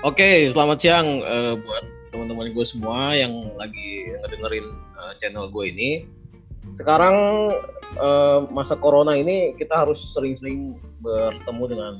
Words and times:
Oke, 0.00 0.48
selamat 0.48 0.80
siang 0.80 1.20
uh, 1.28 1.60
buat 1.60 1.84
teman-teman 2.08 2.56
gue 2.56 2.64
semua 2.64 3.12
yang 3.12 3.52
lagi 3.60 4.08
ngedengerin 4.24 4.72
uh, 4.96 5.12
channel 5.20 5.52
gue 5.52 5.76
ini. 5.76 6.08
Sekarang 6.72 7.12
uh, 8.00 8.48
masa 8.48 8.80
corona 8.80 9.12
ini 9.12 9.52
kita 9.60 9.84
harus 9.84 10.00
sering-sering 10.16 10.80
bertemu 11.04 11.64
dengan 11.68 11.92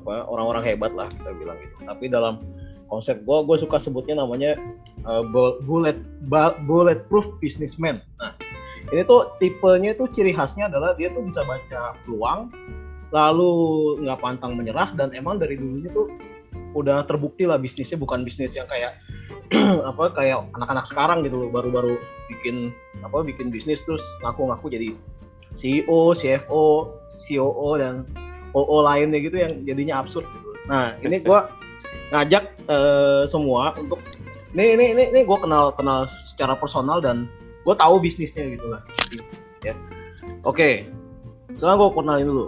apa 0.00 0.24
orang-orang 0.24 0.72
hebat 0.72 0.96
lah 0.96 1.04
kita 1.12 1.36
bilang 1.36 1.60
gitu. 1.60 1.84
Tapi 1.84 2.08
dalam 2.08 2.40
konsep 2.88 3.20
gue, 3.28 3.38
gue 3.44 3.56
suka 3.60 3.76
sebutnya 3.76 4.24
namanya 4.24 4.56
uh, 5.04 5.20
bullet 5.68 6.00
bulletproof 6.64 7.28
businessman. 7.44 8.00
Nah, 8.24 8.32
ini 8.88 9.04
tuh 9.04 9.36
tipenya 9.36 9.92
tuh 10.00 10.08
ciri 10.16 10.32
khasnya 10.32 10.72
adalah 10.72 10.96
dia 10.96 11.12
tuh 11.12 11.20
bisa 11.20 11.44
baca 11.44 11.92
peluang, 12.08 12.48
lalu 13.12 13.52
nggak 14.00 14.16
pantang 14.24 14.56
menyerah 14.56 14.96
dan 14.96 15.12
emang 15.12 15.36
dari 15.36 15.60
dulunya 15.60 15.92
tuh 15.92 16.08
udah 16.74 17.06
terbukti 17.06 17.46
lah 17.46 17.58
bisnisnya 17.58 17.94
bukan 17.98 18.26
bisnis 18.26 18.54
yang 18.54 18.66
kayak 18.66 18.98
apa 19.90 20.10
kayak 20.14 20.50
anak-anak 20.58 20.86
sekarang 20.90 21.22
gitu 21.22 21.46
loh 21.46 21.50
baru-baru 21.54 21.94
bikin 22.30 22.74
apa 23.06 23.22
bikin 23.22 23.54
bisnis 23.54 23.78
terus 23.86 24.02
ngaku-ngaku 24.26 24.66
jadi 24.72 24.88
CEO, 25.54 26.18
CFO, 26.18 26.98
COO 27.14 27.70
dan 27.78 28.02
OO 28.54 28.76
lainnya 28.82 29.22
gitu 29.22 29.38
yang 29.38 29.52
jadinya 29.62 30.02
absurd 30.02 30.26
gitu. 30.26 30.50
Nah 30.66 30.98
ini 31.02 31.22
gue 31.22 31.38
ngajak 32.10 32.44
uh, 32.70 33.26
semua 33.30 33.74
untuk 33.78 34.02
ini 34.54 34.78
ini 34.78 34.84
ini, 34.94 35.02
ini 35.10 35.20
gue 35.26 35.38
kenal 35.38 35.74
kenal 35.74 36.06
secara 36.26 36.54
personal 36.58 37.02
dan 37.02 37.26
gue 37.66 37.74
tahu 37.74 37.98
bisnisnya 38.02 38.54
gitu 38.54 38.66
lah. 38.70 38.82
Ya. 39.62 39.74
Oke, 40.44 40.86
sekarang 41.58 41.80
gue 41.80 41.90
kenalin 41.96 42.26
dulu. 42.28 42.46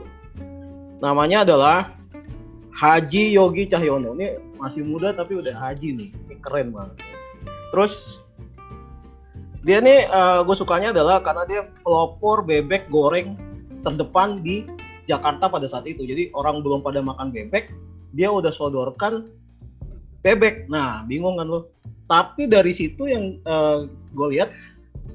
Namanya 1.03 1.43
adalah 1.43 1.97
Haji 2.77 3.33
Yogi 3.33 3.65
Cahyono. 3.73 4.13
Ini 4.21 4.37
masih 4.61 4.85
muda 4.85 5.17
tapi 5.17 5.41
udah 5.41 5.57
haji 5.57 5.97
nih. 5.97 6.09
Ini 6.13 6.35
keren 6.45 6.77
banget. 6.77 7.01
Terus 7.73 8.21
dia 9.65 9.81
nih 9.81 10.07
uh, 10.13 10.45
gue 10.45 10.55
sukanya 10.55 10.93
adalah 10.93 11.25
karena 11.25 11.43
dia 11.49 11.61
pelopor 11.83 12.45
bebek 12.45 12.87
goreng 12.93 13.35
terdepan 13.83 14.45
di 14.45 14.69
Jakarta 15.09 15.49
pada 15.49 15.65
saat 15.67 15.89
itu. 15.89 16.05
Jadi 16.05 16.29
orang 16.37 16.61
belum 16.61 16.85
pada 16.85 17.01
makan 17.01 17.33
bebek 17.33 17.73
dia 18.13 18.29
udah 18.29 18.53
sodorkan 18.53 19.25
bebek. 20.21 20.69
Nah 20.69 21.01
bingung 21.09 21.41
kan 21.41 21.49
lo 21.49 21.73
tapi 22.07 22.47
dari 22.47 22.71
situ 22.71 23.09
yang 23.09 23.41
uh, 23.49 23.89
gue 24.15 24.29
lihat 24.37 24.53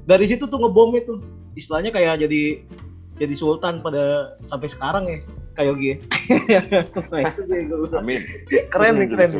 dari 0.09 0.25
situ 0.25 0.49
tuh 0.49 0.57
ngebom 0.57 0.97
itu. 0.97 1.21
Istilahnya 1.53 1.93
kayak 1.93 2.25
jadi 2.25 2.65
jadi 3.21 3.35
sultan 3.37 3.85
pada 3.85 4.33
sampai 4.49 4.65
sekarang 4.65 5.03
ya 5.05 5.21
kayak 5.55 5.67
Yogi. 5.73 5.91
Amin. 7.99 8.21
Keren 8.71 8.93
nih 8.99 9.07
keren. 9.11 9.31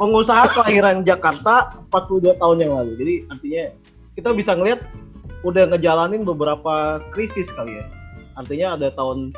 Pengusaha 0.00 0.50
kelahiran 0.56 1.04
Jakarta 1.04 1.76
42 1.92 2.40
tahun 2.40 2.56
yang 2.58 2.72
lalu. 2.74 2.92
Jadi 2.98 3.14
artinya 3.28 3.64
kita 4.16 4.28
bisa 4.32 4.52
ngelihat 4.56 4.80
udah 5.42 5.68
ngejalanin 5.74 6.22
beberapa 6.24 7.02
krisis 7.12 7.50
kali 7.52 7.78
ya. 7.82 7.84
Artinya 8.38 8.80
ada 8.80 8.88
tahun 8.94 9.36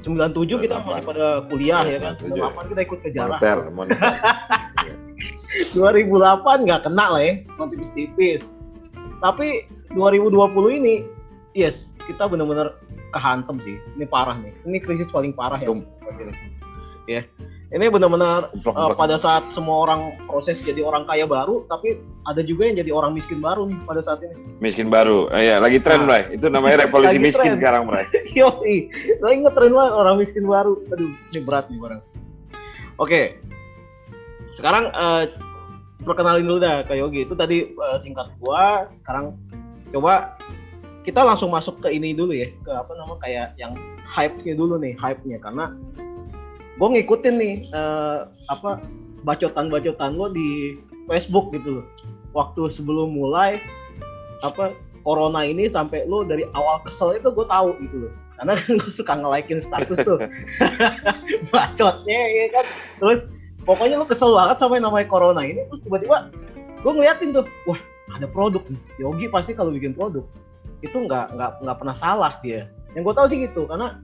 97 0.00 0.64
kita 0.64 0.80
masih 0.80 1.04
pada 1.04 1.44
kuliah 1.52 1.84
ya 1.84 1.98
kan. 2.00 2.14
98 2.24 2.70
kita 2.72 2.80
ikut 2.88 2.98
kejarah. 3.04 3.38
Moneter, 3.68 4.00
2008 5.76 6.64
nggak 6.64 6.80
kena 6.88 7.06
lah 7.12 7.20
ya, 7.20 7.34
cuma 7.52 7.68
tipis-tipis. 7.68 8.42
Tapi 9.20 9.68
2020 9.92 10.80
ini, 10.80 11.04
yes, 11.52 11.84
kita 12.08 12.24
benar-benar 12.24 12.80
kehantem 13.10 13.56
sih. 13.62 13.76
Ini 13.98 14.06
parah 14.06 14.38
nih. 14.38 14.52
Ini 14.66 14.78
krisis 14.82 15.10
paling 15.10 15.34
parah 15.34 15.58
ya. 15.60 15.70
Ya. 17.08 17.22
Ini 17.70 17.86
benar-benar 17.86 18.50
uh, 18.50 18.90
pada 18.98 19.14
saat 19.14 19.46
semua 19.54 19.86
orang 19.86 20.18
proses 20.26 20.58
jadi 20.58 20.82
orang 20.82 21.06
kaya 21.06 21.22
baru, 21.22 21.62
tapi 21.70 22.02
ada 22.26 22.42
juga 22.42 22.66
yang 22.66 22.82
jadi 22.82 22.90
orang 22.90 23.14
miskin 23.14 23.38
baru 23.38 23.70
nih 23.70 23.78
pada 23.86 24.02
saat 24.02 24.26
ini. 24.26 24.34
Miskin 24.58 24.90
baru, 24.90 25.30
eh, 25.30 25.54
ya 25.54 25.62
lagi 25.62 25.78
tren, 25.78 26.02
nah. 26.02 26.18
Bray. 26.18 26.34
Itu 26.34 26.50
namanya 26.50 26.80
revolusi 26.90 27.22
miskin 27.22 27.54
tren. 27.54 27.62
sekarang, 27.62 27.86
Bray. 27.86 28.10
Yoi, 28.38 28.90
lagi 29.22 29.36
ngetren 29.46 29.70
banget 29.70 29.92
orang 29.94 30.16
miskin 30.18 30.44
baru. 30.50 30.82
Aduh, 30.90 31.14
ini 31.14 31.40
berat 31.46 31.70
nih 31.70 31.78
barang. 31.78 32.02
Oke, 32.98 33.38
sekarang 34.58 34.90
uh, 34.90 35.30
perkenalin 36.02 36.44
dulu 36.44 36.58
dah 36.58 36.82
ke 36.84 36.98
Yogi. 36.98 37.22
Itu 37.24 37.38
tadi 37.38 37.70
uh, 37.78 38.02
singkat 38.02 38.34
gua. 38.42 38.90
Sekarang 38.98 39.38
coba 39.94 40.34
kita 41.00 41.24
langsung 41.24 41.48
masuk 41.52 41.80
ke 41.80 41.88
ini 41.88 42.12
dulu 42.12 42.36
ya 42.36 42.48
ke 42.60 42.70
apa 42.70 42.92
nama 42.92 43.14
kayak 43.24 43.56
yang 43.56 43.72
hype-nya 44.04 44.52
dulu 44.52 44.76
nih 44.76 44.92
hype-nya. 45.00 45.40
Karena 45.40 45.72
gue 46.76 46.88
ngikutin 46.88 47.34
nih 47.40 47.54
uh, 47.72 48.28
apa 48.52 48.84
bacotan-bacotan 49.24 50.16
lo 50.16 50.28
di 50.32 50.76
Facebook 51.08 51.52
gitu 51.56 51.80
loh. 51.80 51.86
Waktu 52.36 52.68
sebelum 52.72 53.16
mulai 53.16 53.56
apa 54.44 54.76
corona 55.04 55.44
ini 55.44 55.72
sampai 55.72 56.04
lo 56.04 56.24
dari 56.24 56.44
awal 56.52 56.84
kesel 56.84 57.16
itu 57.16 57.32
gue 57.32 57.46
tahu 57.48 57.72
gitu 57.80 57.96
loh. 58.08 58.12
Karena 58.36 58.52
kan 58.60 58.72
gue 58.76 58.92
suka 58.92 59.12
nge-likein 59.16 59.60
status 59.64 59.98
tuh. 60.04 60.20
Bacotnya 61.52 62.20
ya 62.28 62.46
kan? 62.52 62.66
Terus 63.00 63.20
pokoknya 63.64 64.00
lo 64.00 64.04
kesel 64.04 64.36
banget 64.36 64.60
sama 64.60 64.76
yang 64.76 64.92
namanya 64.92 65.08
corona 65.08 65.40
ini 65.44 65.64
terus 65.72 65.80
tiba-tiba 65.80 66.28
gue 66.80 66.92
ngeliatin 66.92 67.32
tuh 67.32 67.44
wah 67.64 67.80
ada 68.12 68.28
produk 68.28 68.60
nih. 68.68 68.80
Yogi 69.00 69.26
pasti 69.32 69.56
kalau 69.56 69.72
bikin 69.72 69.96
produk 69.96 70.28
itu 70.80 70.96
nggak 70.96 71.36
nggak 71.36 71.50
nggak 71.64 71.76
pernah 71.76 71.96
salah 71.96 72.32
dia. 72.40 72.68
Yang 72.96 73.02
gue 73.10 73.14
tahu 73.14 73.26
sih 73.30 73.38
gitu 73.46 73.62
karena 73.68 74.00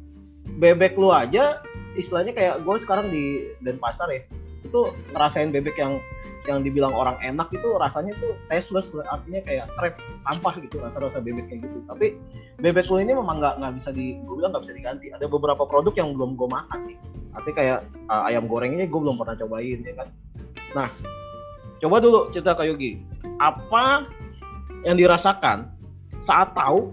bebek 0.61 0.95
lu 0.95 1.11
aja 1.11 1.61
istilahnya 1.99 2.31
kayak 2.37 2.63
gue 2.63 2.75
sekarang 2.87 3.11
di 3.11 3.51
Denpasar 3.65 4.07
ya 4.15 4.23
itu 4.63 4.81
ngerasain 5.15 5.51
bebek 5.51 5.75
yang 5.79 5.99
yang 6.47 6.63
dibilang 6.63 6.95
orang 6.95 7.19
enak 7.27 7.51
itu 7.51 7.75
rasanya 7.75 8.15
tuh 8.23 8.39
tasteless 8.47 8.95
artinya 8.95 9.43
kayak 9.43 9.67
krep 9.75 9.99
sampah 10.23 10.55
gitu 10.63 10.79
rasa-rasa 10.79 11.19
bebek 11.19 11.51
kayak 11.51 11.67
gitu. 11.67 11.83
Tapi 11.91 12.15
bebek 12.63 12.87
lu 12.87 13.03
ini 13.03 13.13
memang 13.19 13.43
nggak 13.43 13.59
nggak 13.59 13.73
bisa 13.83 13.91
di 13.91 14.15
gue 14.23 14.35
bilang 14.39 14.55
nggak 14.55 14.65
bisa 14.71 14.75
diganti. 14.75 15.07
Ada 15.11 15.27
beberapa 15.27 15.67
produk 15.67 15.95
yang 15.99 16.15
belum 16.15 16.39
gue 16.39 16.49
makan 16.49 16.79
sih. 16.87 16.97
Artinya 17.35 17.57
kayak 17.59 17.79
uh, 18.09 18.29
ayam 18.31 18.47
gorengnya 18.47 18.87
gue 18.87 19.01
belum 19.01 19.19
pernah 19.19 19.35
cobain 19.35 19.83
ya 19.83 19.95
kan? 19.99 20.09
Nah 20.79 20.89
coba 21.83 21.97
dulu 21.99 22.31
cerita 22.31 22.55
ke 22.55 22.63
Yogi. 22.71 22.93
Apa 23.43 24.07
yang 24.87 24.95
dirasakan 24.95 25.76
saat 26.27 26.51
tahu 26.59 26.91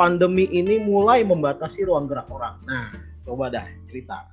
pandemi 0.00 0.48
ini 0.48 0.80
mulai 0.80 1.20
membatasi 1.20 1.84
ruang 1.84 2.08
gerak 2.08 2.28
orang. 2.32 2.56
Nah, 2.64 2.88
coba 3.28 3.52
dah 3.52 3.66
cerita. 3.92 4.24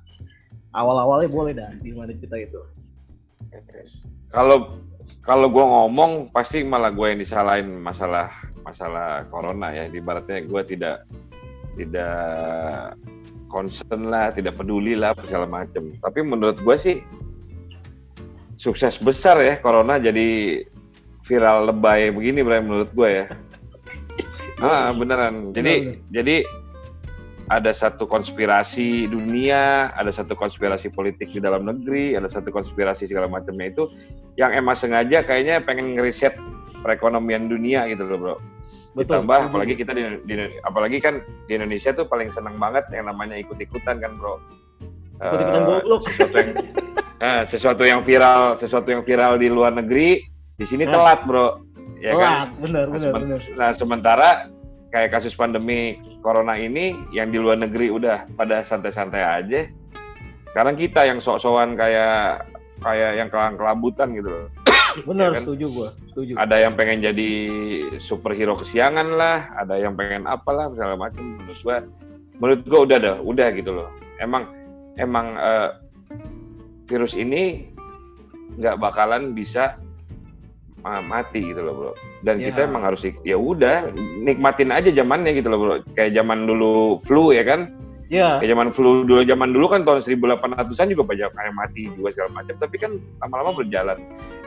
Awal-awalnya 0.74 1.28
boleh 1.28 1.52
dah 1.52 1.70
di 1.78 1.92
mana 1.92 2.10
cerita 2.16 2.36
itu. 2.40 2.60
Kalau 4.32 4.80
kalau 5.22 5.46
gue 5.48 5.64
ngomong 5.64 6.34
pasti 6.34 6.66
malah 6.66 6.90
gue 6.90 7.06
yang 7.14 7.20
disalahin 7.20 7.80
masalah 7.80 8.32
masalah 8.64 9.24
corona 9.28 9.70
ya. 9.70 9.86
Di 9.86 10.00
baratnya 10.02 10.42
gue 10.44 10.62
tidak 10.66 11.06
tidak 11.78 12.96
concern 13.46 14.10
lah, 14.10 14.34
tidak 14.34 14.58
peduli 14.58 14.98
lah 14.98 15.14
segala 15.22 15.46
macam. 15.46 15.94
Tapi 16.02 16.20
menurut 16.26 16.58
gue 16.58 16.76
sih 16.76 16.96
sukses 18.58 18.98
besar 18.98 19.38
ya 19.42 19.58
corona 19.60 19.98
jadi 19.98 20.62
viral 21.26 21.70
lebay 21.70 22.10
begini 22.10 22.42
menurut 22.42 22.90
gue 22.90 23.08
ya. 23.22 23.26
Ah, 24.64 24.90
beneran. 24.96 25.52
Jadi 25.52 25.74
Bener. 25.92 25.96
jadi 26.08 26.36
ada 27.52 27.76
satu 27.76 28.08
konspirasi 28.08 29.04
dunia, 29.04 29.92
ada 29.92 30.08
satu 30.08 30.32
konspirasi 30.32 30.88
politik 30.88 31.28
di 31.28 31.40
dalam 31.44 31.68
negeri, 31.68 32.16
ada 32.16 32.24
satu 32.24 32.48
konspirasi 32.48 33.04
segala 33.04 33.28
macamnya 33.28 33.68
itu 33.68 33.84
yang 34.40 34.56
emang 34.56 34.72
sengaja 34.80 35.20
kayaknya 35.20 35.60
pengen 35.60 35.92
ngeriset 35.92 36.32
perekonomian 36.80 37.52
dunia 37.52 37.84
gitu 37.92 38.08
loh, 38.08 38.16
Bro. 38.16 38.36
Betul. 38.96 39.20
Ditambah 39.20 39.36
betul. 39.36 39.48
apalagi 39.52 39.74
kita 39.76 39.92
di, 39.92 40.02
di 40.24 40.34
apalagi 40.64 40.98
kan 41.04 41.20
di 41.44 41.52
Indonesia 41.60 41.92
tuh 41.92 42.08
paling 42.08 42.32
senang 42.32 42.56
banget 42.56 42.88
yang 42.96 43.12
namanya 43.12 43.36
ikut-ikutan 43.36 44.00
kan, 44.00 44.16
Bro. 44.16 44.40
Ikut-ikutan 45.20 45.62
uh, 45.62 45.68
goblok. 45.68 46.02
Sesuatu 46.08 46.36
yang 46.40 46.50
uh, 47.20 47.42
sesuatu 47.44 47.82
yang 47.84 48.00
viral, 48.00 48.56
sesuatu 48.56 48.88
yang 48.88 49.02
viral 49.04 49.36
di 49.36 49.52
luar 49.52 49.76
negeri, 49.76 50.24
di 50.56 50.64
sini 50.64 50.88
telat, 50.88 51.28
Bro 51.28 51.74
ya 52.04 52.12
oh, 52.12 52.20
kan? 52.20 52.52
Benar, 52.60 52.84
nah, 52.88 52.92
benar, 52.92 53.12
benar. 53.16 53.40
Nah, 53.56 53.70
sementara 53.72 54.28
kayak 54.94 55.10
kasus 55.10 55.34
pandemi 55.34 55.98
corona 56.22 56.54
ini 56.54 56.94
yang 57.10 57.34
di 57.34 57.42
luar 57.42 57.58
negeri 57.58 57.90
udah 57.90 58.30
pada 58.38 58.62
santai-santai 58.62 59.42
aja. 59.42 59.66
Sekarang 60.54 60.78
kita 60.78 61.02
yang 61.02 61.18
sok-sokan 61.18 61.74
kayak 61.74 62.46
kayak 62.78 63.18
yang 63.18 63.26
kelang-kelabutan 63.26 64.14
gitu 64.14 64.30
loh. 64.30 64.46
Benar, 65.10 65.34
ya 65.34 65.42
kan? 65.42 65.42
setuju 65.42 65.66
gua, 65.74 65.88
setuju. 66.14 66.32
Ada 66.38 66.56
yang 66.62 66.78
pengen 66.78 67.02
jadi 67.02 67.30
superhero 67.98 68.54
kesiangan 68.54 69.18
lah, 69.18 69.50
ada 69.58 69.74
yang 69.74 69.98
pengen 69.98 70.30
apalah 70.30 70.70
segala 70.70 70.94
macam. 70.94 71.42
Menurut 71.42 71.58
gua, 71.66 71.76
menurut 72.38 72.60
gua 72.70 72.80
udah 72.86 72.98
dah, 73.02 73.16
udah 73.18 73.48
gitu 73.50 73.74
loh. 73.74 73.90
Emang 74.22 74.46
emang 74.94 75.34
uh, 75.34 75.74
virus 76.86 77.18
ini 77.18 77.66
nggak 78.54 78.78
bakalan 78.78 79.34
bisa 79.34 79.74
mati 80.84 81.40
gitu 81.40 81.64
loh 81.64 81.74
bro 81.74 81.92
dan 82.20 82.36
yeah. 82.36 82.52
kita 82.52 82.68
emang 82.68 82.84
harus 82.84 83.00
ya 83.24 83.40
udah 83.40 83.88
nikmatin 84.20 84.68
aja 84.68 84.92
zamannya 84.92 85.32
gitu 85.32 85.48
loh 85.48 85.58
bro 85.58 85.74
kayak 85.96 86.12
zaman 86.12 86.44
dulu 86.44 87.00
flu 87.02 87.32
ya 87.32 87.44
kan 87.44 87.72
Iya. 88.12 88.40
Kayak 88.40 88.50
zaman 88.52 88.68
flu 88.76 88.90
dulu 89.08 89.24
zaman 89.24 89.48
dulu 89.56 89.66
kan 89.72 89.80
tahun 89.82 90.04
1800-an 90.04 90.92
juga 90.92 91.04
banyak 91.08 91.30
yang 91.32 91.56
mati 91.56 91.88
juga 91.96 92.12
segala 92.12 92.30
macam, 92.36 92.54
tapi 92.60 92.76
kan 92.76 93.00
lama-lama 93.24 93.64
berjalan. 93.64 93.96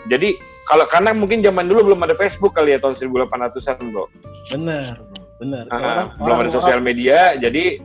Jadi 0.07 0.37
kalau 0.69 0.85
karena 0.85 1.11
mungkin 1.17 1.41
zaman 1.41 1.65
dulu 1.65 1.91
belum 1.93 2.05
ada 2.05 2.13
Facebook 2.13 2.53
kali 2.53 2.77
ya 2.77 2.79
tahun 2.79 2.95
1800-an, 3.01 3.81
Bro. 3.89 4.05
Benar, 4.53 5.01
benar. 5.41 5.63
Uh, 5.73 6.05
belum 6.21 6.37
ada 6.45 6.51
sosial 6.53 6.79
media, 6.79 7.33
jadi 7.35 7.81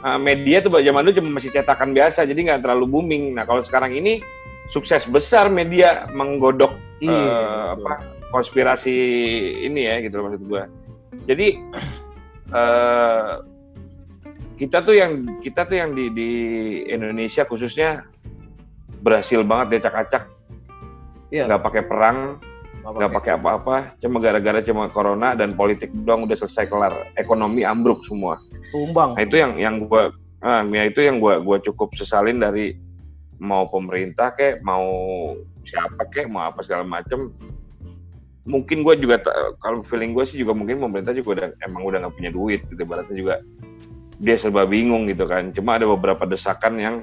uh, 0.00 0.18
media 0.18 0.64
tuh 0.64 0.72
zaman 0.80 1.04
dulu 1.04 1.14
cuma 1.20 1.38
masih 1.38 1.52
cetakan 1.52 1.92
biasa, 1.92 2.24
jadi 2.24 2.40
nggak 2.48 2.60
terlalu 2.64 2.88
booming. 2.88 3.36
Nah, 3.36 3.44
kalau 3.44 3.60
sekarang 3.60 3.92
ini 3.92 4.24
sukses 4.72 5.04
besar 5.04 5.52
media 5.52 6.08
menggodok 6.16 6.72
iya, 7.04 7.12
uh, 7.12 7.64
apa 7.76 8.08
konspirasi 8.32 8.96
ini 9.68 9.84
ya 9.84 10.00
gitu 10.00 10.16
loh 10.18 10.32
maksud 10.32 10.42
gue. 10.48 10.62
Jadi 11.28 11.48
uh, 12.56 13.44
kita 14.60 14.80
tuh 14.80 14.96
yang 14.96 15.28
kita 15.44 15.68
tuh 15.68 15.76
yang 15.76 15.92
di, 15.92 16.08
di 16.08 16.30
Indonesia 16.88 17.44
khususnya 17.44 18.08
berhasil 19.04 19.44
banget 19.44 19.82
acak-acak 19.82 20.30
iya. 21.34 21.44
nggak 21.50 21.62
pakai 21.66 21.82
perang 21.84 22.18
nggak 22.82 23.14
pakai. 23.14 23.32
apa-apa 23.38 23.94
cuma 24.02 24.18
gara-gara 24.18 24.58
cuma 24.64 24.90
corona 24.90 25.38
dan 25.38 25.54
politik 25.54 25.92
doang 26.02 26.26
udah 26.26 26.34
selesai 26.34 26.66
kelar. 26.66 26.94
Ekonomi 27.14 27.62
ambruk 27.62 28.02
semua. 28.08 28.40
Tumbang. 28.74 29.14
Nah 29.14 29.22
itu 29.22 29.38
yang 29.38 29.54
yang 29.60 29.74
gue 29.86 30.10
ah, 30.42 30.64
ya 30.66 30.82
itu 30.90 31.00
yang 31.04 31.22
gue 31.22 31.38
gua 31.46 31.62
cukup 31.62 31.94
sesalin 31.94 32.42
dari 32.42 32.74
mau 33.42 33.66
pemerintah 33.66 34.30
kek 34.38 34.62
mau 34.62 34.86
siapa 35.66 36.06
kek 36.14 36.30
mau 36.30 36.46
apa 36.46 36.62
segala 36.62 36.86
macem 36.86 37.34
mungkin 38.46 38.86
gue 38.86 38.94
juga 39.02 39.18
kalau 39.58 39.82
feeling 39.82 40.14
gue 40.14 40.22
sih 40.26 40.38
juga 40.38 40.54
mungkin 40.54 40.78
pemerintah 40.78 41.14
juga 41.14 41.28
udah 41.42 41.48
emang 41.66 41.82
udah 41.82 41.98
nggak 42.06 42.14
punya 42.14 42.30
duit 42.30 42.62
gitu 42.70 42.82
berarti 42.86 43.12
juga 43.18 43.42
dia 44.22 44.38
serba 44.38 44.62
bingung 44.64 45.10
gitu 45.10 45.26
kan. 45.26 45.50
Cuma 45.50 45.76
ada 45.76 45.90
beberapa 45.90 46.22
desakan 46.24 46.78
yang 46.78 46.96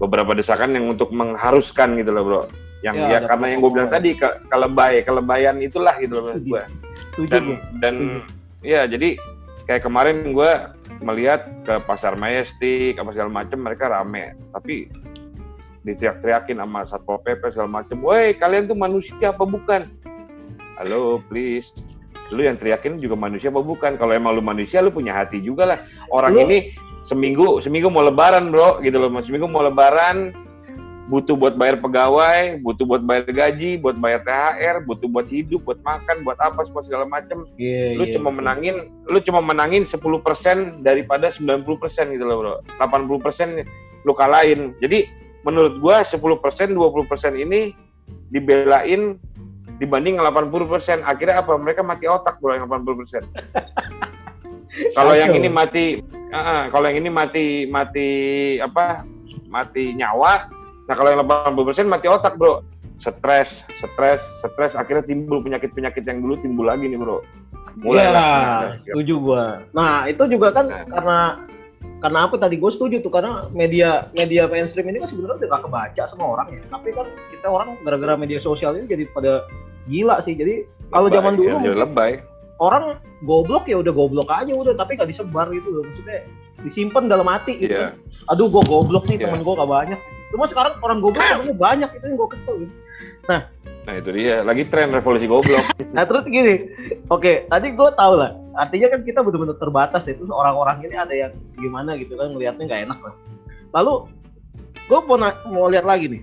beberapa 0.00 0.32
desakan 0.32 0.72
yang 0.72 0.88
untuk 0.88 1.12
mengharuskan 1.12 2.00
gitu 2.00 2.10
loh 2.16 2.24
bro. 2.24 2.42
Yang 2.80 2.96
ya, 2.96 3.08
ya 3.12 3.18
karena 3.28 3.46
yang 3.52 3.60
gue 3.60 3.72
bilang 3.76 3.90
tadi 3.92 4.10
ke, 4.16 4.28
kelebay, 4.48 5.04
kelebayan 5.04 5.60
itulah 5.60 5.92
gitu 6.00 6.16
loh 6.16 6.32
gue. 6.32 6.62
Dan 7.28 7.60
dan 7.84 8.24
ya 8.64 8.88
jadi 8.88 9.20
kayak 9.68 9.84
kemarin 9.84 10.32
gue 10.32 10.52
melihat 11.04 11.44
ke 11.68 11.76
pasar 11.84 12.16
Majestic 12.16 12.96
apa 12.96 13.12
segala 13.12 13.44
macam 13.44 13.60
mereka 13.60 13.88
rame 13.88 14.36
tapi 14.52 14.88
diteriak-teriakin 15.86 16.60
sama 16.60 16.84
satpol 16.84 17.20
pp 17.24 17.52
segala 17.52 17.82
macam, 17.82 17.96
woi 18.04 18.36
kalian 18.36 18.68
tuh 18.68 18.76
manusia 18.76 19.32
apa 19.32 19.44
bukan? 19.44 19.88
Halo, 20.80 21.20
please 21.28 21.72
lu 22.30 22.46
yang 22.46 22.54
teriakin 22.54 23.02
juga 23.02 23.18
manusia 23.18 23.50
apa 23.50 23.58
bukan 23.58 23.98
kalau 23.98 24.14
emang 24.14 24.38
lu 24.38 24.42
manusia 24.42 24.78
lu 24.78 24.94
punya 24.94 25.10
hati 25.10 25.42
juga 25.42 25.66
lah 25.66 25.78
orang 26.14 26.32
lu... 26.34 26.40
ini 26.46 26.58
seminggu 27.02 27.58
seminggu 27.58 27.90
mau 27.90 28.06
lebaran 28.06 28.54
bro 28.54 28.78
gitu 28.86 29.02
loh 29.02 29.10
seminggu 29.22 29.50
mau 29.50 29.66
lebaran 29.66 30.30
butuh 31.10 31.34
buat 31.34 31.58
bayar 31.58 31.82
pegawai, 31.82 32.62
butuh 32.62 32.86
buat 32.86 33.02
bayar 33.02 33.26
gaji, 33.26 33.82
buat 33.82 33.98
bayar 33.98 34.22
THR, 34.22 34.86
butuh 34.86 35.10
buat 35.10 35.26
hidup, 35.26 35.66
buat 35.66 35.82
makan, 35.82 36.22
buat 36.22 36.38
apa 36.38 36.62
semua 36.62 36.86
segala 36.86 37.02
macam. 37.02 37.50
Yeah, 37.58 37.98
lu 37.98 38.06
yeah, 38.06 38.14
cuma 38.14 38.30
yeah. 38.30 38.38
menangin, 38.38 38.76
lu 39.10 39.18
cuma 39.18 39.42
menangin 39.42 39.82
10% 39.82 40.06
daripada 40.86 41.34
90% 41.34 42.14
gitu 42.14 42.22
loh, 42.22 42.62
Bro. 42.62 42.78
80% 42.78 43.66
lu 44.06 44.12
kalahin. 44.14 44.70
Jadi 44.78 45.10
menurut 45.46 45.80
gua 45.80 46.02
10%, 46.02 46.20
20% 46.20 46.76
ini 47.36 47.72
dibelain 48.28 49.16
dibanding 49.80 50.20
80%. 50.20 51.04
Akhirnya 51.04 51.40
apa? 51.40 51.56
Mereka 51.56 51.80
mati 51.80 52.04
otak 52.08 52.38
bro 52.38 52.56
yang 52.56 52.68
80%. 52.68 53.24
kalau 54.96 55.18
yang 55.18 55.34
ini 55.34 55.50
mati 55.50 55.98
uh, 56.30 56.70
kalau 56.70 56.86
yang 56.86 57.02
ini 57.02 57.10
mati 57.10 57.66
mati 57.66 58.08
apa? 58.62 59.02
mati 59.50 59.94
nyawa. 59.94 60.48
Nah, 60.86 60.94
kalau 60.94 61.08
yang 61.14 61.22
80% 61.26 61.86
mati 61.86 62.06
otak, 62.10 62.34
Bro. 62.38 62.66
Stres, 63.00 63.64
stres, 63.80 64.20
stres 64.44 64.76
akhirnya 64.76 65.00
timbul 65.08 65.40
penyakit-penyakit 65.40 66.04
yang 66.04 66.20
dulu 66.20 66.36
timbul 66.44 66.68
lagi 66.68 66.84
nih, 66.84 66.98
Bro. 67.00 67.24
Mulai 67.80 68.12
ya, 68.12 68.28
setuju 68.84 69.14
gua. 69.22 69.44
Nah, 69.72 70.04
itu 70.10 70.20
juga 70.28 70.52
kan 70.52 70.66
nah. 70.68 70.84
karena 70.84 71.18
karena 72.00 72.24
aku 72.24 72.40
tadi 72.40 72.56
gue 72.56 72.70
setuju 72.72 73.04
tuh 73.04 73.12
karena 73.12 73.44
media 73.52 74.08
media 74.16 74.48
mainstream 74.48 74.88
ini 74.88 75.04
kan 75.04 75.08
sebenarnya 75.12 75.44
udah 75.44 75.48
gak 75.52 75.62
kebaca 75.68 76.02
sama 76.08 76.24
orang 76.36 76.48
ya. 76.56 76.60
Tapi 76.72 76.88
kan 76.96 77.06
kita 77.28 77.46
orang 77.46 77.76
gara-gara 77.84 78.16
media 78.16 78.40
sosial 78.40 78.72
ini 78.80 78.88
jadi 78.88 79.04
pada 79.12 79.44
gila 79.84 80.24
sih. 80.24 80.32
Jadi 80.32 80.64
kalau 80.88 81.12
zaman 81.12 81.36
dulu 81.36 81.60
ya, 81.60 81.76
lebay. 81.76 82.24
orang 82.60 83.00
goblok 83.24 83.68
ya 83.68 83.80
udah 83.80 83.92
goblok 83.92 84.28
aja 84.32 84.52
udah 84.52 84.72
tapi 84.72 84.96
gak 84.96 85.12
disebar 85.12 85.52
gitu 85.52 85.68
loh. 85.68 85.84
Maksudnya 85.84 86.24
disimpan 86.64 87.04
dalam 87.12 87.28
hati 87.28 87.60
gitu. 87.60 87.76
Yeah. 87.76 87.92
aduh 88.32 88.48
gue 88.48 88.64
goblok 88.64 89.04
nih 89.08 89.20
yeah. 89.20 89.28
temen 89.28 89.44
gue 89.44 89.54
gak 89.54 89.70
banyak. 89.70 90.00
Cuma 90.32 90.48
sekarang 90.48 90.80
orang 90.80 91.04
goblok 91.04 91.20
temennya 91.36 91.56
banyak 91.56 91.90
itu 92.00 92.04
yang 92.08 92.16
gue 92.16 92.28
kesel 92.32 92.54
gitu. 92.64 92.74
nah 93.28 93.46
nah 93.88 93.94
itu 93.96 94.10
dia. 94.12 94.44
Lagi 94.44 94.68
tren 94.68 94.92
revolusi 94.92 95.26
goblok. 95.28 95.64
Nah 95.90 96.06
terus 96.06 96.22
gini. 96.30 96.70
Oke 97.10 97.18
okay, 97.18 97.36
tadi 97.50 97.74
gue 97.74 97.88
tau 97.98 98.14
lah. 98.14 98.38
Artinya 98.54 98.94
kan 98.94 99.02
kita 99.02 99.26
benar-benar 99.26 99.58
terbatas 99.58 100.06
ya. 100.06 100.14
Orang-orang 100.30 100.86
ini 100.86 100.94
ada 100.94 101.10
yang 101.10 101.32
gimana 101.58 101.98
gitu 101.98 102.14
kan 102.14 102.30
ngelihatnya 102.30 102.70
nggak 102.70 102.82
enak 102.86 102.98
lah. 103.02 103.14
Lalu 103.74 104.06
gue 104.86 104.98
mau 105.02 105.18
mau 105.50 105.66
lihat 105.66 105.82
lagi 105.82 106.06
nih. 106.06 106.22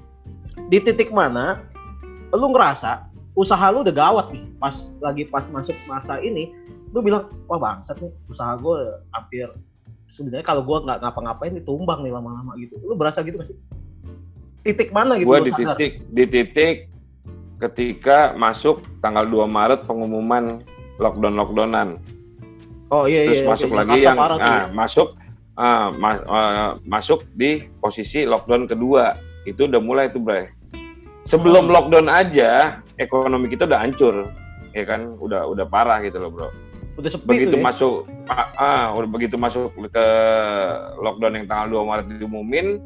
Di 0.72 0.80
titik 0.80 1.12
mana 1.12 1.60
lu 2.32 2.48
ngerasa 2.48 3.04
usaha 3.36 3.68
lu 3.68 3.84
udah 3.84 3.92
gawat 3.92 4.32
nih. 4.32 4.44
Pas 4.56 4.88
lagi 5.04 5.28
pas 5.28 5.44
masuk 5.52 5.76
masa 5.84 6.16
ini 6.24 6.48
lu 6.96 7.04
bilang 7.04 7.28
wah 7.44 7.60
bangsat 7.60 8.00
nih 8.00 8.12
usaha 8.32 8.56
gue 8.56 8.78
hampir 9.12 9.50
sebenarnya 10.08 10.46
kalau 10.46 10.64
gue 10.64 10.78
nggak 10.80 11.02
ngapa-ngapain 11.04 11.52
ditumbang 11.52 12.00
nih 12.00 12.12
lama-lama 12.16 12.56
gitu. 12.56 12.80
Lu 12.80 12.96
berasa 12.96 13.20
gitu 13.20 13.36
gak 13.36 13.52
sih 13.52 13.58
titik 14.64 14.88
mana 14.90 15.20
gitu 15.20 15.28
gue 15.28 15.38
di 15.46 15.52
titik 15.52 15.92
di 16.10 16.24
titik 16.24 16.76
ketika 17.60 18.32
masuk 18.34 18.82
tanggal 19.04 19.28
2 19.28 19.46
Maret 19.46 19.80
pengumuman 19.86 20.64
lockdown 20.98 21.38
lockdownan. 21.38 21.88
Oh 22.92 23.06
iya 23.08 23.28
terus 23.30 23.42
iya 23.44 23.48
masuk 23.48 23.70
iya, 23.70 23.76
lagi 23.78 23.98
yang 24.04 24.18
ah, 24.18 24.64
masuk 24.70 25.08
ah, 25.56 25.88
ma 25.94 26.10
uh, 26.26 26.70
masuk 26.84 27.24
di 27.36 27.64
posisi 27.78 28.26
lockdown 28.26 28.66
kedua. 28.66 29.14
Itu 29.44 29.68
udah 29.68 29.80
mulai 29.80 30.08
tuh 30.10 30.24
Bray 30.24 30.48
sebelum 31.24 31.72
lockdown 31.72 32.08
aja 32.08 32.80
ekonomi 33.00 33.48
kita 33.48 33.64
udah 33.68 33.80
hancur 33.80 34.28
ya 34.76 34.84
kan? 34.84 35.16
Udah 35.20 35.48
udah 35.48 35.64
parah 35.68 36.00
gitu 36.04 36.20
loh 36.20 36.30
bro. 36.32 36.48
Udah 36.94 37.10
sepi 37.10 37.26
begitu 37.26 37.58
ya? 37.58 37.62
masuk 37.64 38.06
ah, 38.30 38.48
ah 38.56 38.84
udah 38.94 39.08
begitu 39.10 39.34
masuk 39.34 39.72
ke 39.74 40.06
lockdown 41.00 41.42
yang 41.42 41.46
tanggal 41.48 41.82
2 41.82 41.90
Maret 41.90 42.06
diumumin 42.16 42.78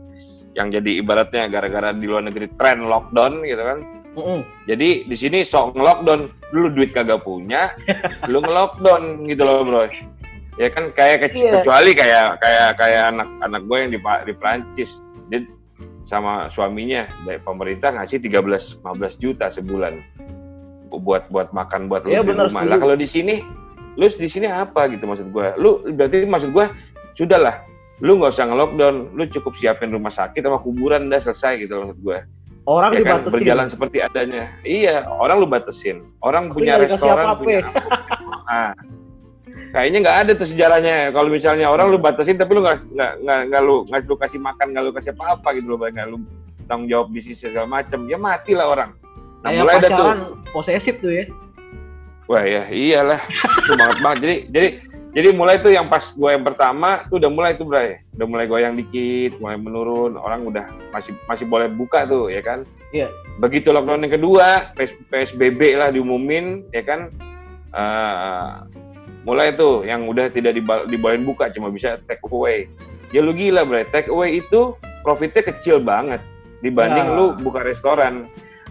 yang 0.57 0.73
jadi 0.73 1.05
ibaratnya 1.05 1.51
gara-gara 1.53 1.93
di 1.93 2.07
luar 2.09 2.25
negeri 2.25 2.49
tren 2.57 2.87
lockdown 2.89 3.45
gitu 3.45 3.63
kan 3.63 3.79
mm 4.17 4.23
-hmm. 4.23 4.41
jadi 4.71 4.89
di 5.05 5.17
sini 5.17 5.39
sok 5.45 5.77
ngelockdown 5.77 6.33
lu 6.57 6.73
duit 6.73 6.97
kagak 6.97 7.25
punya 7.27 7.75
lu 8.33 8.41
ngelockdown 8.41 9.29
gitu 9.29 9.43
loh 9.45 9.65
bro 9.67 9.85
ya 10.59 10.69
kan 10.73 10.91
kayak 10.97 11.29
kecil 11.31 11.53
yeah. 11.53 11.55
kecuali 11.63 11.91
kayak 11.95 12.41
kayak 12.43 12.69
kayak 12.81 13.03
anak 13.15 13.29
anak 13.47 13.63
gue 13.69 13.77
yang 13.79 13.91
di 13.95 14.01
di 14.01 14.35
Prancis 14.35 14.91
dia 15.31 15.45
sama 16.09 16.49
suaminya 16.49 17.05
dari 17.29 17.37
pemerintah 17.45 17.93
ngasih 17.93 18.19
13 18.25 18.81
15 18.81 19.23
juta 19.23 19.53
sebulan 19.53 20.01
buat 20.89 21.29
buat 21.29 21.53
makan 21.53 21.93
buat 21.93 22.09
ya, 22.09 22.25
lu 22.25 22.33
di 22.33 22.49
rumah. 22.49 22.65
Lah 22.65 22.81
kalau 22.81 22.97
di 22.97 23.05
sini 23.05 23.45
lu 24.01 24.09
di 24.09 24.25
sini 24.25 24.49
apa 24.49 24.89
gitu 24.89 25.05
maksud 25.05 25.29
gua? 25.29 25.53
Lu 25.61 25.85
berarti 25.85 26.25
maksud 26.25 26.51
gua 26.51 26.73
sudahlah 27.13 27.61
lu 27.99 28.23
nggak 28.23 28.35
usah 28.35 28.47
nge-lockdown, 28.47 28.97
lu 29.19 29.25
cukup 29.27 29.59
siapin 29.59 29.91
rumah 29.91 30.15
sakit 30.15 30.39
sama 30.39 30.63
kuburan 30.63 31.11
udah 31.11 31.19
selesai 31.19 31.67
gitu 31.67 31.75
maksud 31.83 31.99
gua. 32.03 32.23
Orang 32.69 33.01
ya 33.01 33.01
kan, 33.01 33.25
berjalan 33.25 33.73
seperti 33.73 34.05
adanya. 34.05 34.53
Iya, 34.61 35.09
orang 35.09 35.41
lu 35.41 35.49
batasin. 35.49 36.05
Orang 36.21 36.53
Tapi 36.53 36.69
punya 36.69 36.77
restoran, 36.77 37.25
punya 37.41 37.65
apa. 37.65 37.81
Nah, 38.45 38.73
kayaknya 39.73 39.99
nggak 40.05 40.19
ada 40.21 40.33
tuh 40.37 40.49
sejarahnya. 40.53 41.09
Kalau 41.17 41.33
misalnya 41.33 41.73
orang 41.73 41.89
lu 41.89 41.97
batasin 41.97 42.37
tapi 42.37 42.61
lu 42.61 42.61
nggak 42.61 42.85
nggak 42.93 43.13
nggak 43.25 43.41
nggak 43.49 43.63
lu 43.65 43.89
nggak 43.89 44.05
lu 44.05 44.17
kasih 44.21 44.41
makan 44.41 44.67
nggak 44.77 44.85
lu 44.85 44.93
kasih 44.93 45.11
apa 45.17 45.41
apa 45.41 45.49
gitu 45.57 45.67
loh 45.73 45.81
nggak 45.81 46.07
lu 46.13 46.21
tanggung 46.69 46.93
jawab 46.93 47.09
bisnis 47.09 47.41
segala 47.41 47.65
macam 47.65 48.05
ya 48.05 48.21
mati 48.21 48.53
lah 48.53 48.69
orang. 48.69 48.91
Nah 49.41 49.49
Kayak 49.49 49.63
mulai 49.65 49.75
ada 49.81 49.89
tuh. 49.89 50.13
posesif 50.53 50.95
tuh 51.01 51.13
ya. 51.13 51.25
Wah 52.29 52.45
ya 52.45 52.69
iyalah. 52.69 53.21
Itu 53.65 53.73
banget 53.81 53.99
banget. 54.05 54.19
Jadi 54.21 54.37
jadi 54.53 54.69
jadi 55.17 55.33
mulai 55.33 55.57
tuh 55.65 55.73
yang 55.73 55.89
pas 55.89 56.05
gue 56.13 56.31
yang 56.31 56.45
pertama 56.45 57.09
tuh 57.09 57.17
udah 57.17 57.31
mulai 57.33 57.57
tuh 57.57 57.65
bray. 57.65 58.05
Udah 58.13 58.27
mulai 58.29 58.45
goyang 58.45 58.77
dikit 58.77 59.41
mulai 59.41 59.57
menurun 59.57 60.21
orang 60.21 60.45
udah 60.45 60.69
masih 60.93 61.17
masih 61.25 61.49
boleh 61.49 61.73
buka 61.73 62.05
tuh 62.05 62.29
ya 62.29 62.45
kan? 62.45 62.69
Iya. 62.93 63.09
Begitu 63.41 63.73
lockdown 63.73 64.05
yang 64.05 64.15
kedua 64.21 64.77
psbb 65.09 65.81
lah 65.81 65.89
diumumin 65.89 66.69
ya 66.77 66.85
kan? 66.85 67.09
Uh, 67.73 68.65
mulai 69.25 69.53
tuh 69.57 69.85
yang 69.85 70.09
udah 70.09 70.29
tidak 70.33 70.57
dibolehin 70.89 71.25
buka 71.25 71.49
cuma 71.57 71.73
bisa 71.73 71.97
take 72.05 72.23
away. 72.29 72.69
Ya 73.09 73.25
lu 73.25 73.33
gila 73.33 73.65
bro 73.65 73.81
take 73.89 74.13
away 74.13 74.45
itu 74.45 74.77
profitnya 75.01 75.41
kecil 75.41 75.81
banget 75.81 76.21
dibanding 76.61 77.09
ya. 77.09 77.17
lu 77.17 77.33
buka 77.41 77.65
restoran. 77.65 78.29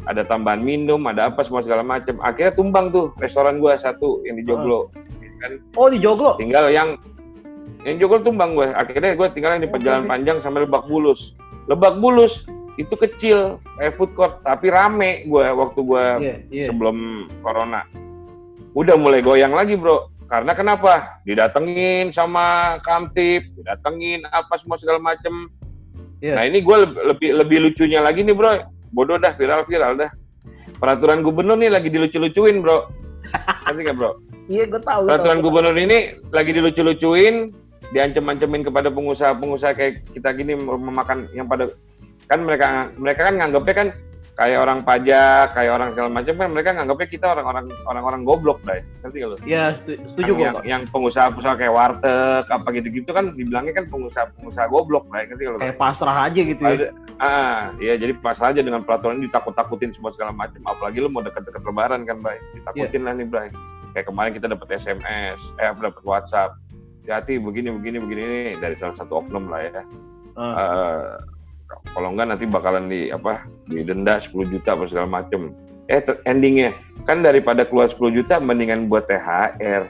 Ada 0.07 0.23
tambahan 0.23 0.63
minum 0.63 1.03
ada 1.09 1.27
apa 1.27 1.43
semua 1.43 1.65
segala 1.65 1.83
macam. 1.83 2.15
Akhirnya 2.23 2.55
tumbang 2.55 2.95
tuh 2.95 3.11
restoran 3.19 3.59
gua 3.59 3.75
satu 3.75 4.23
yang 4.23 4.39
di 4.39 4.47
Joglo. 4.47 4.87
Kan. 5.41 5.51
Oh 5.77 5.87
di 5.87 5.97
Joglo? 6.01 6.35
Tinggal 6.37 6.69
yang 6.73 6.97
yang 7.85 7.95
Jogol 8.01 8.25
tumbang 8.25 8.57
gue. 8.57 8.67
Akhirnya 8.73 9.15
gue 9.15 9.27
tinggal 9.31 9.61
di 9.61 9.69
perjalanan 9.69 10.09
panjang 10.09 10.43
sampai 10.43 10.65
Lebak 10.67 10.89
Bulus. 10.89 11.37
Lebak 11.71 12.03
Bulus 12.03 12.43
itu 12.77 12.93
kecil 12.93 13.57
kayak 13.79 13.97
food 13.97 14.13
court 14.13 14.45
tapi 14.45 14.69
rame 14.69 15.25
gue 15.25 15.45
waktu 15.49 15.79
gue 15.81 16.05
yeah, 16.21 16.37
yeah. 16.51 16.67
sebelum 16.69 17.27
corona. 17.41 17.87
Udah 18.77 18.99
mulai 18.99 19.23
goyang 19.23 19.55
lagi 19.55 19.79
bro. 19.79 20.11
Karena 20.27 20.51
kenapa? 20.51 21.23
Didatengin 21.23 22.11
sama 22.11 22.77
kamtip 22.83 23.47
didatengin 23.55 24.27
apa 24.29 24.59
semua 24.59 24.75
segala 24.75 24.99
macem. 24.99 25.47
Yeah. 26.19 26.41
nah 26.41 26.43
ini 26.49 26.65
gue 26.65 26.77
lebih 27.13 27.29
lebih 27.39 27.57
lucunya 27.71 28.03
lagi 28.03 28.25
nih 28.25 28.35
bro. 28.35 28.67
Bodoh 28.91 29.15
dah 29.15 29.31
viral 29.37 29.63
viral 29.63 29.95
dah. 29.95 30.11
Peraturan 30.77 31.25
gubernur 31.25 31.57
nih 31.57 31.71
lagi 31.73 31.89
dilucu-lucuin 31.89 32.61
bro. 32.61 32.91
Nanti 33.65 33.81
kan 33.81 33.95
bro 33.95 34.26
iya 34.47 34.63
gue 34.67 34.81
tahu 34.81 35.07
peraturan 35.07 35.39
gubernur 35.43 35.75
ini 35.75 36.19
lagi 36.31 36.51
dilucu-lucuin 36.55 37.51
diancem-ancemin 37.95 38.67
kepada 38.67 38.91
pengusaha-pengusaha 38.91 39.71
kayak 39.75 39.93
kita 40.11 40.35
gini 40.35 40.59
memakan 40.59 41.31
yang 41.31 41.47
pada 41.47 41.71
kan 42.27 42.43
mereka 42.43 42.91
mereka 42.99 43.31
kan 43.31 43.35
nganggapnya 43.39 43.75
kan 43.75 43.87
kayak 44.37 44.59
orang 44.61 44.79
pajak, 44.85 45.49
kayak 45.57 45.71
orang 45.73 45.89
segala 45.97 46.09
macam 46.13 46.33
kan 46.37 46.49
mereka 46.53 46.69
nganggapnya 46.77 47.07
kita 47.09 47.25
orang-orang 47.33 47.65
orang-orang 47.89 48.21
goblok, 48.21 48.61
deh. 48.69 48.85
Ngerti 49.01 49.17
kalau? 49.25 49.37
Iya, 49.41 49.63
setuju 50.13 50.31
kan 50.37 50.41
yang, 50.45 50.55
yang 50.61 50.81
pengusaha-pengusaha 50.93 51.55
kayak 51.57 51.73
warteg 51.73 52.45
apa 52.45 52.67
gitu-gitu 52.77 53.09
kan 53.17 53.33
dibilangnya 53.33 53.73
kan 53.81 53.89
pengusaha-pengusaha 53.89 54.69
goblok, 54.69 55.09
deh. 55.09 55.25
Ngerti 55.25 55.43
kalau? 55.49 55.57
Kayak 55.57 55.77
pasrah 55.81 56.17
aja 56.29 56.41
gitu 56.45 56.61
ya. 56.61 56.93
Ah, 57.17 57.73
iya 57.81 57.97
jadi 57.97 58.13
pasrah 58.13 58.53
aja 58.53 58.61
dengan 58.61 58.85
peraturan 58.85 59.17
ini 59.17 59.25
ditakut-takutin 59.25 59.89
semua 59.97 60.13
segala 60.13 60.29
macam. 60.29 60.61
Apalagi 60.69 61.01
lu 61.01 61.09
mau 61.09 61.25
deket-deket 61.25 61.65
lebaran 61.65 62.05
kan, 62.05 62.21
Bray. 62.21 62.37
Ditakutin 62.53 63.01
yeah. 63.01 63.07
lah 63.09 63.13
nih, 63.17 63.25
Bray. 63.25 63.49
Kayak 63.97 64.13
kemarin 64.13 64.31
kita 64.37 64.47
dapat 64.53 64.67
SMS, 64.77 65.41
eh 65.57 65.73
dapat 65.73 66.05
WhatsApp. 66.05 66.53
Hati 67.09 67.41
begini 67.41 67.73
begini 67.73 67.97
begini 67.97 68.53
dari 68.61 68.77
salah 68.77 68.93
satu 68.93 69.25
oknum 69.25 69.49
lah 69.49 69.65
ya. 69.65 69.81
Uh. 70.37 70.43
Uh, 70.45 71.01
kalau 71.97 72.13
enggak 72.13 72.29
nanti 72.29 72.45
bakalan 72.45 72.85
di 72.93 73.09
apa 73.09 73.49
didenda 73.65 74.21
10 74.21 74.53
juta 74.53 74.77
apa 74.77 74.85
segala 74.85 75.09
macem. 75.09 75.49
Eh 75.89 76.05
endingnya 76.29 76.77
kan 77.09 77.25
daripada 77.25 77.65
keluar 77.65 77.89
10 77.89 78.21
juta 78.21 78.37
mendingan 78.37 78.85
buat 78.85 79.09
THR 79.09 79.89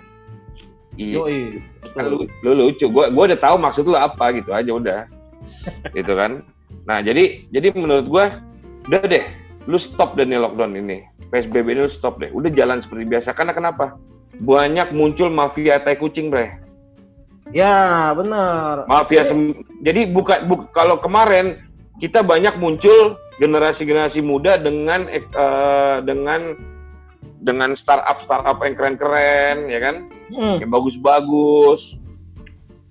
iya 0.95 1.19
kan 1.91 2.07
lu, 2.07 2.23
lu 2.47 2.51
lucu. 2.55 2.87
Gua 2.87 3.11
gua 3.11 3.27
udah 3.27 3.39
tahu 3.43 3.55
maksud 3.59 3.83
lu 3.91 3.99
apa 3.99 4.31
gitu 4.39 4.55
aja 4.55 4.71
udah. 4.71 5.01
Gitu 5.99 6.15
kan. 6.15 6.47
Nah 6.87 7.03
jadi 7.03 7.43
jadi 7.51 7.75
menurut 7.75 8.07
gua 8.07 8.39
udah 8.87 9.03
deh 9.03 9.25
lu 9.67 9.75
stop 9.75 10.15
nih 10.15 10.39
lockdown 10.39 10.79
ini 10.79 11.03
PSBB 11.29 11.67
ini 11.75 11.89
stop 11.91 12.19
deh. 12.19 12.31
Udah 12.31 12.51
jalan 12.51 12.79
seperti 12.79 13.03
biasa. 13.07 13.35
Karena 13.35 13.53
kenapa? 13.55 13.99
Banyak 14.37 14.93
muncul 14.93 15.33
mafia 15.33 15.81
tai 15.81 15.97
kucing 15.97 16.29
bre. 16.29 16.61
Ya, 17.55 18.11
benar. 18.11 18.87
Mafia 18.91 19.23
sem 19.23 19.55
jadi 19.79 20.11
bukan 20.11 20.51
bu 20.51 20.55
kalau 20.75 20.99
kemarin 20.99 21.63
kita 21.97 22.19
banyak 22.21 22.59
muncul 22.59 23.15
generasi-generasi 23.39 24.19
muda 24.19 24.59
dengan 24.59 25.07
uh, 25.33 26.03
dengan 26.03 26.59
dengan 27.39 27.71
startup 27.77 28.19
startup 28.19 28.59
yang 28.65 28.75
keren-keren 28.75 29.71
ya 29.71 29.79
kan? 29.79 29.95
Hmm. 30.27 30.59
yang 30.59 30.71
bagus-bagus 30.71 31.95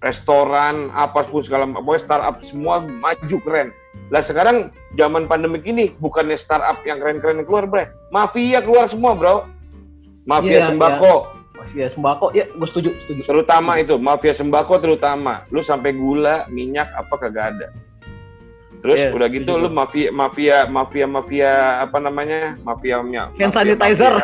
restoran 0.06 0.94
apa 0.94 1.26
pun 1.26 1.42
segala 1.42 1.66
pokoknya 1.66 2.00
startup 2.06 2.36
semua 2.46 2.78
maju 2.86 3.36
keren. 3.42 3.74
Lah 4.14 4.22
sekarang 4.22 4.70
zaman 4.94 5.26
pandemik 5.26 5.66
ini 5.66 5.90
bukannya 5.98 6.38
startup 6.38 6.78
yang 6.86 7.02
keren-keren 7.02 7.42
keluar 7.42 7.66
bre. 7.66 7.90
Mafia 8.14 8.62
keluar 8.62 8.86
semua 8.86 9.18
bro. 9.18 9.50
Mafia 10.30 10.62
yeah, 10.62 10.66
sembako. 10.70 11.14
Yeah. 11.26 11.58
mafia 11.58 11.86
sembako. 11.90 12.26
Ya 12.30 12.44
gue 12.46 12.68
setuju 12.70 12.90
setuju. 13.02 13.20
Terutama 13.26 13.82
itu 13.82 13.98
mafia 13.98 14.30
sembako 14.30 14.78
terutama. 14.78 15.42
Lu 15.50 15.66
sampai 15.66 15.90
gula 15.98 16.46
minyak 16.46 16.86
apa 16.94 17.14
kagak 17.18 17.58
ada. 17.58 17.68
Terus 18.84 18.98
yeah, 19.02 19.10
udah 19.10 19.26
gitu 19.32 19.58
lu 19.58 19.66
mafia 19.72 20.14
mafia 20.14 20.70
mafia 20.70 21.06
mafia 21.10 21.50
apa 21.82 21.98
namanya? 21.98 22.54
Mafianya 22.62 23.34
hand 23.34 23.54
sanitizer. 23.56 24.14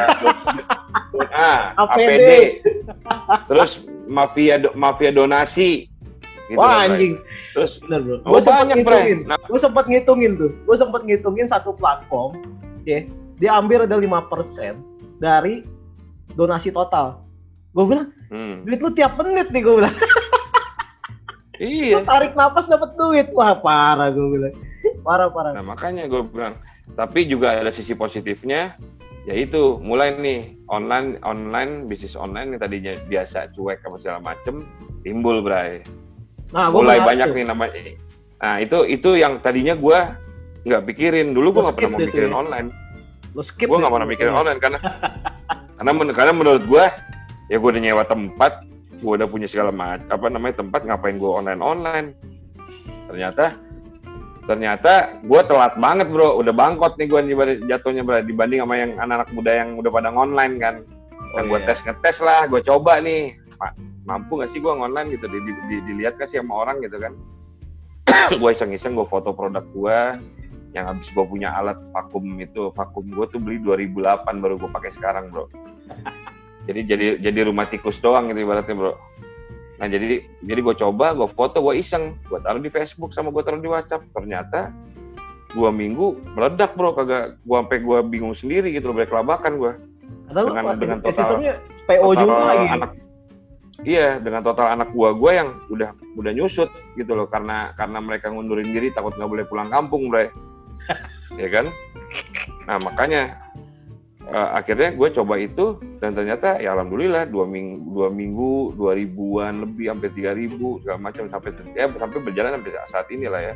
ah, 1.35 1.75
APD. 1.75 2.63
Terus 3.51 3.83
mafia 4.07 4.59
do, 4.59 4.71
mafia 4.75 5.11
donasi. 5.15 5.91
Gitu 6.51 6.59
Wah 6.59 6.85
anjing. 6.85 7.17
Terus 7.57 7.81
bener 7.85 8.01
bro. 8.03 8.17
Gue 8.25 8.41
sempat 8.43 8.67
ngitungin. 8.73 9.19
Nah, 9.29 9.39
gue 9.41 9.61
sempat 9.61 9.85
ngitungin 9.89 10.33
tuh. 10.37 10.51
Gue 10.65 10.77
sempat 10.77 11.01
ngitungin 11.07 11.47
satu 11.49 11.73
platform, 11.77 12.37
okay, 12.83 13.09
dia 13.41 13.57
ambil 13.57 13.85
ada 13.85 13.97
lima 13.97 14.25
persen 14.27 14.81
dari 15.23 15.65
donasi 16.35 16.73
total. 16.73 17.23
Gue 17.73 17.85
bilang, 17.89 18.09
hmm. 18.29 18.69
duit 18.69 18.81
lu 18.85 18.91
tiap 18.93 19.17
menit 19.21 19.49
nih 19.49 19.63
gue 19.65 19.75
bilang. 19.83 19.97
Iya. 21.63 22.03
tarik 22.03 22.35
nafas 22.35 22.67
dapat 22.67 22.99
duit. 22.99 23.31
Wah, 23.39 23.55
parah 23.55 24.11
gue 24.11 24.27
bilang. 24.35 24.55
Parah, 25.07 25.31
parah. 25.31 25.55
Nah, 25.55 25.63
makanya 25.63 26.11
gue 26.11 26.19
bilang. 26.27 26.59
Tapi 26.99 27.31
juga 27.31 27.55
ada 27.55 27.71
sisi 27.71 27.95
positifnya, 27.95 28.75
yaitu 29.23 29.79
mulai 29.79 30.11
nih 30.19 30.59
online 30.67 31.15
online 31.23 31.87
bisnis 31.87 32.19
online 32.19 32.55
yang 32.55 32.61
tadinya 32.61 32.93
biasa 33.07 33.55
cuek 33.55 33.79
apa 33.87 33.97
segala 34.03 34.19
macem 34.19 34.67
timbul 35.07 35.39
bray. 35.43 35.83
Nah, 36.51 36.69
mulai 36.75 36.99
banyak 36.99 37.31
tuh. 37.31 37.37
nih 37.39 37.45
namanya. 37.47 37.73
Nah 38.43 38.55
itu 38.59 38.83
itu 38.91 39.15
yang 39.15 39.39
tadinya 39.39 39.79
gue 39.79 39.99
nggak 40.67 40.83
pikirin 40.91 41.35
dulu 41.35 41.55
gue 41.55 41.63
nggak 41.71 41.77
pernah 41.79 41.93
mau 41.95 42.01
mikirin 42.03 42.33
ya. 42.35 42.39
online. 42.39 42.69
Gue 43.33 43.79
nggak 43.79 43.93
pernah 43.95 44.09
mikirin 44.11 44.35
online 44.35 44.59
karena 44.59 44.79
karena 45.79 45.91
men 45.95 46.09
karena 46.11 46.33
menurut 46.35 46.65
gue 46.67 46.85
ya 47.51 47.57
gue 47.63 47.71
udah 47.71 47.83
nyewa 47.83 48.05
tempat 48.07 48.67
gue 49.03 49.13
udah 49.19 49.27
punya 49.27 49.51
segala 49.51 49.75
macam 49.75 50.07
apa 50.11 50.27
namanya 50.31 50.63
tempat 50.63 50.87
ngapain 50.87 51.19
gue 51.19 51.31
online 51.31 51.59
online 51.59 52.09
ternyata 53.11 53.59
ternyata 54.47 55.17
gue 55.23 55.41
telat 55.47 55.75
banget 55.79 56.11
bro. 56.11 56.39
Udah 56.39 56.55
bangkot 56.55 56.99
nih 56.99 57.07
gue 57.09 57.21
jatuhnya 57.67 58.03
bro 58.03 58.23
dibanding 58.23 58.63
sama 58.63 58.75
yang 58.79 58.93
anak-anak 58.99 59.31
muda 59.35 59.53
yang 59.53 59.69
udah 59.79 59.91
pada 59.91 60.11
online 60.11 60.55
kan. 60.59 60.75
Oh, 61.33 61.43
gue 61.49 61.59
iya. 61.63 61.67
tes 61.71 61.81
ngetes 61.87 62.17
lah 62.21 62.45
gue 62.51 62.61
coba 62.61 63.01
nih. 63.01 63.39
Mampu 64.03 64.43
gak 64.43 64.51
sih 64.51 64.59
gue 64.59 64.69
online 64.69 65.15
gitu? 65.15 65.31
Di, 65.31 65.39
di, 65.39 65.53
di, 65.71 65.77
dilihat 65.87 66.19
kasih 66.19 66.43
sama 66.43 66.67
orang 66.67 66.83
gitu 66.83 66.99
kan? 66.99 67.15
Gue 68.43 68.51
iseng-iseng 68.51 68.99
gue 68.99 69.07
foto 69.07 69.31
produk 69.31 69.63
gue 69.63 69.99
yang 70.75 70.91
habis 70.91 71.07
gue 71.07 71.23
punya 71.23 71.55
alat 71.55 71.79
vakum 71.95 72.27
itu 72.43 72.75
vakum 72.75 73.07
gue 73.07 73.27
tuh 73.31 73.39
beli 73.39 73.63
2008 73.63 74.27
baru 74.43 74.59
gue 74.59 74.71
pakai 74.75 74.91
sekarang 74.91 75.31
bro. 75.31 75.47
Jadi 76.67 76.81
jadi 76.87 77.07
jadi 77.19 77.51
rumah 77.51 77.67
tikus 77.67 77.99
doang 77.99 78.31
gitu 78.31 78.47
ibaratnya 78.47 78.79
bro 78.79 78.95
nah 79.83 79.91
jadi 79.91 80.23
jadi 80.47 80.61
gue 80.63 80.75
coba 80.79 81.11
gue 81.11 81.27
foto 81.35 81.59
gue 81.59 81.83
iseng. 81.83 82.15
Gue 82.31 82.39
taruh 82.39 82.63
di 82.63 82.71
Facebook 82.71 83.11
sama 83.11 83.35
gue 83.35 83.43
taruh 83.43 83.59
di 83.59 83.67
WhatsApp. 83.67 84.07
Ternyata 84.15 84.71
dua 85.59 85.75
minggu 85.75 86.23
meledak 86.39 86.79
bro. 86.79 86.95
Kagak 86.95 87.43
gue 87.43 87.57
sampai 87.59 87.79
gue 87.83 87.99
bingung 88.07 88.39
sendiri 88.39 88.71
gitu 88.71 88.95
loh 88.95 89.03
kelabakan 89.03 89.59
gue 89.59 89.73
dengan 90.31 90.63
lo, 90.65 90.73
dengan 90.79 90.99
total 91.03 91.43
PO 91.91 92.09
total 92.15 92.23
juga 92.23 92.43
lagi? 92.47 92.67
anak 92.71 92.91
iya 93.83 94.09
dengan 94.23 94.41
total 94.47 94.71
anak 94.71 94.89
gue 94.95 95.11
gue 95.19 95.33
yang 95.35 95.49
udah 95.69 95.91
udah 96.15 96.31
nyusut 96.31 96.71
gitu 96.95 97.19
loh. 97.19 97.27
Karena 97.27 97.75
karena 97.75 97.99
mereka 97.99 98.31
ngundurin 98.31 98.71
diri 98.71 98.95
takut 98.95 99.19
nggak 99.19 99.31
boleh 99.35 99.45
pulang 99.51 99.67
kampung 99.67 100.07
bro 100.07 100.31
ya 101.43 101.49
kan? 101.51 101.67
Nah 102.71 102.79
makanya 102.79 103.35
uh, 104.31 104.51
akhirnya 104.55 104.95
gue 104.95 105.09
coba 105.19 105.35
itu 105.41 105.81
dan 105.99 106.15
ternyata 106.15 106.61
ya 106.63 106.77
alhamdulillah 106.77 107.27
dua 107.27 107.49
minggu 107.49 107.91
dua 107.91 108.09
minggu 108.13 108.77
dua 108.79 108.93
ribuan 108.95 109.67
lebih 109.67 109.91
sampai 109.91 110.09
tiga 110.15 110.31
ribu 110.37 110.79
segala 110.85 110.99
macam 111.11 111.27
sampai 111.27 111.51
ya 111.75 111.91
sampai 111.91 112.19
berjalan 112.23 112.61
sampai 112.61 112.71
saat 112.91 113.09
ini 113.11 113.27
lah 113.27 113.53
ya 113.53 113.55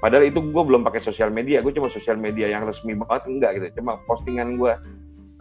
padahal 0.00 0.26
itu 0.26 0.40
gue 0.40 0.62
belum 0.64 0.82
pakai 0.82 1.04
sosial 1.04 1.30
media 1.30 1.62
gue 1.62 1.70
cuma 1.70 1.92
sosial 1.92 2.16
media 2.18 2.50
yang 2.50 2.66
resmi 2.66 2.96
banget 2.96 3.22
enggak 3.28 3.50
gitu 3.60 3.84
cuma 3.84 4.00
postingan 4.08 4.56
gue 4.58 4.72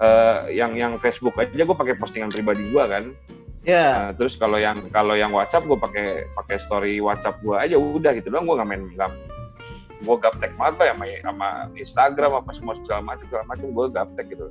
uh, 0.04 0.40
yang 0.52 0.76
yang 0.76 1.00
Facebook 1.02 1.34
aja 1.40 1.50
gue 1.56 1.78
pakai 1.78 1.96
postingan 1.98 2.30
pribadi 2.30 2.68
gue 2.70 2.86
kan 2.86 3.06
Ya. 3.68 3.76
Yeah. 3.76 3.92
Uh, 3.92 4.10
terus 4.16 4.40
kalau 4.40 4.56
yang 4.56 4.88
kalau 4.96 5.20
yang 5.20 5.36
WhatsApp 5.36 5.68
gue 5.68 5.76
pakai 5.76 6.24
pakai 6.32 6.58
story 6.64 7.04
WhatsApp 7.04 7.44
gue 7.44 7.60
aja 7.60 7.76
udah 7.76 8.16
gitu 8.16 8.32
doang 8.32 8.48
gue 8.48 8.56
nggak 8.56 8.70
main 8.72 8.84
nggak 8.96 9.12
gue 10.00 10.16
gaptek 10.20 10.52
banget 10.56 10.92
ya 10.92 10.94
sama, 10.96 11.06
sama 11.24 11.48
Instagram 11.76 12.32
apa 12.40 12.52
semua 12.56 12.74
segala 12.84 13.02
macam 13.04 13.26
segala 13.28 13.44
macam 13.48 13.68
gue 13.72 13.86
gaptek 13.92 14.26
gitu. 14.32 14.48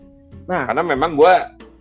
Nah. 0.49 0.69
Karena 0.69 0.83
memang 0.85 1.17
gue 1.17 1.35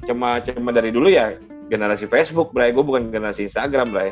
cuma 0.08 0.40
cuma 0.44 0.70
dari 0.72 0.90
dulu 0.92 1.08
ya 1.12 1.36
generasi 1.68 2.08
Facebook 2.08 2.56
bray. 2.56 2.72
Gue 2.72 2.84
bukan 2.84 3.12
generasi 3.12 3.52
Instagram 3.52 3.92
bray. 3.92 4.12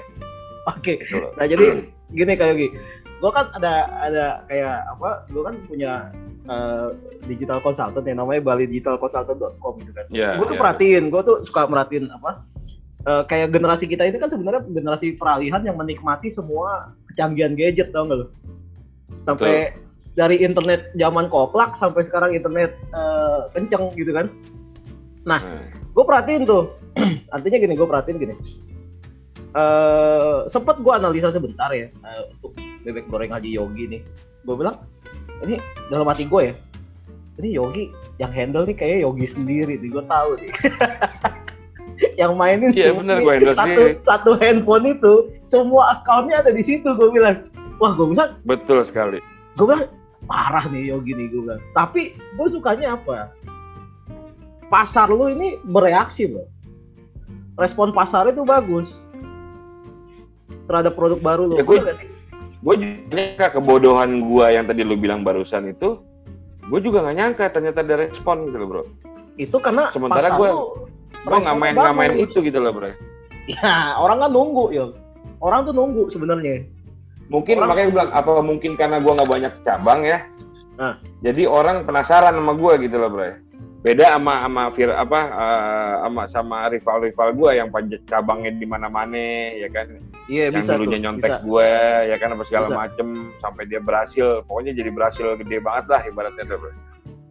Oke. 0.65 0.97
Okay. 0.97 0.97
gitu 1.05 1.29
nah 1.37 1.45
jadi 1.45 1.65
gini 2.13 2.33
kayak 2.37 2.55
gini 2.57 2.69
gue 3.15 3.31
kan 3.31 3.47
ada 3.55 3.89
ada 4.03 4.25
kayak 4.51 4.85
apa 4.91 5.23
gue 5.31 5.41
kan 5.41 5.55
punya 5.71 5.91
uh, 6.51 6.91
digital 7.25 7.63
consultant 7.63 8.05
yang 8.05 8.19
namanya 8.19 8.43
Bali 8.43 8.67
Digital 8.67 8.99
Consultant.com 8.99 9.81
gitu 9.81 9.91
kan. 9.95 10.05
Yeah, 10.11 10.35
gue 10.35 10.45
tuh 10.45 10.59
yeah. 10.59 10.61
perhatiin 10.61 11.03
gue 11.09 11.21
tuh 11.23 11.37
suka 11.47 11.65
merhatiin 11.65 12.11
apa 12.11 12.43
uh, 13.07 13.23
kayak 13.25 13.55
generasi 13.55 13.87
kita 13.87 14.03
ini 14.05 14.19
kan 14.19 14.29
sebenarnya 14.29 14.67
generasi 14.67 15.15
peralihan 15.15 15.63
yang 15.63 15.79
menikmati 15.79 16.27
semua 16.27 16.91
kecanggihan 17.13 17.55
gadget 17.55 17.95
tau 17.95 18.03
gak 18.05 18.17
lo 18.19 18.27
sampai 19.25 19.73
Betul. 19.73 20.15
dari 20.15 20.35
internet 20.41 20.81
zaman 20.95 21.27
koplak 21.27 21.75
sampai 21.75 22.05
sekarang 22.05 22.31
internet 22.37 22.77
uh, 22.93 23.49
kenceng 23.51 23.91
gitu 23.97 24.13
kan 24.13 24.29
nah 25.25 25.41
hmm. 25.41 25.91
gue 25.91 26.03
perhatiin 26.05 26.45
tuh 26.45 26.71
artinya 27.35 27.57
gini 27.57 27.73
gue 27.73 27.87
perhatiin 27.89 28.17
gini 28.21 28.35
uh, 29.57 30.45
sempet 30.47 30.79
gue 30.79 30.93
analisa 30.93 31.33
sebentar 31.33 31.71
ya 31.73 31.89
uh, 32.05 32.29
untuk 32.37 32.53
bebek 32.85 33.09
goreng 33.09 33.33
Haji 33.33 33.49
Yogi 33.57 33.89
nih. 33.89 34.01
Gue 34.45 34.55
bilang 34.61 34.77
ini 35.41 35.57
dalam 35.89 36.05
hati 36.05 36.29
gue 36.29 36.53
ya, 36.53 36.55
ini 37.41 37.49
Yogi 37.57 37.83
yang 38.21 38.31
handle 38.31 38.63
nih 38.63 38.77
kayak 38.77 39.03
Yogi 39.03 39.27
sendiri 39.27 39.81
nih, 39.81 39.89
gue 39.89 40.03
tahu 40.05 40.29
nih. 40.37 40.51
yang 42.21 42.35
mainin 42.35 42.71
iya, 42.75 42.91
bener, 42.91 43.23
gue 43.23 43.33
satu, 43.51 43.55
sendiri. 43.55 43.91
satu 44.03 44.31
handphone 44.39 44.85
itu 44.87 45.13
semua 45.47 45.99
akunnya 45.99 46.43
ada 46.43 46.51
di 46.51 46.63
situ 46.63 46.85
gue 46.85 47.09
bilang 47.11 47.47
wah 47.79 47.91
gue 47.93 48.07
bilang 48.11 48.37
betul 48.47 48.83
sekali 48.83 49.19
gue 49.55 49.65
bilang 49.65 49.87
parah 50.25 50.65
nih 50.69 50.93
Yogi 50.93 51.13
nih 51.13 51.27
gue 51.31 51.41
bilang 51.45 51.61
tapi 51.77 52.15
gue 52.15 52.47
sukanya 52.49 52.97
apa 52.97 53.31
pasar 54.67 55.11
lu 55.13 55.29
ini 55.29 55.61
bereaksi 55.61 56.29
loh 56.29 56.47
respon 57.55 57.95
pasar 57.95 58.27
itu 58.27 58.43
bagus 58.43 58.91
terhadap 60.65 60.93
produk 60.97 61.19
baru 61.21 61.43
lo. 61.49 61.55
Ya, 61.61 61.63
gue, 61.65 61.79
gue 62.61 62.75
juga 62.81 63.47
kebodohan 63.53 64.25
gue 64.25 64.45
yang 64.49 64.65
tadi 64.65 64.81
lu 64.81 64.97
bilang 64.97 65.21
barusan 65.21 65.69
itu, 65.69 66.01
gue 66.67 66.79
juga 66.81 67.05
nggak 67.05 67.15
nyangka 67.15 67.45
ternyata 67.53 67.85
ada 67.85 68.09
respon 68.09 68.49
gitu 68.49 68.57
loh 68.59 68.67
bro. 68.67 68.83
Itu 69.37 69.57
karena 69.61 69.93
sementara 69.93 70.35
gue 70.35 70.49
gue 71.25 71.37
nggak 71.41 71.57
main 71.57 71.73
nggak 71.77 71.95
main 71.95 72.13
itu 72.17 72.37
gitu 72.41 72.57
loh 72.59 72.73
bro. 72.73 72.91
Ya 73.45 73.93
orang 74.01 74.25
kan 74.25 74.31
nunggu 74.33 74.73
ya, 74.73 74.89
orang 75.37 75.69
tuh 75.69 75.73
nunggu 75.77 76.09
sebenarnya. 76.09 76.65
Mungkin 77.29 77.57
orang 77.57 77.69
makanya 77.73 77.87
gue 77.87 77.95
bilang 77.97 78.11
apa 78.13 78.31
mungkin 78.45 78.71
karena 78.77 78.97
gue 79.01 79.11
nggak 79.11 79.31
banyak 79.31 79.53
cabang 79.65 80.01
ya. 80.05 80.19
Nah. 80.77 80.99
Jadi 81.25 81.43
orang 81.49 81.87
penasaran 81.87 82.35
sama 82.37 82.53
gue 82.53 82.73
gitu 82.85 82.97
loh 83.01 83.09
bro 83.09 83.45
beda 83.85 84.17
sama 84.17 84.41
sama 84.41 84.63
vir 84.73 84.89
apa 84.89 85.19
uh, 85.29 85.95
sama 86.09 86.23
sama 86.25 86.57
rival-rival 86.73 87.37
gue 87.37 87.51
yang 87.53 87.69
panjat 87.69 88.01
cabangnya 88.09 88.57
di 88.57 88.65
mana-mana 88.65 89.53
ya 89.53 89.69
kan? 89.69 90.01
Iya 90.25 90.49
yang 90.49 90.57
bisa 90.57 90.73
dulunya 90.73 90.97
tuh, 90.97 91.03
nyontek 91.05 91.33
gue 91.45 91.69
ya 92.09 92.15
kan 92.17 92.33
apa 92.33 92.43
segala 92.49 92.67
bisa. 92.73 92.77
macem 92.81 93.07
sampai 93.37 93.63
dia 93.69 93.77
berhasil. 93.77 94.41
Pokoknya 94.49 94.73
jadi 94.73 94.89
berhasil 94.89 95.37
gede 95.37 95.61
banget 95.61 95.85
lah 95.85 96.01
ibaratnya 96.09 96.43
tuh 96.49 96.57
bro 96.57 96.73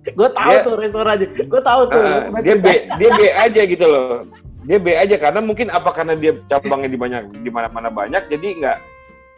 gue 0.04 0.28
tahu 0.36 0.52
dia, 0.52 0.60
tuh 0.62 0.74
restoran 0.78 1.16
gue 1.26 1.62
tahu 1.64 1.82
tuh. 1.90 2.02
Uh, 2.06 2.38
dia 2.44 2.54
B 2.54 2.66
dia 2.86 3.10
B 3.10 3.20
aja 3.34 3.62
gitu 3.66 3.86
loh. 3.90 4.22
Dia 4.62 4.78
B 4.78 4.94
aja 4.94 5.16
karena 5.18 5.40
mungkin 5.42 5.74
apa 5.74 5.90
karena 5.90 6.14
dia 6.14 6.38
cabangnya 6.46 6.86
di 6.86 6.98
banyak 7.02 7.22
di 7.42 7.50
mana-mana 7.50 7.90
banyak 7.90 8.30
jadi 8.30 8.48
nggak 8.62 8.78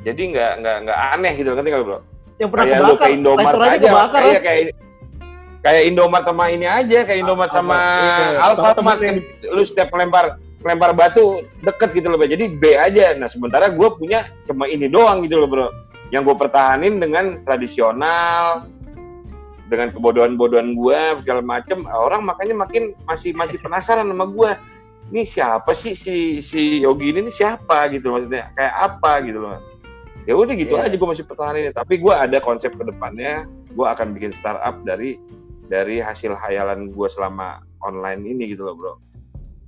jadi 0.04 0.22
nggak 0.34 0.52
nggak 0.60 0.76
nggak 0.84 0.98
aneh 1.16 1.32
gitu 1.40 1.50
kan 1.56 1.64
kalau 1.64 1.84
bro? 1.86 1.98
Yang 2.36 2.48
pernah 2.52 2.64
kayak 2.68 2.80
kebakar, 2.84 3.08
lo 3.08 3.14
Indomaret 3.16 3.60
aja. 3.64 3.88
kebakar, 3.88 4.20
kayak, 4.20 4.42
kayak 4.44 4.64
kayak 5.64 5.82
Indomaret 5.88 6.26
sama 6.28 6.44
ini 6.52 6.66
aja 6.68 6.98
kayak 7.08 7.20
Indomaret 7.24 7.52
sama 7.52 7.78
iya, 7.80 8.44
Alfamart. 8.44 8.98
kan 9.00 9.16
lu 9.50 9.62
setiap 9.64 9.88
lempar 9.96 10.36
lempar 10.60 10.92
batu 10.92 11.46
deket 11.64 11.96
gitu 11.96 12.12
loh 12.12 12.20
jadi 12.20 12.44
B 12.52 12.76
aja. 12.76 13.16
Nah 13.16 13.30
sementara 13.30 13.72
gue 13.72 13.88
punya 13.96 14.28
cuma 14.44 14.68
ini 14.68 14.86
doang 14.90 15.24
gitu 15.24 15.40
loh 15.40 15.48
bro. 15.48 15.68
Yang 16.12 16.32
gue 16.32 16.36
pertahanin 16.46 17.00
dengan 17.00 17.42
tradisional 17.42 18.68
dengan 19.66 19.90
kebodohan-bodohan 19.90 20.76
gue 20.76 21.00
segala 21.24 21.40
macem. 21.40 21.88
Orang 21.88 22.28
makanya 22.28 22.68
makin 22.68 22.92
masih 23.08 23.32
masih 23.32 23.56
penasaran 23.64 24.06
sama 24.06 24.28
gue 24.28 24.50
ini 25.06 25.22
siapa 25.22 25.70
sih 25.72 25.94
si 25.94 26.42
si 26.42 26.82
Yogi 26.82 27.14
ini, 27.14 27.26
ini 27.26 27.32
siapa 27.32 27.88
gitu 27.90 28.12
maksudnya? 28.12 28.52
Kayak 28.54 28.74
apa 28.76 29.12
gitu 29.24 29.40
loh 29.40 29.75
ya 30.26 30.34
udah 30.34 30.54
gitu 30.58 30.74
yeah. 30.74 30.90
aja 30.90 30.94
gue 30.98 31.08
masih 31.08 31.24
pertahanin 31.24 31.70
tapi 31.70 32.02
gue 32.02 32.14
ada 32.14 32.38
konsep 32.42 32.74
ke 32.74 32.82
depannya 32.82 33.46
gue 33.72 33.86
akan 33.86 34.12
bikin 34.12 34.34
startup 34.34 34.82
dari 34.82 35.16
dari 35.66 35.98
hasil 35.98 36.34
hayalan 36.38 36.94
gue 36.94 37.08
selama 37.10 37.62
online 37.82 38.22
ini 38.26 38.54
gitu 38.54 38.66
loh 38.66 38.74
bro. 38.78 38.94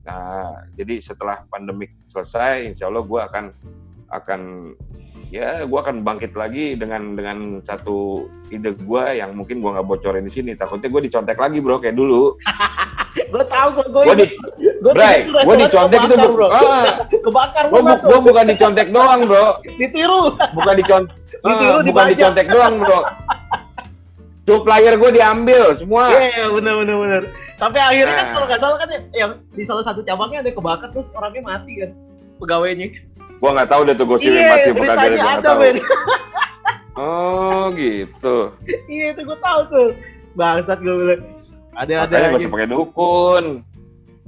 Nah 0.07 0.65
jadi 0.79 1.03
setelah 1.03 1.45
pandemik 1.51 1.93
selesai, 2.09 2.75
insya 2.75 2.89
Allah 2.89 3.05
gue 3.05 3.21
akan 3.21 3.45
akan 4.09 4.41
ya 5.29 5.65
gue 5.69 5.79
akan 5.79 6.03
bangkit 6.05 6.33
lagi 6.33 6.77
dengan 6.77 7.13
dengan 7.13 7.61
satu 7.61 8.29
ide 8.49 8.73
gue 8.75 9.05
yang 9.17 9.37
mungkin 9.37 9.61
gue 9.61 9.71
nggak 9.71 9.87
bocorin 9.87 10.25
di 10.25 10.33
sini. 10.33 10.53
Takutnya 10.57 10.89
gue 10.89 11.03
dicontek 11.09 11.37
lagi 11.37 11.59
bro 11.61 11.77
kayak 11.81 11.97
dulu. 11.97 12.37
gue 13.33 13.45
tahu 13.51 13.69
gue 13.77 13.85
gue 14.09 14.15
di, 14.15 14.27
gue 15.45 15.57
dicontek 15.69 16.01
itu 16.09 16.15
bro. 16.17 16.49
Ah, 16.49 17.05
kebakar 17.27 17.65
gue 17.69 17.81
bu, 17.83 18.15
bukan 18.25 18.45
dicontek 18.49 18.89
doang 18.93 19.29
bro. 19.29 19.61
Ditiru. 19.77 20.35
Bukan 20.57 20.75
dicontek. 20.81 21.17
Ditiru, 21.39 21.75
uh, 21.79 21.81
bukan 21.87 22.05
dicontek 22.11 22.47
doang 22.51 22.75
bro 22.83 23.01
player 24.65 24.97
gue 24.97 25.11
diambil 25.13 25.77
semua. 25.77 26.09
Iya, 26.09 26.49
yeah, 26.49 26.49
bener 26.49 26.75
bener 26.81 26.97
bener. 26.97 27.23
Sampai 27.59 27.81
akhirnya 27.83 28.15
kan 28.15 28.17
nah. 28.17 28.23
kan 28.23 28.33
kalau 28.33 28.47
nggak 28.47 28.61
salah 28.63 28.79
kan 28.79 28.89
yang 29.13 29.31
di 29.53 29.63
salah 29.67 29.85
satu 29.85 30.01
cabangnya 30.07 30.47
ada 30.47 30.53
kebakar 30.55 30.89
terus 30.95 31.11
orangnya 31.13 31.43
mati 31.45 31.73
kan 31.85 31.91
pegawainya. 32.39 32.89
Gua 33.39 33.51
nggak 33.55 33.71
tahu 33.71 33.81
deh 33.87 33.95
tuh 33.95 34.07
gue 34.11 34.19
yeah, 34.27 34.51
mati 34.51 34.69
apa 34.75 34.83
kagak 34.83 35.09
gue 35.15 35.21
nggak 35.23 35.45
tahu. 35.47 35.61
oh 36.99 37.65
gitu. 37.79 38.37
iya 38.91 39.15
itu 39.15 39.21
gue 39.23 39.39
tahu 39.39 39.61
tuh. 39.71 39.89
Bangsat 40.35 40.79
gue 40.83 40.95
bilang. 40.95 41.23
Ada 41.79 41.93
ada. 42.07 42.15
Makanya 42.15 42.35
masih 42.35 42.51
pakai 42.51 42.69
dukun. 42.69 43.45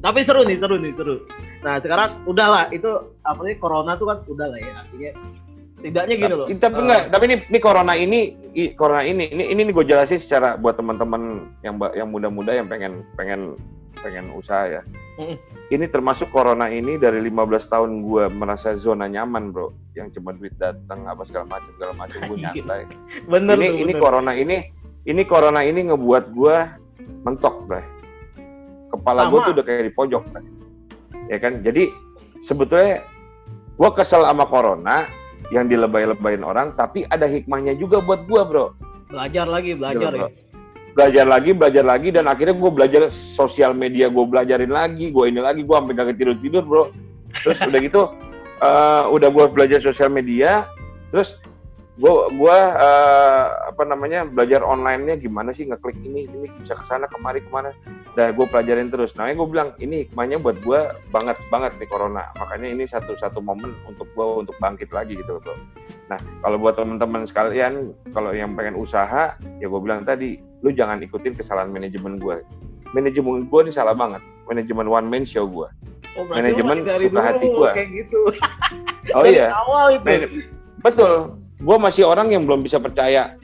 Tapi 0.00 0.18
seru 0.24 0.46
nih 0.46 0.56
seru 0.62 0.76
nih 0.78 0.92
seru. 0.94 1.26
Nah 1.60 1.82
sekarang 1.82 2.22
udahlah 2.24 2.70
itu 2.72 2.88
apa 3.26 3.40
nih 3.44 3.58
corona 3.58 3.98
tuh 3.98 4.08
kan 4.08 4.18
udah 4.30 4.46
lah 4.48 4.58
ya 4.62 4.72
artinya 4.80 5.10
Tidaknya 5.80 6.14
gini 6.20 6.34
loh. 6.36 6.46
Tapi 6.46 6.76
uh, 6.76 6.82
enggak, 6.84 7.02
tapi 7.08 7.24
ini 7.24 7.36
ini 7.48 7.58
corona 7.58 7.92
ini 7.96 8.20
i, 8.52 8.62
corona 8.76 9.00
ini 9.00 9.32
ini 9.32 9.44
ini, 9.48 9.60
ini 9.64 9.72
gue 9.72 9.84
jelasin 9.88 10.20
secara 10.20 10.60
buat 10.60 10.76
teman-teman 10.76 11.48
yang 11.64 11.80
yang 11.96 12.08
muda-muda 12.12 12.52
yang 12.52 12.68
pengen 12.68 13.00
pengen 13.16 13.56
pengen 13.98 14.30
usaha 14.32 14.80
ya. 14.80 14.82
Mm. 15.18 15.36
Ini 15.70 15.86
termasuk 15.90 16.30
corona 16.30 16.70
ini 16.70 16.96
dari 16.96 17.20
15 17.22 17.72
tahun 17.72 17.90
gue 18.06 18.24
merasa 18.32 18.72
zona 18.78 19.10
nyaman, 19.10 19.50
Bro. 19.50 19.74
Yang 19.98 20.18
cuma 20.18 20.34
duit 20.34 20.54
datang 20.56 21.06
apa 21.06 21.26
segala 21.26 21.46
macam 21.58 21.70
segala 21.76 21.92
macam 21.98 22.18
gue 22.24 22.38
nyantai. 22.46 22.82
bener 23.26 23.56
ini 23.58 23.66
tuh, 23.66 23.76
ini 23.76 23.92
bener. 23.92 24.02
corona 24.02 24.32
ini 24.34 24.56
ini 25.04 25.22
corona 25.26 25.60
ini 25.62 25.80
ngebuat 25.90 26.24
gue 26.32 26.56
mentok, 27.26 27.56
Bro. 27.68 27.82
Kepala 28.90 29.30
gue 29.30 29.38
tuh 29.46 29.52
udah 29.58 29.64
kayak 29.66 29.82
di 29.86 29.92
pojok, 29.94 30.22
Bro. 30.30 30.40
Ya 31.30 31.38
kan? 31.38 31.62
Jadi 31.62 31.90
sebetulnya 32.42 33.04
gue 33.76 33.90
kesel 33.94 34.26
sama 34.26 34.48
corona 34.48 35.06
yang 35.50 35.66
dilebay-lebayin 35.66 36.46
orang, 36.46 36.72
tapi 36.78 37.04
ada 37.10 37.26
hikmahnya 37.26 37.74
juga 37.74 37.98
buat 37.98 38.24
gua, 38.30 38.46
bro. 38.46 38.66
Belajar 39.10 39.50
lagi, 39.50 39.74
belajar 39.74 40.10
ya. 40.14 40.28
Belajar 40.90 41.26
lagi, 41.26 41.50
belajar 41.54 41.84
lagi, 41.86 42.08
dan 42.10 42.26
akhirnya 42.26 42.56
gue 42.58 42.70
belajar 42.70 43.02
sosial 43.14 43.72
media, 43.72 44.10
gue 44.10 44.24
belajarin 44.26 44.74
lagi, 44.74 45.14
gue 45.14 45.24
ini 45.30 45.38
lagi, 45.38 45.62
gue 45.62 45.76
sampai 45.76 45.94
gak 45.94 46.18
tidur 46.18 46.36
tidur, 46.42 46.62
bro. 46.66 46.84
Terus 47.46 47.62
udah 47.62 47.80
gitu, 47.80 48.02
uh, 48.58 49.06
udah 49.10 49.28
gue 49.30 49.44
belajar 49.54 49.78
sosial 49.78 50.10
media, 50.10 50.66
terus 51.14 51.38
gue 52.00 52.14
gua 52.40 52.58
uh, 52.80 53.44
apa 53.68 53.84
namanya 53.84 54.24
belajar 54.24 54.64
onlinenya 54.64 55.20
gimana 55.20 55.52
sih 55.52 55.68
ngeklik 55.68 56.00
ini 56.00 56.24
ini 56.24 56.48
bisa 56.56 56.72
ke 56.72 56.84
sana 56.88 57.04
kemari 57.12 57.44
ke 57.44 57.50
mana? 57.52 57.76
Dah 58.16 58.32
gue 58.32 58.46
pelajarin 58.48 58.88
terus. 58.88 59.12
Nah 59.20 59.28
gue 59.28 59.44
bilang 59.44 59.76
ini 59.76 60.08
hikmahnya 60.08 60.40
buat 60.40 60.56
gue 60.64 60.80
banget 61.12 61.36
banget 61.52 61.76
nih 61.76 61.88
corona. 61.92 62.32
Makanya 62.40 62.72
ini 62.72 62.88
satu 62.88 63.20
satu 63.20 63.44
momen 63.44 63.76
untuk 63.84 64.08
gue 64.16 64.26
untuk 64.46 64.56
bangkit 64.56 64.88
lagi 64.94 65.20
gitu 65.20 65.40
bro 65.40 65.54
nah 66.10 66.18
kalau 66.42 66.58
buat 66.58 66.74
teman-teman 66.74 67.22
sekalian 67.22 67.94
kalau 68.10 68.34
yang 68.34 68.58
pengen 68.58 68.74
usaha 68.74 69.38
ya 69.62 69.66
gue 69.70 69.80
bilang 69.80 70.02
tadi 70.02 70.42
lu 70.66 70.74
jangan 70.74 70.98
ikutin 70.98 71.38
kesalahan 71.38 71.70
manajemen 71.70 72.18
gue 72.18 72.42
manajemen 72.90 73.46
gue 73.46 73.60
ini 73.62 73.72
salah 73.72 73.94
banget. 73.94 74.18
Manajemen 74.50 74.90
one 74.90 75.06
man 75.06 75.22
show 75.22 75.46
gue 75.46 75.70
oh, 76.18 76.26
manajemen 76.26 76.82
suka 76.82 77.20
hati 77.22 77.46
gue 77.46 77.70
gitu. 78.02 78.20
oh 79.14 79.22
iya. 79.22 79.54
awal 79.54 79.94
itu. 79.94 80.50
betul 80.82 81.38
gue 81.60 81.76
masih 81.76 82.08
orang 82.08 82.32
yang 82.32 82.48
belum 82.48 82.64
bisa 82.64 82.80
percaya 82.80 83.36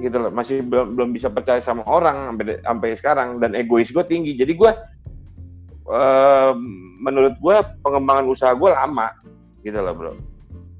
gitu 0.00 0.16
loh. 0.16 0.32
Masih 0.32 0.64
belum 0.64 0.96
belum 0.96 1.10
bisa 1.12 1.28
percaya 1.28 1.60
sama 1.60 1.84
orang 1.88 2.32
sampai 2.32 2.60
sampai 2.64 2.88
sekarang. 2.96 3.28
Dan 3.40 3.52
egois 3.52 3.92
gue 3.92 4.04
tinggi. 4.08 4.36
Jadi 4.36 4.52
gue 4.56 4.70
uh, 5.90 6.52
menurut 7.00 7.36
gue 7.38 7.56
pengembangan 7.84 8.26
usaha 8.26 8.52
gue 8.56 8.70
lama 8.72 9.12
gitu 9.62 9.78
loh 9.78 9.94
bro. 9.94 10.12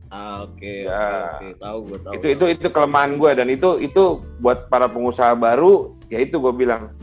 Ah, 0.06 0.46
oke 0.46 0.62
okay, 0.62 0.86
ya, 0.86 1.42
okay, 1.42 1.52
tahu 1.58 1.78
gue 1.90 1.98
tahu 1.98 2.12
itu 2.14 2.26
itu 2.38 2.44
itu 2.54 2.68
kelemahan 2.70 3.18
gue 3.18 3.30
dan 3.34 3.50
itu 3.50 3.82
itu 3.82 4.22
buat 4.38 4.70
para 4.70 4.86
pengusaha 4.86 5.34
baru 5.34 5.98
ya 6.06 6.22
itu 6.22 6.38
gue 6.38 6.54
bilang 6.54 6.94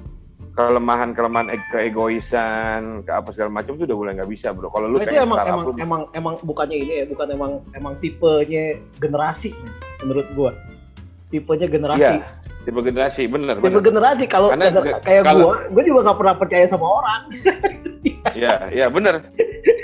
kelemahan 0.53 1.17
kelemahan 1.17 1.49
keegoisan 1.73 3.01
ke 3.01 3.11
apa 3.11 3.29
segala 3.33 3.49
macam 3.49 3.73
itu 3.73 3.89
udah 3.89 3.97
mulai 3.97 4.13
nggak 4.21 4.29
bisa 4.29 4.53
bro 4.53 4.69
kalau 4.69 4.85
lu 4.85 5.01
nah, 5.01 5.09
itu 5.09 5.17
emang 5.17 5.39
emang, 5.41 5.61
lu, 5.65 5.71
emang 5.81 6.01
emang 6.13 6.33
bukannya 6.45 6.77
ini 6.77 6.93
ya 7.01 7.05
bukan 7.09 7.27
emang 7.33 7.51
emang 7.73 7.93
tipenya 7.97 8.77
generasi 9.01 9.57
menurut 10.05 10.29
gua 10.37 10.51
tipenya 11.33 11.65
generasi 11.65 12.05
ya, 12.05 12.21
tipe 12.69 12.79
generasi 12.85 13.25
bener 13.25 13.57
tipe 13.57 13.65
bener. 13.73 13.81
generasi 13.81 14.23
kalau 14.29 14.53
kayak 15.01 15.25
kalau, 15.25 15.41
gua 15.41 15.55
gua 15.73 15.83
juga 15.83 15.99
nggak 16.05 16.17
pernah 16.21 16.35
percaya 16.37 16.65
sama 16.69 16.85
orang 16.85 17.21
Iya, 18.31 18.71
iya 18.71 18.85
bener. 18.91 19.31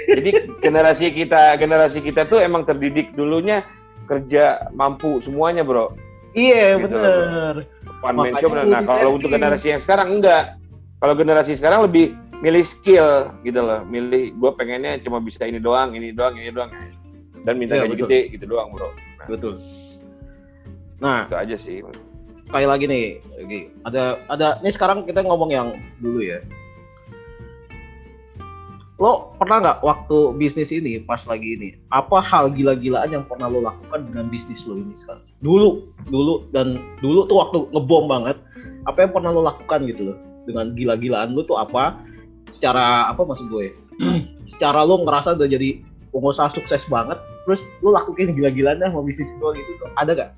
Jadi 0.07 0.29
generasi 0.59 1.11
kita, 1.11 1.55
generasi 1.55 1.99
kita 2.03 2.27
tuh 2.27 2.39
emang 2.43 2.67
terdidik 2.67 3.15
dulunya 3.15 3.63
kerja 4.07 4.71
mampu 4.75 5.19
semuanya, 5.23 5.63
bro. 5.63 5.95
Iya, 6.35 6.79
gitu 6.83 6.95
bener. 6.95 7.55
One 7.99 8.15
man 8.15 8.33
show. 8.39 8.51
Nah, 8.51 8.83
kalau 8.83 9.19
untuk 9.19 9.31
generasi 9.31 9.75
yang 9.75 9.81
sekarang 9.81 10.19
enggak. 10.19 10.58
Kalau 10.99 11.13
generasi 11.15 11.55
sekarang 11.55 11.87
lebih 11.87 12.11
milih 12.43 12.63
skill 12.63 13.31
gitu 13.43 13.59
loh. 13.59 13.83
Milih 13.87 14.35
gue 14.35 14.51
pengennya 14.55 14.99
cuma 15.03 15.23
bisa 15.23 15.47
ini 15.47 15.59
doang, 15.59 15.95
ini 15.95 16.11
doang, 16.11 16.35
ini 16.35 16.51
doang. 16.51 16.71
dan 17.47 17.55
minta 17.55 17.71
Iya, 17.71 17.87
gaji 17.87 17.95
betul. 17.95 18.07
gede 18.11 18.19
gitu 18.35 18.45
doang 18.51 18.67
bro 18.75 18.91
nah, 18.91 19.27
Betul. 19.31 19.55
Nah, 20.99 21.23
itu 21.23 21.35
aja 21.39 21.55
sih 21.55 21.79
sekali 22.43 22.65
lagi 22.67 22.85
nih, 22.89 23.05
Gi. 23.47 23.61
ada 23.87 24.19
ada 24.27 24.59
nih 24.59 24.75
sekarang 24.75 25.07
kita 25.07 25.23
ngomong 25.23 25.47
yang 25.47 25.71
dulu 26.03 26.19
ya. 26.19 26.43
Lo 28.99 29.31
pernah 29.39 29.63
nggak 29.63 29.79
waktu 29.87 30.35
bisnis 30.35 30.75
ini 30.75 30.99
pas 30.99 31.23
lagi 31.23 31.55
ini 31.55 31.79
apa 31.95 32.19
hal 32.19 32.51
gila-gilaan 32.51 33.07
yang 33.07 33.23
pernah 33.23 33.47
lo 33.47 33.63
lakukan 33.63 34.11
dengan 34.11 34.27
bisnis 34.27 34.59
lo 34.67 34.75
ini 34.75 34.91
sekarang? 34.99 35.23
Dulu, 35.39 35.87
dulu 36.11 36.51
dan 36.51 36.75
dulu 36.99 37.23
tuh 37.31 37.39
waktu 37.39 37.57
ngebom 37.71 38.11
banget. 38.11 38.35
Apa 38.83 39.07
yang 39.07 39.15
pernah 39.15 39.31
lo 39.31 39.47
lakukan 39.47 39.87
gitu 39.87 40.11
loh 40.11 40.17
dengan 40.49 40.73
gila-gilaan 40.73 41.37
lo 41.37 41.45
tuh 41.45 41.61
apa? 41.61 42.01
Secara 42.49 43.05
apa 43.13 43.21
maksud 43.21 43.45
gue? 43.53 43.69
Secara 44.57 44.81
lo 44.81 45.05
ngerasa 45.05 45.37
udah 45.37 45.45
jadi 45.45 45.77
pengusaha 46.09 46.49
sukses 46.49 46.81
banget, 46.89 47.21
terus 47.45 47.61
lo 47.85 47.93
lakuin 47.93 48.33
gila-gilaannya 48.33 48.89
sama 48.89 49.05
bisnis 49.05 49.29
lo 49.37 49.53
gitu 49.53 49.69
tuh 49.77 49.89
ada 49.93 50.11
gak? 50.17 50.31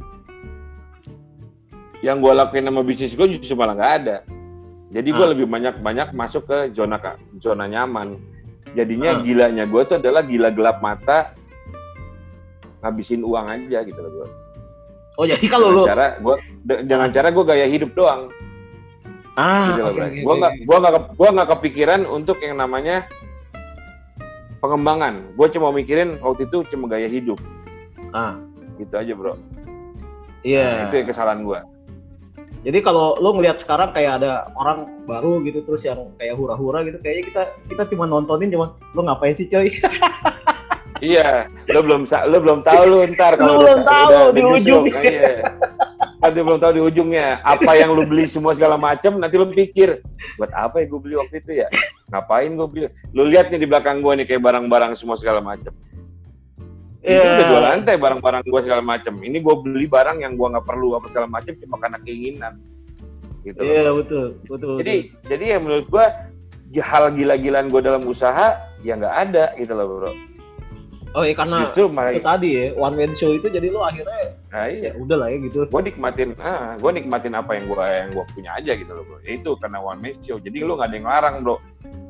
yang 2.02 2.18
gue 2.18 2.34
lakuin 2.34 2.66
sama 2.66 2.82
bisnis 2.82 3.14
gue 3.14 3.30
justru 3.38 3.54
malah 3.54 3.78
nggak 3.78 3.94
ada. 4.02 4.18
Jadi 4.90 5.10
gue 5.14 5.22
Ah. 5.22 5.32
lebih 5.32 5.46
banyak 5.46 5.86
banyak 5.86 6.18
masuk 6.18 6.50
ke 6.50 6.74
zona 6.74 6.98
zona 7.38 7.70
nyaman. 7.70 8.18
Jadinya 8.74 9.16
Ah. 9.16 9.22
gilanya 9.22 9.70
gue 9.70 9.82
tuh 9.86 10.02
adalah 10.02 10.26
gila 10.26 10.50
gelap 10.50 10.82
mata, 10.82 11.38
ngabisin 12.82 13.22
uang 13.22 13.46
aja 13.48 13.86
gitu 13.86 14.00
loh 14.02 14.12
gue. 14.12 14.28
Oh 15.22 15.26
jadi 15.30 15.46
kalau 15.46 15.70
Dengan 15.70 15.86
lo 15.86 15.90
cara 15.94 16.08
gue 16.18 16.36
dengan 16.90 17.10
cara 17.14 17.28
gue 17.30 17.44
gaya 17.46 17.66
hidup 17.70 17.94
doang. 17.94 18.34
Ah 19.36 19.76
gitu 19.76 19.82
oke, 19.88 20.00
Gua 20.22 20.34
oke, 20.34 20.40
nggak 20.40 20.54
gua 20.68 20.78
nggak 20.82 20.94
gua 21.16 21.30
nggak 21.32 21.50
kepikiran 21.56 22.02
untuk 22.04 22.38
yang 22.40 22.60
namanya 22.60 23.08
pengembangan. 24.60 25.26
Gue 25.34 25.50
cuma 25.50 25.74
mikirin 25.74 26.22
waktu 26.22 26.46
itu 26.46 26.62
cuma 26.70 26.86
gaya 26.86 27.10
hidup. 27.10 27.42
ah 28.14 28.38
Gitu 28.78 28.94
aja 28.94 29.14
bro. 29.14 29.34
iya 30.42 30.86
Nah, 30.86 30.90
itu 30.90 31.02
yang 31.02 31.08
kesalahan 31.10 31.42
gue. 31.42 31.60
jadi 32.62 32.78
kalau 32.82 33.18
lo 33.18 33.34
ngelihat 33.34 33.58
sekarang 33.58 33.90
kayak 33.90 34.22
ada 34.22 34.50
orang 34.54 34.86
baru 35.10 35.42
gitu 35.42 35.66
terus 35.66 35.82
yang 35.82 36.14
kayak 36.18 36.38
hura-hura 36.38 36.86
gitu 36.86 37.02
kayaknya 37.02 37.24
kita 37.26 37.44
kita 37.74 37.84
cuma 37.90 38.06
nontonin 38.06 38.54
cuma 38.54 38.78
lo 38.94 39.02
ngapain 39.02 39.34
sih 39.34 39.50
coy 39.50 39.70
Iya, 41.02 41.50
lo 41.74 41.82
belum 41.82 42.06
lo 42.06 42.38
belum 42.38 42.62
tahu 42.62 42.82
lo 42.86 42.98
ntar 43.18 43.34
kalau 43.42 43.66
belum 43.66 43.82
udah, 43.82 43.86
tahu 43.90 44.10
udah 44.14 44.34
di 44.38 44.42
ujungnya. 44.46 45.02
Iya. 45.02 45.32
Dia 46.22 46.44
belum 46.46 46.62
tahu 46.62 46.74
di 46.78 46.82
ujungnya. 46.86 47.42
Apa 47.42 47.74
yang 47.74 47.98
lo 47.98 48.06
beli 48.06 48.30
semua 48.30 48.54
segala 48.54 48.78
macam, 48.78 49.18
nanti 49.18 49.42
lo 49.42 49.50
pikir, 49.50 50.06
buat 50.38 50.54
apa 50.54 50.86
ya 50.86 50.86
gue 50.86 51.00
beli 51.02 51.16
waktu 51.18 51.42
itu 51.42 51.52
ya? 51.66 51.68
Ngapain 52.14 52.54
gue 52.54 52.68
beli? 52.70 52.86
Lo 53.18 53.26
lihat 53.26 53.50
nih 53.50 53.66
di 53.66 53.68
belakang 53.68 54.06
gue 54.06 54.14
nih 54.22 54.26
kayak 54.30 54.46
barang-barang 54.46 54.94
semua 54.94 55.18
segala 55.18 55.42
macam. 55.42 55.74
Ini 57.02 57.18
Iya. 57.18 57.34
udah 57.34 57.46
dua 57.50 57.62
lantai 57.74 57.98
barang-barang 57.98 58.46
gue 58.46 58.62
segala 58.62 58.86
macam. 58.86 59.18
Ini 59.18 59.42
gue 59.42 59.56
beli 59.66 59.90
barang 59.90 60.22
yang 60.22 60.38
gue 60.38 60.48
nggak 60.54 60.66
perlu 60.70 60.94
apa 60.94 61.10
segala 61.10 61.26
macam 61.26 61.54
cuma 61.58 61.76
karena 61.82 61.98
keinginan. 62.06 62.54
Gitu. 63.42 63.58
loh. 63.58 63.66
iya 63.66 63.90
betul 63.90 64.26
betul 64.46 64.78
Jadi 64.78 64.96
jadi 65.26 65.46
ya 65.50 65.58
menurut 65.58 65.90
gue 65.90 66.06
hal 66.78 67.10
gila-gilaan 67.18 67.74
gue 67.74 67.82
dalam 67.82 68.06
usaha 68.06 68.54
ya 68.86 68.94
nggak 68.94 69.16
ada 69.18 69.58
gitu 69.58 69.74
loh 69.74 69.86
bro. 69.90 70.14
Oh 71.18 71.24
iya 71.24 71.36
karena 71.36 71.58
Justru 71.68 71.92
malah 71.92 72.12
itu 72.16 72.24
tadi 72.24 72.50
ya 72.56 72.66
one 72.80 72.96
man 72.96 73.12
show 73.18 73.32
itu 73.36 73.48
jadi 73.52 73.68
lo 73.72 73.84
akhirnya 73.84 74.36
nah, 74.52 74.66
ya 74.68 74.72
iya. 74.72 74.92
udah 74.96 75.18
lah 75.20 75.28
ya 75.32 75.38
gitu. 75.44 75.68
Gue 75.68 75.82
nikmatin 75.84 76.30
ah 76.40 76.76
gue 76.80 76.92
nikmatin 76.92 77.34
apa 77.36 77.52
yang 77.56 77.66
gue 77.68 77.86
yang 77.86 78.10
gue 78.16 78.26
punya 78.32 78.52
aja 78.56 78.72
gitu 78.76 78.92
loh 78.92 79.04
bro. 79.08 79.18
Ya 79.24 79.32
itu 79.40 79.52
karena 79.60 79.78
one 79.80 80.00
man 80.00 80.16
show. 80.24 80.38
Jadi 80.40 80.58
lu 80.64 80.76
nggak 80.76 80.90
ada 80.92 80.96
yang 80.96 81.08
larang 81.08 81.36
bro. 81.44 81.56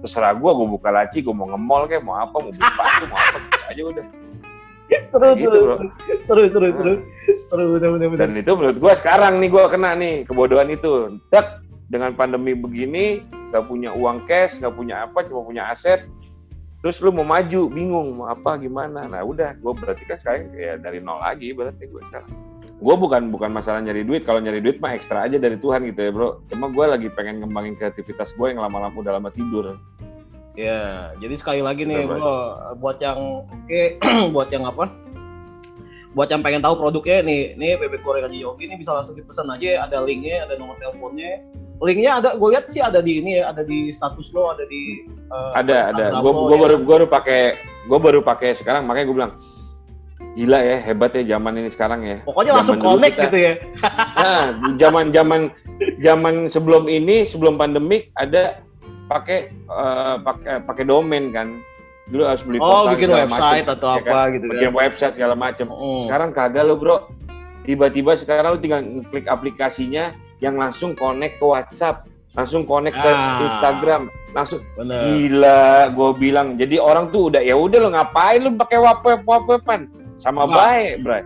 Terserah 0.06 0.34
gue 0.38 0.52
gue 0.52 0.68
buka 0.68 0.90
laci 0.94 1.18
gue 1.26 1.34
mau 1.34 1.48
nge-mall 1.50 1.90
kayak 1.90 2.04
mau 2.06 2.16
apa 2.18 2.36
mau 2.36 2.52
beli 2.52 2.62
sepatu 2.62 3.04
mau 3.10 3.18
apa 3.18 3.38
buka 3.42 3.60
aja 3.70 3.82
udah. 3.86 4.06
Seru 5.08 5.28
Gitu, 5.40 5.48
seru 5.48 5.62
bro. 5.64 5.76
seru 6.28 6.44
seru 6.52 6.68
seru. 6.76 6.94
Seru 7.48 7.64
bener 7.78 7.90
bener 7.96 8.08
bener. 8.12 8.20
Dan 8.28 8.32
itu 8.36 8.52
menurut 8.54 8.78
gue 8.78 8.94
sekarang 9.00 9.40
nih 9.40 9.50
gue 9.50 9.64
kena 9.72 9.92
nih 9.96 10.14
kebodohan 10.28 10.68
itu. 10.68 11.20
Tek, 11.32 11.62
dengan 11.92 12.16
pandemi 12.16 12.56
begini 12.56 13.20
nggak 13.52 13.68
punya 13.68 13.92
uang 13.92 14.24
cash 14.24 14.64
nggak 14.64 14.72
punya 14.72 15.04
apa 15.04 15.28
cuma 15.28 15.44
punya 15.44 15.68
aset 15.68 16.08
terus 16.82 16.98
lu 17.00 17.14
mau 17.14 17.26
maju 17.26 17.70
bingung 17.70 18.18
mau 18.18 18.28
apa 18.34 18.58
gimana? 18.58 19.06
Nah 19.06 19.22
udah 19.22 19.54
gue 19.54 19.74
berarti 19.78 20.04
kan 20.10 20.18
sekarang 20.18 20.50
ya 20.58 20.78
dari 20.82 20.98
nol 20.98 21.22
lagi 21.22 21.54
berarti 21.54 21.86
gue 21.86 22.02
sekarang. 22.10 22.30
Gue 22.82 22.96
bukan 22.98 23.30
bukan 23.30 23.54
masalah 23.54 23.78
nyari 23.86 24.02
duit 24.02 24.26
kalau 24.26 24.42
nyari 24.42 24.58
duit 24.58 24.82
mah 24.82 24.98
ekstra 24.98 25.30
aja 25.30 25.38
dari 25.38 25.62
Tuhan 25.62 25.86
gitu 25.86 26.02
ya 26.02 26.12
bro. 26.12 26.30
Cuma 26.50 26.74
gue 26.74 26.86
lagi 26.90 27.08
pengen 27.14 27.46
ngembangin 27.46 27.78
kreativitas 27.78 28.34
gue 28.34 28.48
yang 28.50 28.60
lama-lama 28.60 28.98
udah 28.98 29.22
lama 29.22 29.30
tidur. 29.30 29.78
Ya, 30.52 31.16
jadi 31.24 31.40
sekali 31.40 31.64
lagi 31.64 31.88
nih, 31.88 32.04
bro, 32.04 32.76
buat 32.76 33.00
yang 33.00 33.48
oke, 33.48 33.82
buat 34.36 34.52
yang 34.52 34.68
apa? 34.68 34.92
Buat 36.12 36.28
yang 36.28 36.44
pengen 36.44 36.60
tahu 36.60 36.76
produknya 36.76 37.24
nih, 37.24 37.56
nih 37.56 37.80
bebek 37.80 38.04
goreng 38.04 38.28
Haji 38.28 38.44
Yogi 38.44 38.68
ini 38.68 38.76
bisa 38.76 38.92
langsung 38.92 39.16
dipesan 39.16 39.48
aja, 39.48 39.88
ada 39.88 40.04
linknya, 40.04 40.44
ada 40.44 40.60
nomor 40.60 40.76
teleponnya. 40.76 41.40
Linknya 41.82 42.22
ada, 42.22 42.30
gue 42.38 42.50
lihat 42.54 42.70
sih 42.70 42.78
ada 42.78 43.02
di 43.02 43.18
ini 43.18 43.42
ya, 43.42 43.50
ada 43.50 43.66
di 43.66 43.90
status 43.90 44.30
lo, 44.32 44.54
ada 44.54 44.70
di 44.70 45.02
eh, 45.10 45.52
ada 45.58 45.90
ada 45.90 46.06
gue 46.22 46.30
ya. 46.30 46.60
baru 46.62 46.78
gue 46.78 46.86
baru 46.86 47.06
pakai 47.10 47.58
gue 47.90 48.00
baru 48.00 48.22
pakai 48.22 48.54
sekarang 48.54 48.86
makanya 48.86 49.10
gue 49.10 49.18
bilang 49.18 49.34
gila 50.38 50.62
ya 50.62 50.78
hebat 50.80 51.12
ya 51.18 51.36
zaman 51.36 51.58
ini 51.58 51.74
sekarang 51.74 52.06
ya 52.06 52.18
Pokoknya 52.24 52.54
langsung 52.56 52.78
Zaman 52.78 52.86
dulu 52.86 52.94
connect 53.02 53.16
kita- 53.18 53.24
gitu 53.28 53.38
ya. 53.42 53.54
Nah, 54.16 54.44
zaman 54.78 55.06
zaman 55.10 55.42
zaman 56.06 56.34
sebelum 56.48 56.86
ini, 56.86 57.26
sebelum 57.26 57.58
pandemik 57.58 58.14
ada 58.16 58.62
pakai 59.10 59.50
eh, 59.52 60.16
pakai 60.22 60.62
pakai 60.64 60.84
domain 60.86 61.34
kan. 61.34 61.60
Dulu 62.12 62.28
harus 62.28 62.44
beli 62.44 62.60
Oh, 62.60 62.66
portal 62.86 62.94
bikin 62.94 63.10
website 63.10 63.64
macem, 63.66 63.76
atau 63.80 63.88
ya 63.96 64.04
apa 64.04 64.20
gitu 64.36 64.46
kan. 64.46 64.54
Bikin 64.54 64.72
website 64.76 65.14
segala 65.16 65.34
macam. 65.34 65.68
Mm. 65.72 66.02
Sekarang 66.06 66.30
kagak 66.36 66.64
lo, 66.68 66.76
Bro. 66.76 67.08
Tiba-tiba 67.62 68.18
sekarang 68.18 68.58
lo 68.58 68.60
tinggal 68.60 68.82
klik 69.10 69.30
aplikasinya 69.30 70.12
yang 70.42 70.58
langsung 70.58 70.98
connect 70.98 71.38
ke 71.38 71.46
WhatsApp, 71.46 72.10
langsung 72.34 72.66
connect 72.66 72.98
ke 72.98 73.06
Ah. 73.06 73.46
Instagram, 73.46 74.10
langsung 74.34 74.66
Bener. 74.74 75.02
gila 75.06 75.94
gue 75.94 76.10
bilang. 76.18 76.58
Jadi 76.58 76.82
orang 76.82 77.14
tuh 77.14 77.30
udah 77.30 77.42
ya 77.42 77.54
udah 77.54 77.78
lo 77.78 77.90
ngapain 77.94 78.42
lo 78.42 78.50
pakai 78.58 78.82
wap 78.82 79.06
wapan 79.06 79.86
sama 80.18 80.50
Wah. 80.50 80.74
baik, 80.74 81.06
Bro. 81.06 81.22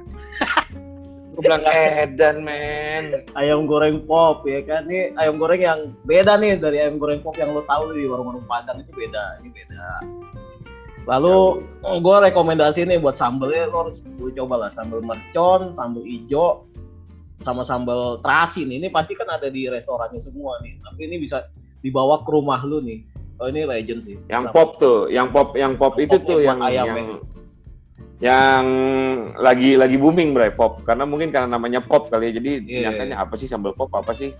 gue 1.35 1.43
bilang 1.43 1.67
edan 1.67 2.47
men 2.47 3.27
Ayam 3.35 3.67
goreng 3.67 4.07
pop 4.07 4.47
ya 4.47 4.63
kan, 4.63 4.87
nih 4.87 5.11
ayam 5.19 5.35
goreng 5.35 5.59
yang 5.59 5.79
beda 6.07 6.39
nih 6.39 6.55
dari 6.55 6.79
ayam 6.79 6.95
goreng 6.95 7.19
pop 7.19 7.35
yang 7.35 7.51
lo 7.51 7.59
tahu 7.67 7.91
di 7.91 8.07
warung-warung 8.07 8.47
Padang 8.47 8.79
itu 8.79 8.91
beda, 8.95 9.43
ini 9.43 9.51
beda. 9.51 9.99
Lalu 11.05 11.61
gue 12.01 12.17
rekomendasi 12.29 12.83
nih 12.83 12.97
buat 12.97 13.13
sambelnya 13.13 13.69
lo 13.69 13.85
harus 13.85 14.01
gue 14.01 14.33
coba 14.33 14.65
lah 14.65 14.71
sambal 14.73 14.99
mercon, 14.99 15.69
sambal 15.71 16.01
ijo, 16.01 16.65
sama 17.41 17.61
sambal 17.61 18.17
terasi 18.19 18.65
nih. 18.65 18.81
Ini 18.81 18.87
pasti 18.89 19.13
kan 19.13 19.29
ada 19.29 19.47
di 19.47 19.69
restorannya 19.69 20.17
semua 20.17 20.57
nih. 20.59 20.81
Tapi 20.81 21.05
ini 21.05 21.21
bisa 21.21 21.45
dibawa 21.79 22.25
ke 22.25 22.29
rumah 22.29 22.65
lu 22.65 22.81
nih. 22.81 23.05
Oh 23.35 23.51
ini 23.51 23.67
legend 23.67 24.01
sih. 24.01 24.15
yang 24.31 24.47
pop 24.49 24.79
tuh 24.79 25.11
yang 25.11 25.27
pop 25.27 25.53
yang 25.53 25.75
pop 25.75 25.99
itu 25.99 26.15
Pop 26.15 26.23
tuh 26.23 26.39
yang 26.39 26.55
yang 26.55 26.59
ayam 26.63 26.85
yang 26.87 26.97
ini. 27.03 27.15
yang 28.23 28.63
lagi 29.35 29.75
lagi 29.75 29.99
booming 29.99 30.31
bro 30.31 30.47
pop 30.55 30.79
karena 30.87 31.03
mungkin 31.03 31.35
karena 31.35 31.51
namanya 31.51 31.83
pop 31.83 32.07
kali 32.07 32.31
ya 32.31 32.39
jadi 32.39 32.63
Iya. 32.63 32.79
nyangkanya 32.87 33.15
apa 33.19 33.35
sih 33.35 33.51
sambal 33.51 33.75
pop 33.75 33.91
apa 33.91 34.15
sih 34.15 34.31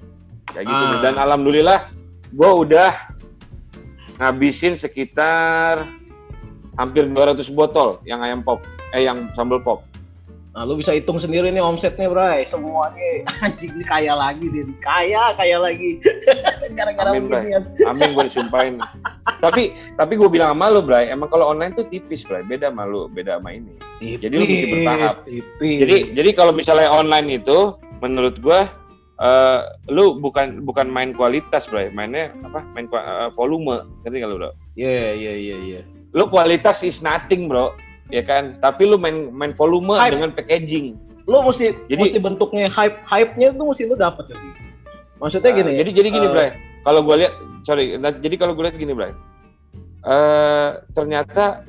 kayak 0.48 0.64
gitu 0.64 0.86
Ah. 0.96 1.02
dan 1.04 1.20
alhamdulillah 1.20 1.92
gue 2.32 2.52
udah 2.56 2.96
ngabisin 4.16 4.80
sekitar 4.80 5.92
hampir 6.76 7.08
200 7.08 7.44
botol 7.52 8.00
yang 8.04 8.20
ayam 8.22 8.44
pop 8.44 8.64
eh 8.96 9.04
yang 9.08 9.32
sambal 9.34 9.60
pop 9.60 9.84
Nah, 10.56 10.64
lu 10.64 10.80
bisa 10.80 10.96
hitung 10.96 11.20
sendiri 11.20 11.52
nih 11.52 11.60
omsetnya, 11.60 12.08
Bray. 12.08 12.48
Semuanya 12.48 13.28
anjing 13.44 13.76
kaya 13.84 14.16
lagi 14.16 14.48
dia. 14.48 14.64
Kaya, 14.80 15.36
kaya 15.36 15.60
lagi. 15.60 16.00
Gara-gara 16.80 17.12
Amin, 17.12 17.28
Bray. 17.28 17.52
amin 17.84 18.16
gue 18.16 18.24
disumpahin 18.32 18.80
tapi 19.44 19.76
tapi 20.00 20.16
gue 20.16 20.30
bilang 20.32 20.56
sama 20.56 20.72
lu 20.72 20.80
Bray 20.80 21.12
emang 21.12 21.28
kalau 21.28 21.52
online 21.52 21.76
tuh 21.76 21.84
tipis 21.92 22.24
Bray 22.24 22.42
beda 22.48 22.72
sama 22.72 22.88
lu 22.88 23.12
beda 23.12 23.38
sama 23.38 23.52
ini 23.52 23.76
Jadi 24.00 24.32
lu 24.32 24.48
mesti 24.48 24.68
bertahap. 24.72 25.16
Tipis. 25.28 25.78
Jadi 25.84 25.96
jadi 26.16 26.30
kalau 26.32 26.56
misalnya 26.56 26.88
online 26.88 27.44
itu 27.44 27.76
menurut 28.00 28.40
gua 28.40 28.72
eh, 29.20 29.60
lu 29.92 30.20
bukan 30.20 30.64
bukan 30.64 30.88
main 30.88 31.16
kualitas, 31.16 31.68
Bro. 31.68 31.92
Mainnya 31.96 32.32
apa? 32.44 32.64
Main 32.76 32.88
eh, 32.92 33.30
volume. 33.36 33.88
Ngerti 34.04 34.16
nggak 34.20 34.32
lu, 34.32 34.38
Bro? 34.40 34.52
Iya, 34.76 35.16
iya, 35.16 35.34
iya, 35.36 35.58
iya. 35.60 35.82
Lu 36.16 36.32
kualitas 36.32 36.80
is 36.82 37.04
nothing, 37.04 37.52
Bro. 37.52 37.76
Ya 38.08 38.24
kan? 38.24 38.56
Tapi 38.64 38.88
lu 38.88 38.96
main 38.96 39.30
main 39.36 39.52
volume 39.52 39.92
Hype. 40.00 40.16
dengan 40.16 40.32
packaging. 40.32 40.96
Lu 41.28 41.42
mesti 41.44 41.76
Jadi- 41.92 42.00
mesti 42.00 42.20
bentuknya 42.22 42.72
hype 42.72 43.02
hype-nya 43.04 43.52
tuh 43.52 43.66
mesti 43.68 43.84
lu 43.84 44.00
dapet 44.00 44.32
jadi. 44.32 44.48
Maksudnya 45.20 45.52
Nah, 45.52 45.58
gini. 45.60 45.72
Jadi 45.82 45.90
jadi 45.92 46.10
gini, 46.14 46.28
eh, 46.28 46.32
Bro. 46.32 46.46
Kalau 46.86 47.00
gua 47.02 47.16
lihat 47.20 47.34
sorry, 47.66 47.98
nah, 47.98 48.14
jadi 48.14 48.36
kalau 48.38 48.54
gua 48.56 48.70
lihat 48.70 48.78
gini, 48.78 48.94
Bro. 48.94 49.10
Eh 50.06 50.70
ternyata 50.94 51.66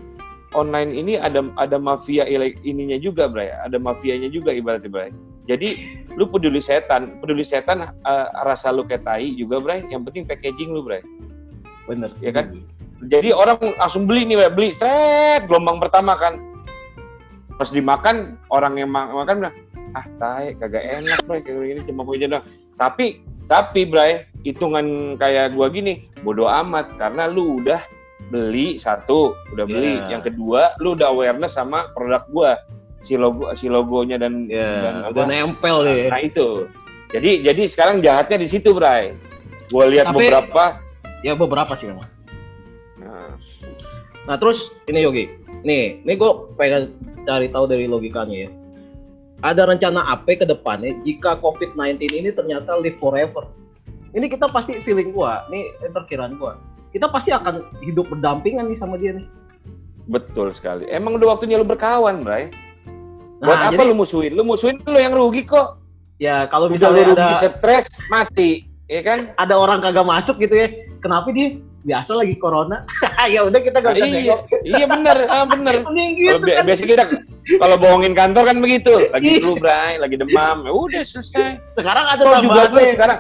online 0.53 0.93
ini 0.93 1.17
ada 1.17 1.41
ada 1.57 1.81
mafia 1.81 2.29
ininya 2.29 3.01
juga, 3.01 3.27
Bro. 3.27 3.43
Ada 3.43 3.81
mafianya 3.81 4.29
juga 4.29 4.53
ibaratnya, 4.53 4.93
Bro. 4.93 5.09
Jadi 5.49 5.69
lu 6.15 6.29
peduli 6.29 6.61
setan, 6.61 7.17
peduli 7.19 7.43
setan 7.43 7.81
eh, 7.83 8.29
rasa 8.45 8.71
lu 8.71 8.85
kayak 8.85 9.09
tai 9.09 9.33
juga, 9.33 9.57
Bro. 9.59 9.89
Yang 9.89 10.03
penting 10.13 10.23
packaging 10.29 10.71
lu, 10.71 10.85
Bro. 10.85 11.01
bener. 11.89 12.11
ya 12.21 12.35
kan? 12.35 12.51
Jadi 13.05 13.29
orang 13.29 13.61
langsung 13.77 14.09
beli 14.09 14.25
nih, 14.25 14.49
beli, 14.49 14.73
seret, 14.73 15.45
gelombang 15.45 15.79
pertama 15.81 16.17
kan. 16.17 16.41
pas 17.57 17.73
dimakan 17.73 18.37
orang 18.53 18.77
yang 18.77 18.93
ma- 18.93 19.09
makan 19.09 19.41
bilang 19.41 19.57
ah 19.97 20.05
tai 20.21 20.53
kagak 20.61 20.85
enak 20.85 21.25
bro 21.25 21.41
kayak 21.41 21.57
gini 21.57 21.81
cuma 21.89 22.05
punya 22.05 22.29
doang 22.29 22.45
tapi 22.77 23.25
tapi 23.49 23.87
bray 23.89 24.29
hitungan 24.45 25.17
kayak 25.17 25.55
gua 25.55 25.71
gini 25.71 26.07
bodoh 26.21 26.51
amat. 26.51 26.99
Karena 26.99 27.31
lu 27.31 27.63
udah 27.63 27.79
beli 28.29 28.77
satu 28.77 29.33
udah 29.55 29.65
beli. 29.65 29.97
Yeah. 30.03 30.19
yang 30.19 30.23
kedua 30.27 30.75
lu 30.83 30.99
udah 30.99 31.11
awareness 31.11 31.55
sama 31.55 31.91
produk 31.95 32.23
gua. 32.31 32.53
Si 33.07 33.15
logo 33.15 33.47
si 33.55 33.71
logonya 33.71 34.19
dan, 34.19 34.51
dan 34.51 35.07
Ya, 35.07 35.15
apa, 35.15 35.23
nempel 35.31 35.87
deh. 35.87 36.11
nah 36.11 36.19
itu. 36.19 36.67
Jadi 37.15 37.47
jadi 37.47 37.63
sekarang 37.71 38.03
jahatnya 38.03 38.43
di 38.43 38.49
situ 38.51 38.75
bray. 38.75 39.15
Gua 39.71 39.87
lihat 39.87 40.11
beberapa. 40.11 40.83
Ya 41.23 41.39
beberapa 41.39 41.73
sih 41.79 41.87
memang. 41.89 42.05
Nah, 44.27 44.37
terus 44.37 44.71
ini 44.91 45.03
Yogi, 45.07 45.25
nih, 45.63 46.03
ini 46.03 46.13
gue 46.15 46.31
pengen 46.59 46.95
cari 47.27 47.51
tahu 47.51 47.67
dari 47.67 47.87
logikanya 47.91 48.47
ya. 48.47 48.51
Ada 49.45 49.69
rencana 49.69 50.01
apa 50.07 50.37
ke 50.37 50.47
depannya 50.49 50.97
jika 51.05 51.39
COVID-19 51.41 52.09
ini 52.09 52.31
ternyata 52.33 52.77
live 52.81 52.97
forever? 52.97 53.47
Ini 54.17 54.33
kita 54.33 54.49
pasti 54.49 54.81
feeling 54.81 55.13
gua, 55.13 55.45
nih 55.53 55.77
eh, 55.85 55.93
perkiraan 55.93 56.41
gua. 56.41 56.57
Kita 56.89 57.13
pasti 57.13 57.37
akan 57.37 57.85
hidup 57.85 58.09
berdampingan 58.09 58.73
nih 58.73 58.79
sama 58.81 58.97
dia 58.97 59.13
nih. 59.13 59.29
betul 60.07 60.55
sekali 60.55 60.87
emang 60.87 61.19
udah 61.19 61.35
waktunya 61.35 61.59
lu 61.59 61.67
berkawan 61.67 62.23
bray 62.23 62.51
buat 63.43 63.59
Nah, 63.59 63.69
apa 63.69 63.85
jadi 63.85 63.91
lu 63.93 63.97
musuhin 63.99 64.33
lu 64.33 64.43
musuhin 64.47 64.81
lu 64.87 64.97
yang 64.97 65.13
rugi 65.13 65.45
kok 65.45 65.77
ya 66.23 66.49
kalau 66.49 66.73
misalnya 66.73 67.13
misalnya 67.13 67.13
lu 67.13 67.15
rugi 67.19 67.37
ada 67.37 67.51
stres 67.59 67.87
mati 68.09 68.51
ya 68.89 69.03
kan 69.03 69.35
ada 69.37 69.55
orang 69.59 69.83
kagak 69.83 70.07
masuk 70.07 70.39
gitu 70.39 70.55
ya, 70.55 70.71
kenapa 71.03 71.35
dia 71.35 71.59
biasa 71.87 72.19
lagi 72.19 72.35
corona? 72.37 72.83
ya 73.35 73.47
udah 73.47 73.61
kita 73.63 73.79
gak 73.79 73.95
usah 73.95 74.09
iya, 74.11 74.37
iya 74.67 74.85
bener, 74.85 75.17
ah, 75.31 75.47
bener. 75.47 75.81
Kalau 75.87 75.95
gitu 76.13 76.37
bi- 76.43 76.57
kan. 76.59 76.65
biasa 76.67 76.83
kita 76.83 77.05
kalau 77.63 77.79
bohongin 77.79 78.11
kantor 78.11 78.43
kan 78.51 78.59
begitu, 78.59 79.07
lagi 79.15 79.39
Iya. 79.39 79.41
flu 79.41 79.55
bray, 79.55 80.03
lagi 80.03 80.19
demam, 80.19 80.67
ya 80.67 80.73
udah 80.75 81.03
selesai. 81.07 81.63
Sekarang 81.79 82.05
ada 82.11 82.23
Kok 82.27 82.43
juga 82.43 82.63
nih. 82.75 82.91
sekarang 82.91 83.19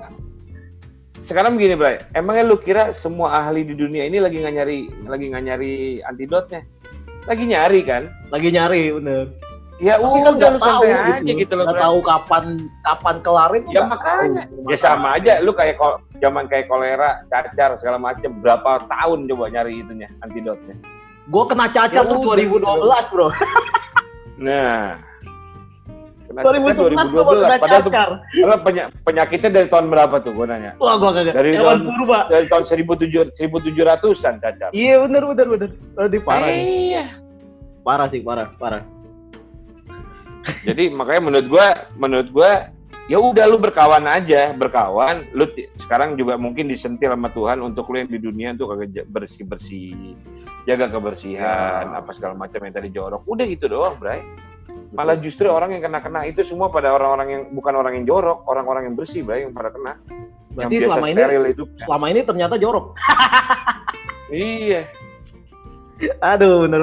sekarang 1.22 1.52
begini 1.54 1.74
bray, 1.74 1.96
emangnya 2.10 2.44
lu 2.44 2.58
kira 2.58 2.90
semua 2.90 3.38
ahli 3.38 3.62
di 3.62 3.74
dunia 3.74 4.02
ini 4.02 4.18
lagi 4.18 4.42
nggak 4.42 4.54
nyari 4.58 4.78
lagi 5.06 5.24
nggak 5.30 5.44
nyari 5.46 5.74
antidotnya? 6.02 6.66
Lagi 7.26 7.44
nyari 7.46 7.80
kan? 7.82 8.02
Lagi 8.30 8.48
nyari 8.50 8.82
bener. 8.92 9.24
Ya 9.76 10.00
Tapi 10.00 10.08
udah 10.08 10.24
kan 10.24 10.32
nggak 10.40 10.50
lu 10.50 10.58
tahu 10.58 10.64
santai 10.80 10.92
aja 11.20 11.32
gitu 11.36 11.52
loh. 11.52 11.64
Nggak 11.68 11.76
Bray. 11.76 11.84
tahu 11.84 11.98
kapan 12.00 12.44
kapan 12.80 13.16
kelarin. 13.20 13.62
Ya 13.68 13.82
makanya, 13.84 14.42
ya 14.48 14.76
sama 14.80 15.08
aja. 15.20 15.32
Lu 15.44 15.52
kayak 15.52 15.76
kol- 15.76 16.00
zaman 16.16 16.48
kayak 16.48 16.64
kolera, 16.66 17.20
cacar 17.28 17.76
segala 17.76 18.00
macem, 18.00 18.32
berapa 18.40 18.80
tahun 18.88 19.28
coba 19.28 19.52
nyari 19.52 19.84
itunya 19.84 20.08
antidotnya? 20.20 20.80
Gue 21.26 21.44
kena 21.44 21.68
cacar 21.68 21.92
Ya 21.92 22.08
tuh 22.08 22.24
udah, 22.24 22.40
2012 22.40 23.12
bro. 23.12 23.28
Nah, 24.36 24.96
Kena 26.26 26.40
2011 26.42 26.92
gue 27.06 27.22
kena 27.22 27.56
Padahal 27.56 27.80
tuh 27.80 27.92
cacar. 27.92 28.08
Padahal 28.18 28.60
penya- 28.64 28.90
penyakitnya 29.02 29.50
dari 29.52 29.68
tahun 29.68 29.86
berapa 29.88 30.16
tuh 30.20 30.32
gue 30.32 30.46
nanya? 30.46 30.72
Wah 30.76 30.96
gue 30.96 31.10
kagak. 31.12 31.34
Dari 31.36 31.50
tahun- 31.54 31.84
purba. 31.84 32.20
Dari 32.28 32.46
tahun 32.48 32.64
1700 32.64 33.36
1700-an 33.36 34.34
cacar. 34.40 34.70
Iya 34.72 35.04
bener 35.04 35.22
bener 35.26 35.46
bener. 35.46 35.68
Aduh 35.96 36.20
parah 36.20 36.48
nih. 36.48 36.64
Iya. 36.90 37.04
Parah 37.82 38.08
sih 38.08 38.20
parah 38.20 38.48
parah. 38.56 38.82
Jadi 40.62 40.90
makanya 40.94 41.22
menurut 41.30 41.46
gua 41.50 41.66
menurut 41.96 42.28
gua 42.30 42.70
ya 43.06 43.18
udah 43.22 43.46
lu 43.46 43.58
berkawan 43.58 44.02
aja, 44.06 44.50
berkawan. 44.54 45.26
Lu 45.34 45.46
sekarang 45.78 46.18
juga 46.18 46.34
mungkin 46.38 46.66
disentil 46.66 47.14
sama 47.14 47.30
Tuhan 47.30 47.62
untuk 47.62 47.86
lu 47.90 48.02
yang 48.02 48.10
di 48.10 48.18
dunia 48.18 48.54
tuh 48.58 48.74
kagak 48.74 49.06
bersih-bersih, 49.10 50.14
jaga 50.66 50.90
kebersihan, 50.90 51.94
Ya. 51.94 51.98
apa 52.02 52.10
segala 52.14 52.34
macam 52.34 52.58
yang 52.66 52.74
tadi 52.74 52.90
jorok. 52.90 53.22
Udah 53.26 53.46
gitu 53.46 53.70
doang, 53.70 53.94
Bray. 53.98 54.22
Malah 54.94 55.18
justru 55.18 55.50
orang 55.50 55.74
yang 55.74 55.82
kena-kena 55.82 56.26
itu 56.26 56.42
semua 56.46 56.70
pada 56.70 56.94
orang-orang 56.94 57.28
yang 57.30 57.42
bukan 57.54 57.74
orang 57.74 57.92
yang 58.00 58.06
jorok, 58.06 58.46
orang-orang 58.46 58.90
yang 58.90 58.94
bersih, 58.98 59.22
Bray, 59.22 59.46
yang 59.46 59.54
pada 59.54 59.70
kena. 59.74 59.98
Berarti 60.56 60.72
yang 60.78 60.88
biasa 60.88 60.88
selama 60.88 61.06
ini 61.10 61.50
itu. 61.52 61.64
selama 61.84 62.06
ini 62.10 62.20
ternyata 62.24 62.54
jorok. 62.56 62.86
Iya. 64.30 64.82
Aduh 66.34 66.66
bener. 66.66 66.80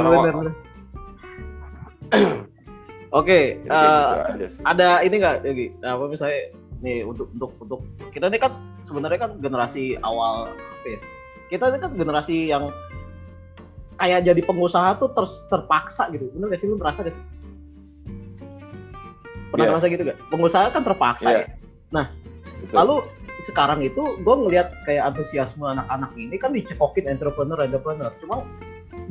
Oke, 3.13 3.61
kayak 3.61 3.69
eh, 3.69 4.33
gitu 4.41 4.45
sih. 4.57 4.63
ada 4.65 5.05
ini 5.05 5.15
nggak 5.21 5.45
Yogi? 5.45 5.67
Apa 5.85 6.09
misalnya 6.09 6.49
nih 6.81 7.05
untuk 7.05 7.29
untuk 7.37 7.51
untuk 7.61 7.79
kita 8.09 8.25
ini 8.27 8.41
kan 8.41 8.57
sebenarnya 8.89 9.19
kan 9.21 9.31
generasi 9.37 10.01
awal 10.01 10.49
apa 10.49 10.87
ya? 10.89 10.99
Kita 11.53 11.69
ini 11.69 11.77
kan 11.77 11.91
generasi 11.93 12.35
yang 12.49 12.73
kayak 14.01 14.25
jadi 14.25 14.41
pengusaha 14.41 14.97
tuh 14.97 15.13
ter, 15.13 15.25
terpaksa 15.53 16.09
gitu. 16.09 16.25
Bener 16.33 16.57
gak 16.57 16.61
sih 16.65 16.67
lu 16.67 16.81
merasa 16.81 17.05
gak 17.05 17.13
sih? 17.13 17.23
Pernah 19.53 19.63
Iya. 19.63 19.71
ngerasa 19.77 19.87
gitu 19.93 20.01
gak? 20.09 20.17
Pengusaha 20.33 20.65
kan 20.73 20.81
terpaksa 20.81 21.29
Iya. 21.29 21.41
ya. 21.93 22.03
Betul. 22.65 22.73
Lalu 22.73 22.95
sekarang 23.45 23.79
itu 23.85 24.01
gue 24.23 24.35
ngelihat 24.41 24.73
kayak 24.89 25.13
antusiasme 25.13 25.61
anak-anak 25.61 26.09
ini 26.17 26.35
kan 26.41 26.49
dicekokin 26.57 27.05
entrepreneur 27.05 27.61
entrepreneur. 27.61 28.09
Cuma 28.17 28.41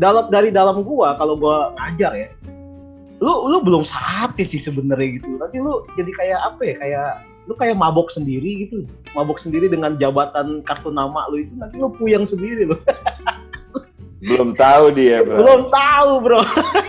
dalam 0.01 0.27
dari 0.33 0.49
dalam 0.51 0.83
gua 0.83 1.15
kalau 1.15 1.37
gua 1.37 1.71
ngajar 1.77 2.13
ya, 2.17 2.29
lu 3.23 3.47
lu 3.47 3.63
belum 3.63 3.87
saatnya 3.87 4.43
sih 4.43 4.59
sebenarnya 4.59 5.23
gitu. 5.23 5.39
Nanti 5.39 5.63
lu 5.63 5.87
jadi 5.95 6.11
kayak 6.11 6.41
apa 6.43 6.63
ya? 6.67 6.75
Kayak 6.83 7.11
lu 7.47 7.55
kayak 7.55 7.79
mabok 7.79 8.11
sendiri 8.11 8.67
gitu. 8.67 8.83
Mabok 9.15 9.39
sendiri 9.39 9.71
dengan 9.71 9.95
jabatan 10.03 10.67
kartu 10.67 10.91
nama 10.91 11.31
lu 11.31 11.47
itu 11.47 11.55
nanti 11.55 11.79
lu 11.79 11.95
puyeng 11.95 12.27
sendiri 12.27 12.67
lu. 12.67 12.77
Belum 14.23 14.55
tahu 14.55 14.95
dia, 14.95 15.19
Bro. 15.27 15.35
Belum 15.43 15.63
tahu, 15.67 16.11
Bro. 16.23 16.41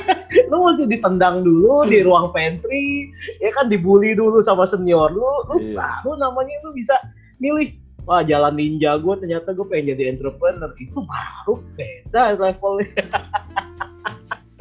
lu 0.54 0.56
mesti 0.70 0.86
ditendang 0.86 1.42
dulu 1.42 1.82
di 1.90 2.06
ruang 2.06 2.30
pantry, 2.30 3.10
ya 3.42 3.50
kan 3.58 3.74
dibully 3.74 4.14
dulu 4.14 4.38
sama 4.46 4.70
senior 4.70 5.10
lu. 5.10 5.26
Lu 5.50 5.58
Iya. 5.58 5.82
baru 5.82 6.22
namanya 6.22 6.54
lu 6.62 6.78
bisa 6.78 6.94
milih 7.42 7.74
Wah 8.04 8.20
jalan 8.20 8.60
ninja 8.60 9.00
gue 9.00 9.16
ternyata 9.16 9.56
gue 9.56 9.64
pengen 9.64 9.96
jadi 9.96 10.12
entrepreneur 10.12 10.72
itu 10.76 11.00
baru 11.08 11.64
beda 11.80 12.36
levelnya. 12.36 13.04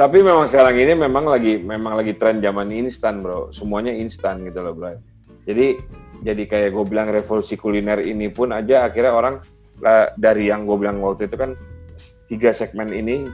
Tapi 0.03 0.19
memang 0.19 0.51
sekarang 0.51 0.75
ini 0.83 0.99
memang 0.99 1.31
lagi 1.31 1.63
memang 1.63 1.95
lagi 1.95 2.19
tren 2.19 2.43
zaman 2.43 2.75
instan, 2.75 3.23
Bro. 3.23 3.55
Semuanya 3.55 3.95
instan 3.95 4.43
gitu 4.43 4.59
loh, 4.59 4.75
Bro. 4.75 4.99
Jadi 5.47 5.79
jadi 6.27 6.43
kayak 6.43 6.75
gue 6.75 6.85
bilang 6.91 7.07
revolusi 7.07 7.55
kuliner 7.55 8.03
ini 8.03 8.27
pun 8.27 8.51
aja 8.51 8.91
akhirnya 8.91 9.15
orang 9.15 9.35
lah, 9.79 10.11
dari 10.19 10.51
yang 10.51 10.67
gue 10.67 10.75
bilang 10.75 10.99
waktu 10.99 11.31
itu 11.31 11.39
kan 11.39 11.55
tiga 12.27 12.51
segmen 12.51 12.91
ini, 12.91 13.31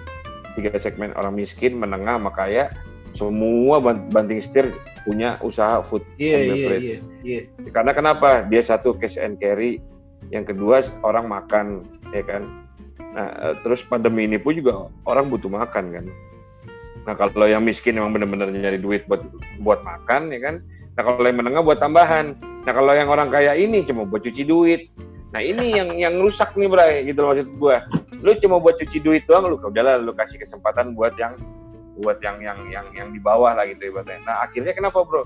tiga 0.60 0.76
segmen 0.76 1.16
orang 1.16 1.40
miskin, 1.40 1.72
menengah, 1.80 2.20
sama 2.20 2.36
kaya, 2.36 2.68
semua 3.16 3.80
ban- 3.80 4.04
banting 4.12 4.44
setir 4.44 4.68
punya 5.08 5.40
usaha 5.40 5.80
food 5.88 6.04
Iya 6.20 6.36
and 6.36 6.44
iya 6.44 6.52
beverage. 6.52 6.84
iya 6.84 6.98
iya. 7.24 7.40
Karena 7.72 7.96
kenapa? 7.96 8.44
Dia 8.44 8.60
satu 8.60 8.92
cash 8.92 9.16
and 9.16 9.40
carry, 9.40 9.80
yang 10.28 10.44
kedua 10.44 10.84
orang 11.00 11.32
makan, 11.32 11.88
ya 12.12 12.20
kan. 12.28 12.44
Nah, 13.16 13.28
eh, 13.40 13.54
terus 13.64 13.80
pandemi 13.88 14.28
ini 14.28 14.36
pun 14.36 14.52
juga 14.52 14.92
orang 15.08 15.32
butuh 15.32 15.48
makan 15.48 15.96
kan. 15.96 16.06
Nah, 17.08 17.16
kalau 17.16 17.48
yang 17.48 17.64
miskin 17.64 17.96
memang 17.96 18.12
benar-benar 18.12 18.52
nyari 18.52 18.76
duit 18.76 19.08
buat 19.08 19.24
buat 19.64 19.80
makan, 19.80 20.28
ya 20.28 20.40
kan. 20.44 20.54
Nah, 20.92 21.02
kalau 21.02 21.24
yang 21.24 21.40
menengah 21.40 21.64
buat 21.64 21.80
tambahan. 21.80 22.36
Nah, 22.68 22.72
kalau 22.76 22.92
yang 22.92 23.08
orang 23.08 23.32
kaya 23.32 23.56
ini 23.56 23.80
cuma 23.80 24.04
buat 24.04 24.20
cuci 24.20 24.44
duit. 24.44 24.92
Nah, 25.32 25.40
ini 25.40 25.72
yang 25.80 25.96
yang 25.96 26.14
rusak 26.20 26.52
nih, 26.52 26.68
Bray, 26.68 27.08
gitu 27.08 27.24
loh 27.24 27.32
maksud 27.32 27.48
gua. 27.56 27.80
Lu 28.20 28.36
cuma 28.36 28.60
buat 28.60 28.76
cuci 28.76 29.00
duit 29.00 29.24
doang, 29.24 29.48
lu 29.48 29.56
udahlah 29.56 29.96
lu 29.96 30.12
kasih 30.12 30.36
kesempatan 30.36 30.92
buat 30.92 31.16
yang 31.16 31.32
buat 31.98 32.20
yang 32.20 32.44
yang 32.44 32.58
yang 32.68 32.86
yang 32.92 33.08
di 33.08 33.18
bawah 33.18 33.56
lah 33.56 33.64
gitu 33.64 33.88
ibaratnya. 33.88 34.20
Nah, 34.28 34.44
akhirnya 34.44 34.76
kenapa, 34.76 35.00
Bro? 35.00 35.24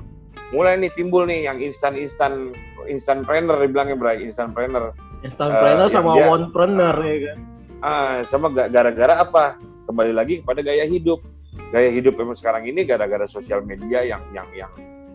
mulai 0.53 0.77
nih 0.77 0.93
timbul 0.93 1.25
nih 1.25 1.49
yang 1.49 1.57
instan 1.59 1.97
instan 1.97 2.53
instan 2.85 3.25
planner 3.25 3.57
dibilangnya 3.57 3.97
bray 3.97 4.21
instan 4.21 4.53
planner 4.53 4.93
Instagrammer 5.25 5.89
Eh, 5.89 5.93
sama 5.93 6.09
yang 6.13 6.17
dia- 6.21 6.29
onepreneur 6.29 6.97
ya 7.01 7.17
kan. 7.25 7.39
ah 7.81 8.13
sama 8.29 8.47
ga- 8.53 8.69
gara-gara 8.69 9.17
apa 9.17 9.57
kembali 9.89 10.13
lagi 10.13 10.45
kepada 10.45 10.61
gaya 10.61 10.85
hidup 10.85 11.25
gaya 11.73 11.89
hidup 11.89 12.21
memang 12.21 12.37
sekarang 12.37 12.69
ini 12.69 12.85
gara-gara 12.85 13.25
sosial 13.25 13.65
media 13.65 14.05
yang 14.05 14.21
yang 14.37 14.47
yang 14.53 14.73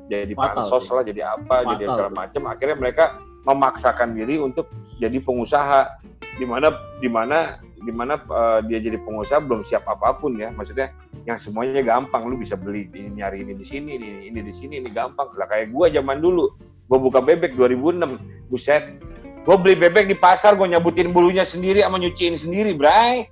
jadi 0.09 0.33
pansos 0.33 0.89
lah 0.89 1.05
jadi 1.05 1.37
apa 1.37 1.67
jadi 1.77 1.85
Fatal. 1.85 1.93
segala 1.93 2.11
macam 2.15 2.41
akhirnya 2.49 2.77
mereka 2.79 3.05
memaksakan 3.47 4.11
diri 4.15 4.35
untuk 4.41 4.67
jadi 4.99 5.23
pengusaha. 5.23 6.03
Di 6.37 6.45
mana 6.45 6.69
di 7.01 7.09
mana 7.09 7.57
di 7.81 7.89
mana 7.89 8.19
eh, 8.19 8.59
dia 8.67 8.79
jadi 8.83 8.99
pengusaha 9.01 9.39
belum 9.41 9.63
siap 9.63 9.87
apa 9.87 10.19
pun 10.19 10.35
ya. 10.35 10.51
Maksudnya 10.51 10.91
yang 11.23 11.39
semuanya 11.39 11.79
gampang 11.81 12.27
lu 12.27 12.35
bisa 12.35 12.59
beli 12.59 12.91
ini 12.91 13.23
nyari 13.23 13.41
ini 13.41 13.55
di 13.55 13.65
sini 13.65 13.95
ini 13.95 14.27
ini 14.27 14.39
di 14.43 14.53
sini 14.53 14.83
ini 14.83 14.89
gampang. 14.91 15.31
Lah 15.39 15.47
kayak 15.47 15.71
gua 15.71 15.87
zaman 15.87 16.19
dulu 16.19 16.51
gua 16.91 16.99
buka 16.99 17.23
bebek 17.23 17.55
2006 17.55 18.51
buset. 18.51 18.99
Gua 19.47 19.55
beli 19.55 19.79
bebek 19.79 20.11
di 20.11 20.15
pasar 20.15 20.59
gua 20.59 20.67
nyabutin 20.67 21.15
bulunya 21.15 21.47
sendiri 21.47 21.81
sama 21.81 21.97
nyuciin 21.97 22.35
sendiri 22.35 22.75
bray. 22.75 23.31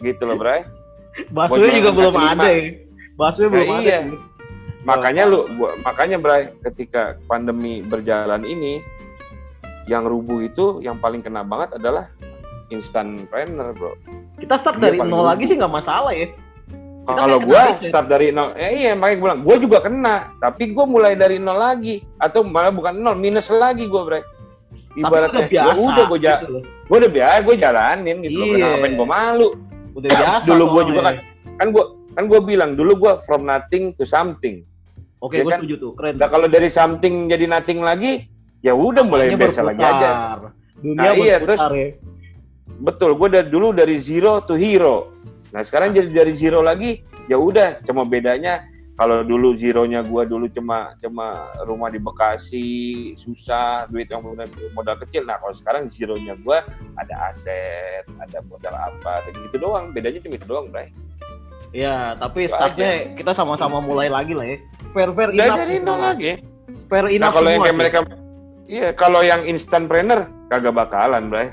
Gitu 0.00 0.22
loh 0.24 0.38
bray 0.38 0.64
Buat 1.28 1.48
juga 1.52 1.90
belum 1.92 2.14
ada 2.16 2.48
ya. 2.48 2.62
Baksonya 3.20 3.48
Nah, 3.48 3.52
belum 3.52 3.68
iya. 3.84 3.98
ada. 4.00 4.16
makanya 4.80 5.28
lu 5.28 5.44
gua- 5.60 5.76
makanya 5.84 6.16
bray 6.16 6.56
ketika 6.64 7.20
pandemi 7.28 7.84
berjalan 7.84 8.48
ini 8.48 8.80
yang 9.84 10.08
rubuh 10.08 10.40
itu 10.40 10.80
yang 10.80 10.96
paling 10.96 11.20
kena 11.20 11.44
banget 11.44 11.76
adalah 11.76 12.08
instant 12.72 13.28
planner 13.28 13.76
bro 13.76 13.92
Kita 14.40 14.56
start 14.56 14.80
Dia 14.80 14.88
dari 14.88 15.04
nol 15.04 15.26
lagi 15.26 15.44
sih 15.44 15.60
nggak 15.60 15.68
masalah 15.68 16.16
ya. 16.16 16.32
kalau 17.04 17.42
gue 17.42 17.62
start 17.90 18.06
dari 18.06 18.30
nol, 18.30 18.54
eh, 18.54 18.86
iya 18.86 18.92
makanya 18.94 19.16
gue 19.18 19.26
bilang, 19.26 19.40
gue 19.42 19.56
juga 19.66 19.78
kena, 19.82 20.30
tapi 20.38 20.70
gue 20.70 20.84
mulai 20.86 21.18
dari 21.18 21.42
nol 21.42 21.58
lagi, 21.58 22.06
atau 22.22 22.46
malah 22.46 22.70
bukan 22.70 22.94
nol, 23.02 23.18
minus 23.18 23.50
lagi 23.50 23.90
gue 23.90 24.02
bre. 24.06 24.22
Ibaratnya, 24.94 25.50
ya 25.50 25.74
udah 25.74 26.06
gue 26.06 26.18
gitu 26.22 26.62
gue 26.62 26.96
udah 27.02 27.10
biasa, 27.10 27.36
gue 27.42 27.54
jalanin 27.58 28.16
gitu 28.22 28.38
iya. 28.38 28.46
loh, 28.46 28.68
ngapain 28.78 28.94
gue 28.94 29.08
malu. 29.10 29.48
Udah 29.96 30.08
biasa. 30.08 30.46
dulu 30.46 30.64
gue 30.78 30.82
juga 30.94 31.00
kan, 31.02 31.16
kan 31.58 31.68
gue 31.74 31.84
kan 32.14 32.24
gue 32.26 32.40
bilang 32.42 32.70
dulu 32.78 32.92
gue 32.98 33.12
from 33.26 33.46
nothing 33.46 33.94
to 33.94 34.06
something. 34.06 34.62
Oke, 35.20 35.40
ya 35.40 35.44
gue 35.44 35.52
kan? 35.52 35.60
setuju 35.60 35.74
tuh, 35.76 35.92
keren. 35.98 36.14
Nah 36.16 36.28
kalau 36.32 36.46
dari 36.48 36.72
something 36.72 37.28
jadi 37.28 37.44
nothing 37.44 37.84
lagi, 37.84 38.30
ya 38.64 38.72
udah 38.72 39.04
mulai 39.04 39.34
biasa 39.36 39.60
lagi 39.66 39.82
aja. 39.82 40.40
Dunia 40.80 40.96
nah, 40.96 41.12
iya, 41.12 41.36
terus, 41.36 41.60
ya. 41.60 41.92
Betul, 42.80 43.12
gue 43.20 43.28
dari 43.28 43.48
dulu 43.52 43.76
dari 43.76 44.00
zero 44.00 44.40
to 44.40 44.56
hero. 44.56 45.12
Nah 45.52 45.60
sekarang 45.60 45.92
jadi 45.92 46.08
dari 46.08 46.32
zero 46.32 46.64
lagi, 46.64 47.04
ya 47.28 47.36
udah, 47.36 47.84
cuma 47.84 48.08
bedanya 48.08 48.64
kalau 49.00 49.24
dulu 49.24 49.56
zeronya 49.56 50.04
gue 50.04 50.22
dulu 50.28 50.44
cuma 50.52 50.92
cuma 51.00 51.48
rumah 51.64 51.88
di 51.88 51.96
Bekasi 51.96 52.68
susah 53.16 53.88
duit 53.88 54.12
yang 54.12 54.20
modal, 54.20 54.44
modal 54.76 55.00
kecil. 55.00 55.24
Nah 55.24 55.40
kalau 55.40 55.56
sekarang 55.56 55.88
zeronya 55.88 56.36
gue 56.36 56.58
ada 57.00 57.14
aset 57.32 58.04
ada 58.20 58.44
modal 58.44 58.76
apa 58.76 59.24
kayak 59.24 59.40
gitu 59.48 59.56
doang. 59.64 59.96
Bedanya 59.96 60.20
cuma 60.20 60.36
itu 60.36 60.44
doang 60.44 60.68
Bray. 60.68 60.92
Ya 61.72 62.12
tapi 62.20 62.44
startnya 62.44 63.16
kita 63.16 63.32
sama-sama 63.32 63.80
mulai 63.80 64.12
lagi 64.12 64.36
lah 64.36 64.44
ya. 64.44 64.60
Fair 64.92 65.08
fair 65.16 65.32
enough 65.32 65.60
dari 65.64 65.76
nol 65.80 65.96
lagi. 65.96 66.32
Fair 66.92 67.04
nah, 67.08 67.16
enough 67.16 67.32
nah, 67.32 67.36
kalau 67.40 67.48
yang 67.48 67.62
kayak 67.64 67.78
mereka 67.80 67.98
iya 68.68 68.88
kalau 68.92 69.20
yang 69.24 69.48
instant 69.48 69.88
trainer 69.88 70.28
kagak 70.52 70.76
bakalan 70.76 71.32
Bray. 71.32 71.48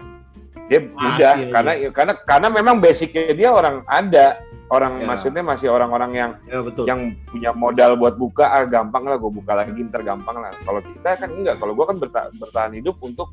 Dia 0.67 0.83
Masih, 0.83 0.99
mudah 0.99 1.35
iya. 1.39 1.47
karena 1.55 1.71
karena 1.95 2.13
karena 2.27 2.47
memang 2.51 2.83
basicnya 2.83 3.31
dia 3.31 3.55
orang 3.55 3.87
ada 3.87 4.35
orang 4.67 4.99
ya. 4.99 5.05
maksudnya 5.07 5.43
masih 5.43 5.71
orang-orang 5.71 6.11
yang 6.11 6.31
ya, 6.43 6.59
betul. 6.59 6.83
yang 6.83 7.15
punya 7.31 7.51
modal 7.55 7.95
buat 7.95 8.19
buka 8.19 8.51
ah 8.51 8.67
gampang 8.67 9.07
lah 9.07 9.15
gue 9.15 9.31
buka 9.31 9.55
lagi 9.55 9.79
ntar 9.87 10.03
gampang 10.03 10.43
lah. 10.43 10.51
Kalau 10.67 10.83
kita 10.83 11.09
kan 11.15 11.29
enggak 11.31 11.55
kalau 11.59 11.71
gue 11.71 11.85
kan 11.87 11.97
berta 11.99 12.21
bertahan 12.35 12.73
hidup 12.75 12.99
untuk 12.99 13.31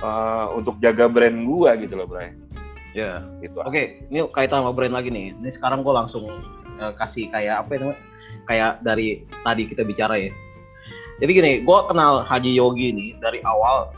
uh, 0.00 0.48
untuk 0.56 0.80
jaga 0.80 1.06
brand 1.06 1.36
gue 1.36 1.70
gitu 1.84 1.94
loh 2.00 2.08
Bray. 2.08 2.32
Ya. 2.96 3.20
Gitu. 3.44 3.60
Oke 3.60 3.70
okay, 3.70 3.84
ini 4.08 4.24
kaitan 4.32 4.64
sama 4.64 4.72
brand 4.72 4.96
lagi 4.96 5.12
nih. 5.12 5.36
Ini 5.36 5.50
sekarang 5.52 5.84
gue 5.84 5.92
langsung 5.92 6.24
uh, 6.80 6.92
kasih 6.96 7.28
kayak 7.28 7.68
apa 7.68 7.70
namanya? 7.76 8.00
Kayak 8.48 8.72
dari 8.80 9.08
tadi 9.44 9.62
kita 9.68 9.82
bicara 9.84 10.16
ya. 10.16 10.32
Jadi 11.20 11.30
gini 11.36 11.52
gue 11.60 11.78
kenal 11.92 12.24
Haji 12.24 12.56
Yogi 12.56 12.96
ini 12.96 13.06
dari 13.20 13.44
awal 13.44 13.92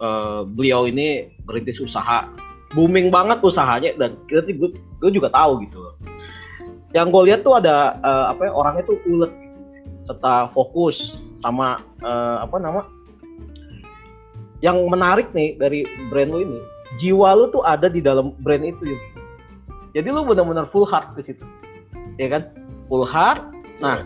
uh, 0.00 0.48
beliau 0.48 0.88
ini 0.88 1.28
berintis 1.44 1.76
usaha. 1.76 2.24
Booming 2.72 3.12
banget 3.12 3.44
usahanya 3.44 3.92
dan 4.00 4.16
kita 4.32 4.48
gue, 4.48 4.72
gue 4.72 5.10
juga 5.12 5.28
tahu 5.28 5.60
gitu 5.68 5.92
yang 6.92 7.08
gue 7.08 7.22
lihat 7.32 7.40
tuh 7.44 7.56
ada 7.56 7.96
uh, 8.04 8.32
apa 8.32 8.48
ya 8.48 8.52
orangnya 8.52 8.84
tuh 8.88 8.98
ulet 9.08 9.32
serta 10.08 10.52
fokus 10.52 11.16
sama 11.40 11.80
uh, 12.04 12.44
apa 12.44 12.56
nama 12.60 12.82
yang 14.62 14.78
menarik 14.86 15.32
nih 15.34 15.58
dari 15.58 15.82
brand 16.12 16.30
lu 16.30 16.40
ini 16.44 16.60
jiwa 17.00 17.34
lu 17.34 17.50
tuh 17.50 17.64
ada 17.64 17.88
di 17.88 17.98
dalam 18.04 18.36
brand 18.44 18.62
itu 18.62 18.94
yuk. 18.94 19.02
jadi 19.96 20.08
lu 20.12 20.22
benar-benar 20.28 20.68
full 20.70 20.86
heart 20.86 21.16
ke 21.16 21.24
situ 21.32 21.42
ya 22.20 22.28
kan? 22.32 22.42
Full 22.88 23.06
heart. 23.06 23.40
Nah 23.80 24.04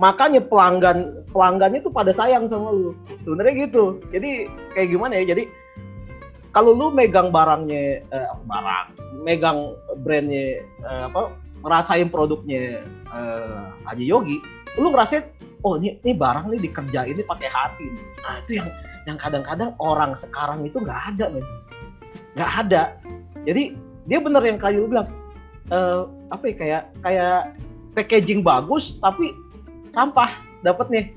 makanya 0.00 0.40
pelanggan 0.40 1.26
pelanggannya 1.30 1.84
tuh 1.84 1.92
pada 1.92 2.14
sayang 2.14 2.46
sama 2.46 2.70
lu. 2.70 2.90
Sebenarnya 3.26 3.68
gitu. 3.68 3.98
Jadi 4.14 4.46
kayak 4.76 4.88
gimana 4.92 5.20
ya? 5.22 5.34
Jadi 5.34 5.44
kalau 6.50 6.74
lu 6.74 6.90
megang 6.90 7.30
barangnya 7.30 8.02
eh, 8.02 8.30
barang 8.46 8.86
megang 9.22 9.74
brandnya 10.02 10.62
eh, 10.62 11.02
apa 11.06 11.30
ngerasain 11.60 12.08
produknya 12.08 12.84
uh, 13.12 13.72
Haji 13.84 14.04
Yogi, 14.08 14.36
lu 14.80 14.92
ngerasain 14.92 15.24
oh 15.64 15.76
ini 15.76 16.00
ini 16.00 16.12
barang 16.16 16.48
nih 16.48 16.60
dikerjain 16.64 17.16
ini 17.16 17.24
pakai 17.24 17.48
hati. 17.48 17.86
Nah 18.24 18.34
itu 18.44 18.60
yang 18.60 18.68
yang 19.08 19.16
kadang-kadang 19.20 19.76
orang 19.80 20.16
sekarang 20.16 20.64
itu 20.64 20.80
nggak 20.80 21.16
ada 21.16 21.32
men, 21.32 21.44
nggak 22.36 22.52
ada. 22.66 22.82
Jadi 23.44 23.76
dia 24.08 24.18
bener 24.20 24.42
yang 24.44 24.58
kayu 24.60 24.88
bilang 24.88 25.08
uh, 25.72 26.08
apa 26.32 26.44
ya 26.48 26.54
kayak 26.56 26.82
kayak 27.04 27.38
packaging 27.92 28.40
bagus 28.40 28.96
tapi 29.00 29.36
sampah 29.92 30.36
dapetnya. 30.64 31.12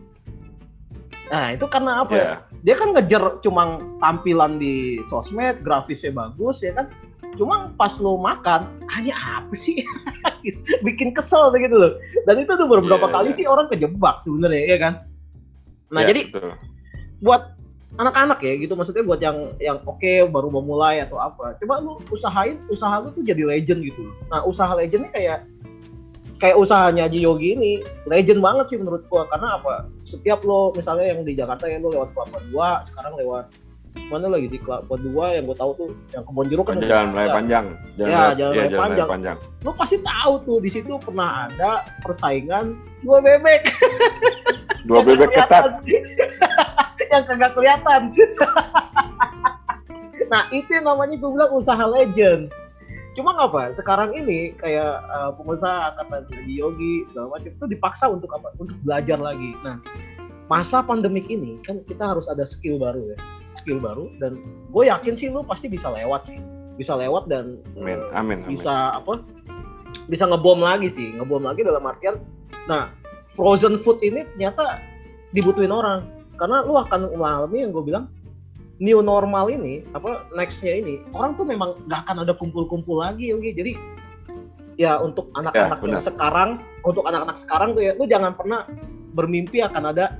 Nah 1.31 1.55
itu 1.55 1.65
karena 1.71 2.03
apa? 2.03 2.13
Yeah. 2.13 2.37
Dia 2.63 2.75
kan 2.79 2.95
ngejar 2.95 3.43
cuma 3.43 3.83
tampilan 3.99 4.55
di 4.55 5.03
sosmed, 5.11 5.59
grafisnya 5.67 6.15
bagus 6.15 6.63
ya 6.63 6.71
kan 6.71 6.87
cuma 7.35 7.73
pas 7.75 7.95
lo 7.99 8.19
makan 8.19 8.67
hanya 8.93 9.13
apa 9.13 9.53
sih? 9.55 9.81
Bikin 10.85 11.15
kesel 11.15 11.53
gitu 11.55 11.75
loh. 11.75 11.93
Dan 12.25 12.43
itu 12.43 12.51
tuh 12.53 12.67
beberapa 12.67 13.07
yeah, 13.07 13.15
kali 13.15 13.29
yeah. 13.31 13.37
sih 13.37 13.45
orang 13.47 13.67
kejebak 13.69 14.21
sebenarnya 14.21 14.63
ya 14.67 14.77
kan? 14.79 14.93
Nah 15.93 16.01
yeah, 16.03 16.09
jadi 16.09 16.21
betul. 16.31 16.53
buat 17.21 17.53
anak-anak 17.97 18.39
ya 18.41 18.53
gitu. 18.61 18.73
Maksudnya 18.73 19.03
buat 19.05 19.21
yang 19.21 19.53
yang 19.61 19.77
oke 19.85 20.01
okay, 20.01 20.25
baru 20.25 20.49
mau 20.49 20.63
mulai 20.65 21.01
atau 21.05 21.21
apa. 21.21 21.57
Coba 21.61 21.81
lu 21.81 22.01
usahain 22.09 22.57
usaha 22.69 23.01
lu 23.01 23.13
tuh 23.13 23.23
jadi 23.25 23.43
legend 23.45 23.85
gitu 23.85 24.09
loh. 24.09 24.15
Nah 24.33 24.41
usaha 24.45 24.73
legendnya 24.73 25.11
kayak 25.13 25.39
kayak 26.41 26.59
usahanya 26.59 27.07
Ji 27.07 27.23
Yogi 27.23 27.55
ini 27.55 27.71
legend 28.03 28.43
banget 28.43 28.73
sih 28.73 28.77
menurut 28.81 29.05
gua. 29.07 29.29
Karena 29.31 29.61
apa? 29.61 29.87
Setiap 30.09 30.43
lo 30.43 30.73
misalnya 30.75 31.15
yang 31.15 31.21
di 31.23 31.33
Jakarta 31.37 31.69
ya 31.69 31.79
lo 31.79 31.93
lewat 31.93 32.11
Kelapa 32.11 32.37
Dua 32.51 32.83
sekarang 32.83 33.15
lewat 33.15 33.45
mana 34.09 34.27
lagi 34.29 34.47
sih? 34.49 34.59
Kelapa 34.61 34.93
dua 34.99 35.37
yang 35.37 35.49
gue 35.49 35.57
tahu 35.57 35.71
tuh 35.77 35.89
yang 36.13 36.23
kebon 36.25 36.47
jeruk 36.49 36.65
kan 36.69 36.77
jalan 36.81 37.13
raya 37.13 37.29
panjang. 37.33 37.65
Jalan 37.97 38.11
ya 38.11 38.23
jalan, 38.37 38.53
ya, 38.53 38.63
jalan 38.69 38.81
panjang. 38.81 39.07
panjang. 39.09 39.37
Lu 39.65 39.71
pasti 39.73 39.97
tahu 40.01 40.33
tuh 40.45 40.57
di 40.61 40.69
situ 40.69 40.93
pernah 41.01 41.49
ada 41.49 41.85
persaingan 42.01 42.77
dua 43.05 43.17
bebek. 43.21 43.61
Dua 44.83 44.99
bebek 44.99 45.31
ketat. 45.31 45.79
yang 47.13 47.23
kagak 47.23 47.55
kelihatan. 47.55 48.11
Nah 50.27 50.49
itu 50.49 50.75
namanya 50.81 51.13
gue 51.13 51.29
bilang 51.29 51.53
usaha 51.53 51.85
legend. 51.85 52.49
Cuma 53.13 53.37
apa? 53.37 53.69
Sekarang 53.77 54.17
ini 54.17 54.57
kayak 54.57 55.05
uh, 55.07 55.29
pengusaha 55.37 55.93
kata 56.01 56.25
Yogi 56.49 57.05
segala 57.07 57.37
macam 57.37 57.53
itu 57.53 57.65
dipaksa 57.69 58.09
untuk 58.09 58.33
apa? 58.33 58.49
Untuk 58.57 58.73
belajar 58.81 59.21
lagi. 59.21 59.53
Nah 59.61 59.77
masa 60.51 60.83
pandemik 60.83 61.31
ini 61.31 61.57
kan 61.63 61.79
kita 61.87 62.03
harus 62.13 62.27
ada 62.27 62.43
skill 62.43 62.75
baru 62.75 63.15
ya 63.15 63.17
skill 63.63 63.79
baru 63.79 64.11
dan 64.19 64.43
gue 64.69 64.83
yakin 64.91 65.15
sih 65.15 65.31
lu 65.31 65.41
pasti 65.47 65.71
bisa 65.71 65.87
lewat 65.87 66.27
sih 66.27 66.37
bisa 66.75 66.99
lewat 66.99 67.31
dan 67.31 67.63
amin. 67.79 68.03
Amin, 68.11 68.37
amin. 68.43 68.59
bisa 68.59 68.91
apa 68.91 69.23
bisa 70.11 70.27
ngebom 70.27 70.59
lagi 70.59 70.91
sih 70.91 71.15
ngebom 71.15 71.47
lagi 71.47 71.63
dalam 71.63 71.87
artian 71.87 72.19
nah 72.67 72.91
frozen 73.39 73.79
food 73.81 74.03
ini 74.03 74.27
ternyata 74.35 74.83
dibutuhin 75.31 75.71
orang 75.71 76.05
karena 76.37 76.65
lu 76.65 76.75
akan 76.77 77.13
mengalami 77.15 77.57
yang 77.63 77.71
gue 77.71 77.83
bilang 77.85 78.05
new 78.81 78.99
normal 78.99 79.47
ini 79.47 79.85
apa 79.93 80.25
nextnya 80.33 80.75
ini 80.81 80.99
orang 81.13 81.37
tuh 81.37 81.45
memang 81.45 81.77
gak 81.87 82.03
akan 82.09 82.25
ada 82.25 82.33
kumpul-kumpul 82.33 82.99
lagi 82.99 83.31
oke 83.31 83.47
jadi 83.53 83.77
ya 84.75 84.97
untuk 84.97 85.29
anak-anak 85.37 85.79
ya, 85.85 85.89
yang 85.93 86.03
sekarang 86.03 86.49
untuk 86.81 87.05
anak-anak 87.05 87.37
sekarang 87.37 87.77
tuh 87.77 87.83
ya 87.85 87.91
lu 87.93 88.09
jangan 88.09 88.33
pernah 88.33 88.65
bermimpi 89.13 89.61
akan 89.61 89.93
ada 89.93 90.17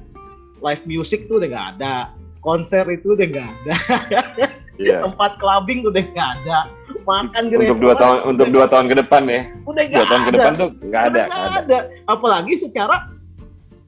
live 0.62 0.84
music 0.86 1.26
tuh 1.26 1.42
udah 1.42 1.50
gak 1.50 1.68
ada 1.78 2.14
konser 2.44 2.84
itu 2.92 3.16
udah 3.16 3.28
nggak 3.28 3.50
ada. 3.50 3.76
Yeah. 4.82 5.06
tempat 5.06 5.38
clubbing 5.38 5.86
udah 5.86 6.02
nggak 6.02 6.30
ada. 6.42 6.66
Makan 7.06 7.54
di 7.54 7.62
untuk 7.62 7.78
dua 7.78 7.94
tahun 7.94 8.18
untuk 8.26 8.48
dua 8.50 8.66
tahun 8.66 8.90
ke 8.90 9.06
depan 9.06 9.30
ya? 9.30 9.42
Udah 9.70 9.84
dua 9.86 10.06
tahun 10.10 10.24
ke 10.26 10.32
depan 10.34 10.52
tuh 10.58 10.70
nggak 10.82 11.04
ada 11.14 11.22
nggak 11.30 11.46
ada. 11.46 11.62
ada. 11.62 11.80
Apalagi 12.10 12.58
secara 12.58 13.06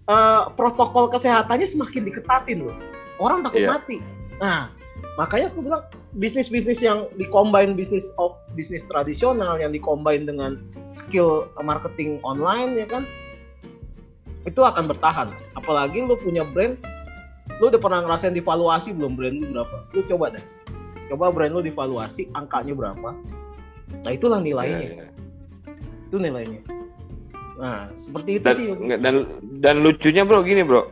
uh, 0.05 0.53
protokol 0.53 1.09
kesehatannya 1.09 1.65
semakin 1.65 2.05
diketatin 2.05 2.69
loh. 2.69 2.77
Orang 3.17 3.41
takut 3.41 3.65
yeah. 3.65 3.73
mati. 3.73 3.97
Nah 4.37 4.69
makanya 5.17 5.49
aku 5.49 5.65
bilang 5.65 5.81
bisnis 6.21 6.53
bisnis 6.53 6.77
yang 6.85 7.10
dikombin 7.17 7.73
bisnis 7.73 8.06
of 8.21 8.37
bisnis 8.53 8.85
tradisional 8.85 9.58
yang 9.58 9.73
dikombin 9.73 10.29
dengan 10.29 10.62
skill 10.93 11.49
marketing 11.65 12.21
online 12.21 12.77
ya 12.77 12.85
kan? 12.85 13.10
Itu 14.45 14.62
akan 14.62 14.85
bertahan. 14.85 15.33
Apalagi 15.58 16.06
lu 16.06 16.13
punya 16.13 16.45
brand 16.45 16.77
lu 17.60 17.71
udah 17.71 17.79
pernah 17.79 17.99
ngerasain 18.03 18.35
divaluasi 18.35 18.91
belum 18.91 19.15
brand 19.15 19.35
lu 19.39 19.45
berapa? 19.56 19.77
Lu 19.95 20.01
coba 20.12 20.35
deh. 20.35 20.45
Coba 21.08 21.31
brand 21.31 21.53
lu 21.56 21.62
divaluasi 21.63 22.27
angkanya 22.35 22.73
berapa? 22.75 23.10
Nah 24.03 24.12
itulah 24.12 24.39
nilainya. 24.43 24.79
Yeah, 24.91 25.08
yeah. 25.08 26.08
itu 26.10 26.17
nilainya. 26.19 26.62
Nah 27.56 27.87
seperti 27.95 28.41
itu 28.41 28.45
dan, 28.45 28.56
sih. 28.58 28.67
dan 28.99 29.15
dan 29.63 29.75
lucunya 29.79 30.23
bro 30.27 30.43
gini 30.43 30.62
bro. 30.65 30.91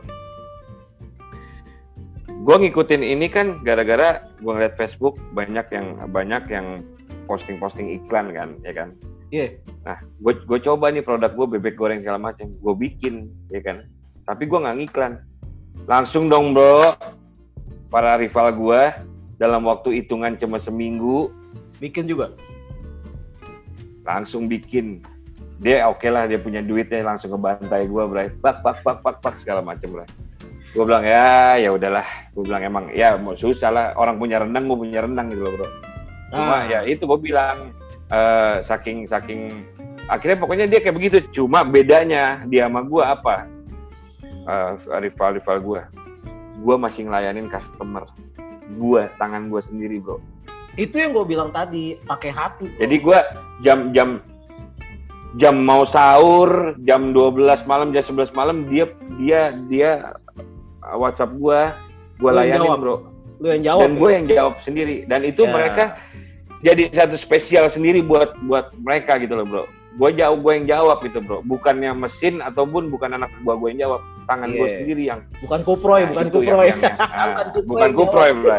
Gue 2.44 2.56
ngikutin 2.60 3.00
ini 3.00 3.28
kan 3.32 3.64
gara-gara 3.64 4.28
gue 4.40 4.52
ngeliat 4.52 4.76
Facebook 4.76 5.16
banyak 5.32 5.64
yang 5.72 5.96
banyak 6.12 6.44
yang 6.52 6.84
posting-posting 7.24 7.92
iklan 8.00 8.32
kan 8.32 8.56
ya 8.64 8.72
kan? 8.72 8.88
Iya. 9.32 9.40
Yeah. 9.40 9.50
nah 9.84 9.98
gue 10.24 10.58
coba 10.64 10.88
nih 10.88 11.04
produk 11.04 11.32
gue 11.32 11.46
bebek 11.60 11.76
goreng 11.76 12.00
segala 12.00 12.32
macam. 12.32 12.48
Gue 12.60 12.74
bikin 12.76 13.28
ya 13.52 13.60
kan? 13.60 13.84
Tapi 14.24 14.48
gue 14.48 14.56
nggak 14.56 14.76
ngiklan 14.80 15.20
Langsung 15.84 16.32
dong 16.32 16.56
bro, 16.56 16.96
para 17.92 18.16
rival 18.16 18.56
gue 18.56 18.82
dalam 19.36 19.68
waktu 19.68 20.00
hitungan 20.00 20.36
cuma 20.40 20.56
seminggu. 20.56 21.28
Bikin 21.76 22.08
juga? 22.08 22.32
Langsung 24.04 24.48
bikin. 24.48 25.04
dia 25.62 25.86
oke 25.86 26.02
okay 26.02 26.10
lah 26.10 26.26
dia 26.26 26.36
punya 26.36 26.58
duitnya 26.58 27.06
langsung 27.06 27.30
ke 27.30 27.38
bantai 27.38 27.86
gue 27.86 28.04
bray 28.10 28.26
bak 28.42 28.58
bak 28.66 28.82
bak 28.82 29.06
bak 29.06 29.22
bak 29.22 29.38
segala 29.38 29.62
macam 29.62 29.86
bray 29.86 30.08
gue 30.74 30.82
bilang 30.82 31.06
ya 31.06 31.54
ya 31.62 31.70
udahlah 31.70 32.02
gue 32.34 32.42
bilang 32.42 32.62
emang 32.66 32.84
ya 32.90 33.14
mau 33.14 33.38
susah 33.38 33.70
lah 33.70 33.86
orang 33.94 34.18
punya 34.18 34.42
rendang 34.42 34.66
gue 34.66 34.74
punya 34.74 35.06
rendang 35.06 35.30
gitu 35.30 35.46
loh 35.46 35.54
bro 35.54 35.68
cuma 36.34 36.58
ah. 36.58 36.62
ya 36.66 36.78
itu 36.82 37.06
gue 37.06 37.18
bilang 37.22 37.70
uh, 38.10 38.58
saking 38.66 39.06
saking 39.06 39.62
akhirnya 40.10 40.42
pokoknya 40.42 40.66
dia 40.66 40.82
kayak 40.82 40.98
begitu 40.98 41.16
cuma 41.30 41.62
bedanya 41.62 42.42
dia 42.50 42.66
sama 42.66 42.82
gue 42.82 43.04
apa 43.06 43.46
uh, 44.48 44.78
rival 45.00 45.38
rival 45.38 45.58
gue 45.60 45.80
gue 46.64 46.76
masih 46.76 47.08
ngelayanin 47.08 47.50
customer 47.50 48.08
gue 48.74 49.02
tangan 49.20 49.52
gue 49.52 49.60
sendiri 49.60 50.00
bro 50.00 50.18
itu 50.74 50.98
yang 50.98 51.14
gue 51.14 51.24
bilang 51.26 51.50
tadi 51.54 52.00
pakai 52.08 52.30
hati 52.34 52.66
bro. 52.72 52.80
jadi 52.80 52.96
gue 52.98 53.18
jam 53.62 53.78
jam 53.92 54.08
jam 55.34 55.54
mau 55.66 55.82
sahur 55.82 56.78
jam 56.86 57.10
12 57.10 57.66
malam 57.66 57.90
jam 57.90 58.04
11 58.06 58.30
malam 58.38 58.70
dia 58.70 58.86
dia 59.18 59.50
dia 59.66 60.14
WhatsApp 60.92 61.32
gue, 61.40 61.60
gue 62.20 62.30
layanin 62.30 62.68
jawab. 62.68 62.78
bro. 62.80 62.96
Lu 63.40 63.46
yang 63.48 63.62
jawab. 63.64 63.80
Dan 63.80 63.90
ya? 63.90 63.98
gue 63.98 64.10
yang 64.12 64.26
jawab 64.28 64.54
sendiri. 64.60 64.96
Dan 65.08 65.20
itu 65.24 65.42
ya. 65.48 65.50
mereka 65.50 65.84
jadi 66.60 66.82
satu 66.92 67.16
spesial 67.16 67.72
sendiri 67.72 68.04
buat 68.04 68.36
buat 68.44 68.76
mereka 68.84 69.16
gitu 69.16 69.40
loh 69.40 69.46
bro. 69.48 69.64
Gue 69.96 70.10
jauh 70.12 70.36
gue 70.36 70.52
yang 70.52 70.66
jawab 70.68 71.00
gitu 71.00 71.24
bro. 71.24 71.40
Bukannya 71.40 71.96
mesin 71.96 72.44
ataupun 72.44 72.92
bukan 72.92 73.16
anak 73.16 73.32
gue 73.40 73.54
gue 73.56 73.68
yang 73.72 73.80
jawab. 73.88 74.00
Tangan 74.24 74.48
yeah. 74.50 74.58
gue 74.58 74.68
sendiri 74.80 75.02
yang. 75.08 75.20
Bukan 75.44 75.60
kuproy, 75.62 76.00
nah, 76.04 76.08
bukan 76.12 76.26
kuproy. 76.32 76.66
Yang, 76.72 76.80
yang, 76.80 76.96
nah, 77.18 77.44
bukan 77.64 77.90
kuproy, 77.92 78.30
bro. 78.32 78.58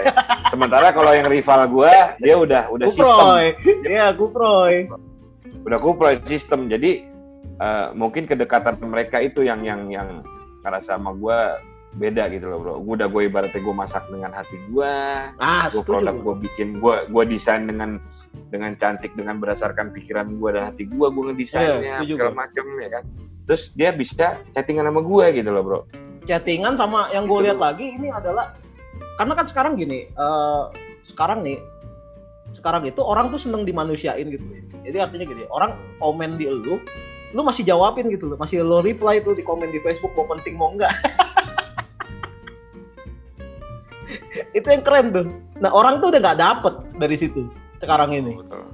Sementara 0.54 0.88
kalau 0.94 1.12
yang 1.12 1.28
rival 1.28 1.62
gue, 1.70 1.94
dia 2.22 2.36
udah 2.38 2.64
udah 2.70 2.86
kuproy. 2.90 3.46
sistem. 3.62 3.90
Iya 3.90 4.08
kuproy. 4.14 4.74
Udah 5.66 5.80
kuproy 5.82 6.14
sistem. 6.30 6.70
Jadi 6.70 7.06
uh, 7.60 7.92
mungkin 7.98 8.30
kedekatan 8.30 8.78
mereka 8.86 9.20
itu 9.22 9.42
yang 9.42 9.66
yang 9.66 9.90
yang 9.90 10.22
ngerasa 10.66 10.98
sama 10.98 11.14
gue 11.14 11.40
beda 11.96 12.28
gitu 12.32 12.52
loh 12.52 12.60
bro. 12.60 12.74
Gue 12.84 13.00
udah 13.00 13.08
gue 13.08 13.22
ibaratnya 13.32 13.62
gue 13.64 13.76
masak 13.76 14.04
dengan 14.12 14.32
hati 14.36 14.60
gue, 14.72 14.94
ah, 15.40 15.66
gue 15.72 15.84
produk 15.84 16.16
gue 16.16 16.36
bikin, 16.48 16.84
gue 16.84 16.96
gue 17.08 17.24
desain 17.28 17.64
dengan 17.66 17.98
dengan 18.52 18.76
cantik 18.78 19.16
dengan 19.16 19.40
berdasarkan 19.40 19.96
pikiran 19.96 20.36
gue 20.36 20.50
dan 20.52 20.64
hati 20.72 20.84
gue, 20.88 21.08
gue 21.08 21.24
ngedesainnya 21.32 22.04
yeah, 22.04 22.04
segala 22.04 22.36
macam 22.36 22.66
ya 22.80 22.90
kan. 23.00 23.04
Terus 23.48 23.64
dia 23.78 23.90
bisa 23.96 24.40
chattingan 24.54 24.92
sama 24.92 25.02
gue 25.02 25.26
gitu 25.40 25.50
loh 25.50 25.64
bro. 25.64 25.80
Chattingan 26.28 26.76
sama 26.76 27.08
yang 27.16 27.32
gue 27.32 27.40
lihat 27.48 27.60
lagi 27.62 27.96
ini 27.96 28.12
adalah 28.12 28.58
karena 29.16 29.34
kan 29.36 29.46
sekarang 29.48 29.80
gini, 29.80 30.12
uh, 30.20 30.72
sekarang 31.08 31.48
nih 31.48 31.60
sekarang 32.56 32.88
itu 32.88 33.04
orang 33.04 33.32
tuh 33.32 33.40
seneng 33.40 33.64
dimanusiain 33.64 34.28
gitu. 34.32 34.44
Jadi 34.84 34.98
artinya 35.00 35.26
gini, 35.28 35.44
orang 35.52 35.76
komen 36.00 36.40
di 36.40 36.48
lu, 36.48 36.80
lu 37.36 37.42
masih 37.44 37.68
jawabin 37.68 38.08
gitu 38.12 38.32
loh, 38.32 38.38
masih 38.40 38.64
lo 38.64 38.80
reply 38.80 39.20
tuh 39.24 39.36
di 39.36 39.44
komen 39.44 39.72
di 39.72 39.80
Facebook 39.84 40.16
mau 40.16 40.28
penting 40.36 40.56
mau 40.56 40.72
enggak. 40.72 40.92
itu 44.54 44.68
yang 44.68 44.84
keren 44.84 45.16
tuh. 45.16 45.26
Nah 45.60 45.72
orang 45.72 46.04
tuh 46.04 46.12
udah 46.12 46.20
nggak 46.22 46.40
dapet 46.40 46.74
dari 47.00 47.16
situ 47.16 47.48
sekarang 47.80 48.12
ini. 48.16 48.36
Betul. 48.36 48.68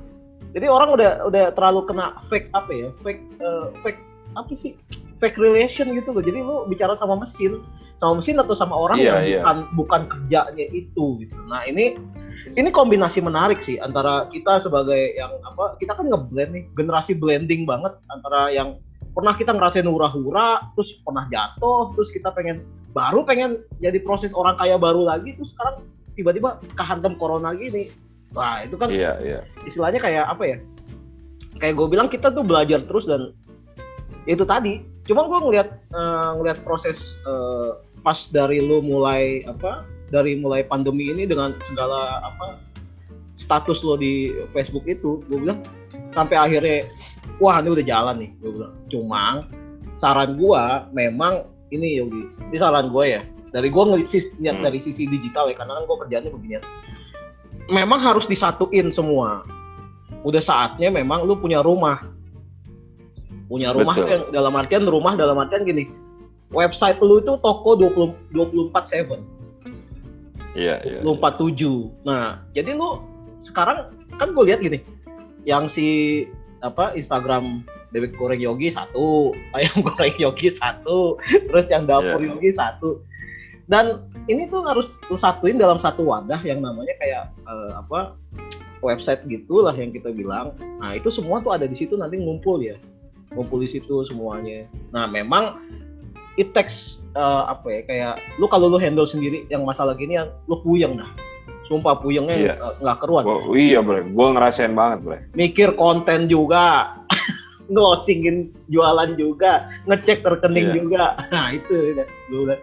jadi 0.51 0.67
orang 0.67 0.99
udah 0.99 1.31
udah 1.31 1.55
terlalu 1.55 1.87
kena 1.87 2.19
fake 2.27 2.51
apa 2.51 2.71
ya? 2.75 2.89
Fake 3.05 3.23
uh, 3.39 3.71
fake 3.85 4.01
apa 4.35 4.51
sih? 4.57 4.75
Fake 5.23 5.39
relation 5.39 5.95
gitu 5.95 6.11
loh. 6.11 6.23
Jadi 6.23 6.39
lu 6.43 6.67
bicara 6.67 6.99
sama 6.99 7.15
mesin 7.15 7.63
sama 8.01 8.17
mesin 8.17 8.41
atau 8.41 8.57
sama 8.57 8.73
orang 8.73 8.97
yeah, 8.97 9.21
yang 9.21 9.25
yeah. 9.29 9.43
bukan 9.45 9.57
bukan 9.77 10.01
kerjanya 10.09 10.65
itu 10.73 11.21
gitu. 11.21 11.37
Nah 11.47 11.63
ini 11.69 11.95
ini 12.57 12.69
kombinasi 12.73 13.21
menarik 13.21 13.61
sih 13.61 13.77
antara 13.77 14.25
kita 14.33 14.59
sebagai 14.59 15.13
yang 15.13 15.29
apa 15.45 15.77
kita 15.77 15.93
kan 15.93 16.09
ngeblend 16.09 16.51
nih 16.51 16.63
generasi 16.73 17.13
blending 17.13 17.69
banget 17.69 17.93
antara 18.09 18.49
yang 18.49 18.81
pernah 19.13 19.35
kita 19.37 19.53
ngerasain 19.53 19.87
hura-hura 19.87 20.73
terus 20.73 20.97
pernah 21.03 21.27
jatuh 21.29 21.93
terus 21.93 22.09
kita 22.09 22.31
pengen 22.33 22.63
baru 22.91 23.23
pengen 23.23 23.63
jadi 23.79 23.99
proses 24.03 24.31
orang 24.35 24.59
kaya 24.59 24.75
baru 24.75 25.07
lagi 25.07 25.35
terus 25.35 25.55
sekarang 25.55 25.87
tiba-tiba 26.15 26.59
kehantam 26.75 27.15
corona 27.15 27.55
gini. 27.55 27.87
Wah 28.31 28.63
itu 28.63 28.79
kan 28.79 28.87
iya, 28.87 29.19
iya. 29.19 29.39
istilahnya 29.67 29.99
kayak 29.99 30.25
apa 30.27 30.43
ya? 30.47 30.57
Kayak 31.59 31.73
gue 31.83 31.87
bilang 31.91 32.07
kita 32.07 32.31
tuh 32.31 32.43
belajar 32.47 32.83
terus 32.87 33.07
dan 33.07 33.35
itu 34.23 34.43
tadi. 34.47 34.83
Cuma 35.03 35.27
gue 35.27 35.39
ngeliat 35.39 35.69
uh, 35.91 36.39
ngeliat 36.39 36.63
proses 36.63 37.19
uh, 37.27 37.79
pas 38.01 38.17
dari 38.31 38.63
lu 38.63 38.79
mulai 38.79 39.43
apa 39.43 39.83
dari 40.11 40.39
mulai 40.39 40.63
pandemi 40.63 41.11
ini 41.11 41.27
dengan 41.27 41.55
segala 41.67 42.23
apa 42.23 42.59
status 43.35 43.83
lo 43.83 43.99
di 43.99 44.31
Facebook 44.55 44.87
itu 44.87 45.23
gue 45.27 45.39
bilang 45.41 45.59
sampai 46.11 46.35
akhirnya 46.39 46.87
wah 47.39 47.59
ini 47.59 47.75
udah 47.75 47.85
jalan 47.85 48.15
nih 48.23 48.31
gue 48.39 48.51
bilang. 48.51 48.73
Cuma 48.87 49.23
saran 49.99 50.39
gue 50.39 50.63
memang 50.95 51.51
ini 51.71 51.97
Yogi 51.99 52.23
ini 52.51 52.57
saran 52.59 52.91
gue 52.91 53.05
ya 53.07 53.21
dari 53.51 53.67
gue 53.67 53.83
ngeliat 53.83 54.07
hmm. 54.37 54.63
dari 54.63 54.79
sisi 54.83 55.07
digital 55.07 55.51
ya 55.51 55.55
karena 55.57 55.81
kan 55.81 55.83
gue 55.87 55.97
kerjanya 56.07 56.29
beginian 56.31 56.63
memang 57.71 57.99
harus 57.99 58.27
disatuin 58.27 58.91
semua 58.91 59.43
udah 60.21 60.43
saatnya 60.43 60.91
memang 60.93 61.25
lu 61.25 61.39
punya 61.39 61.63
rumah 61.63 62.03
punya 63.51 63.75
rumah 63.75 63.95
Betul. 63.97 64.07
yang 64.07 64.23
dalam 64.31 64.53
artian 64.55 64.83
rumah 64.87 65.13
dalam 65.19 65.35
artian 65.39 65.67
gini 65.67 65.89
website 66.51 66.99
lu 66.99 67.23
itu 67.23 67.35
toko 67.39 67.75
20 67.75 68.35
24 68.35 68.71
7 69.07 69.41
Iya, 70.51 70.83
iya. 70.83 70.99
24 70.99 71.39
7. 71.39 72.03
Nah, 72.03 72.43
jadi 72.51 72.75
lu 72.75 72.99
sekarang 73.39 73.95
kan 74.19 74.35
gue 74.35 74.43
lihat 74.51 74.59
gini, 74.59 74.83
yang 75.47 75.71
si 75.71 76.27
apa 76.61 76.93
Instagram 76.93 77.63
bebek 77.91 78.15
goreng 78.15 78.41
Yogi 78.41 78.71
satu, 78.71 79.31
ayam 79.55 79.83
goreng 79.83 80.15
Yogi 80.17 80.51
satu, 80.51 81.19
terus 81.47 81.67
yang 81.71 81.87
dapur 81.87 82.19
yeah. 82.19 82.31
Yogi 82.33 82.51
satu. 82.55 83.03
Dan 83.71 84.11
ini 84.27 84.51
tuh 84.51 84.67
harus 84.67 84.91
lu 85.07 85.15
satuin 85.15 85.55
dalam 85.55 85.79
satu 85.79 86.03
wadah 86.03 86.43
yang 86.43 86.59
namanya 86.59 86.91
kayak 86.99 87.31
uh, 87.47 87.79
apa 87.79 88.19
website 88.83 89.23
gitulah 89.31 89.71
yang 89.71 89.95
kita 89.95 90.11
bilang. 90.11 90.51
Nah 90.83 90.97
itu 90.97 91.07
semua 91.13 91.39
tuh 91.39 91.55
ada 91.55 91.69
di 91.69 91.77
situ 91.77 91.95
nanti 91.95 92.19
ngumpul 92.19 92.59
ya, 92.59 92.75
ngumpul 93.31 93.63
di 93.63 93.71
situ 93.71 94.03
semuanya. 94.11 94.67
Nah 94.91 95.07
memang 95.07 95.55
it 96.35 96.51
takes 96.51 96.99
uh, 97.15 97.47
apa 97.47 97.67
ya 97.69 97.81
kayak 97.87 98.13
lu 98.39 98.47
kalau 98.51 98.67
lu 98.67 98.79
handle 98.79 99.07
sendiri 99.07 99.47
yang 99.47 99.63
masalah 99.63 99.95
gini 99.95 100.19
yang 100.19 100.31
lu 100.51 100.59
puyeng 100.59 100.95
dah 100.95 101.07
Sumpah 101.71 102.03
puyengnya 102.03 102.35
iya. 102.35 102.53
nggak 102.83 102.99
keruan. 102.99 103.23
Oh, 103.23 103.55
iya 103.55 103.79
bre, 103.79 104.03
gue 104.03 104.27
ngerasain 104.35 104.75
banget 104.75 104.99
bre. 105.07 105.17
Mikir 105.39 105.79
konten 105.79 106.27
juga, 106.27 106.99
ngelosingin 107.71 108.51
jualan 108.67 109.15
juga, 109.15 109.71
ngecek 109.87 110.27
rekening 110.27 110.67
iya. 110.67 110.75
juga. 110.75 111.03
Nah 111.33 111.47
itu 111.55 111.95
ya, 111.95 112.05
gue 112.05 112.57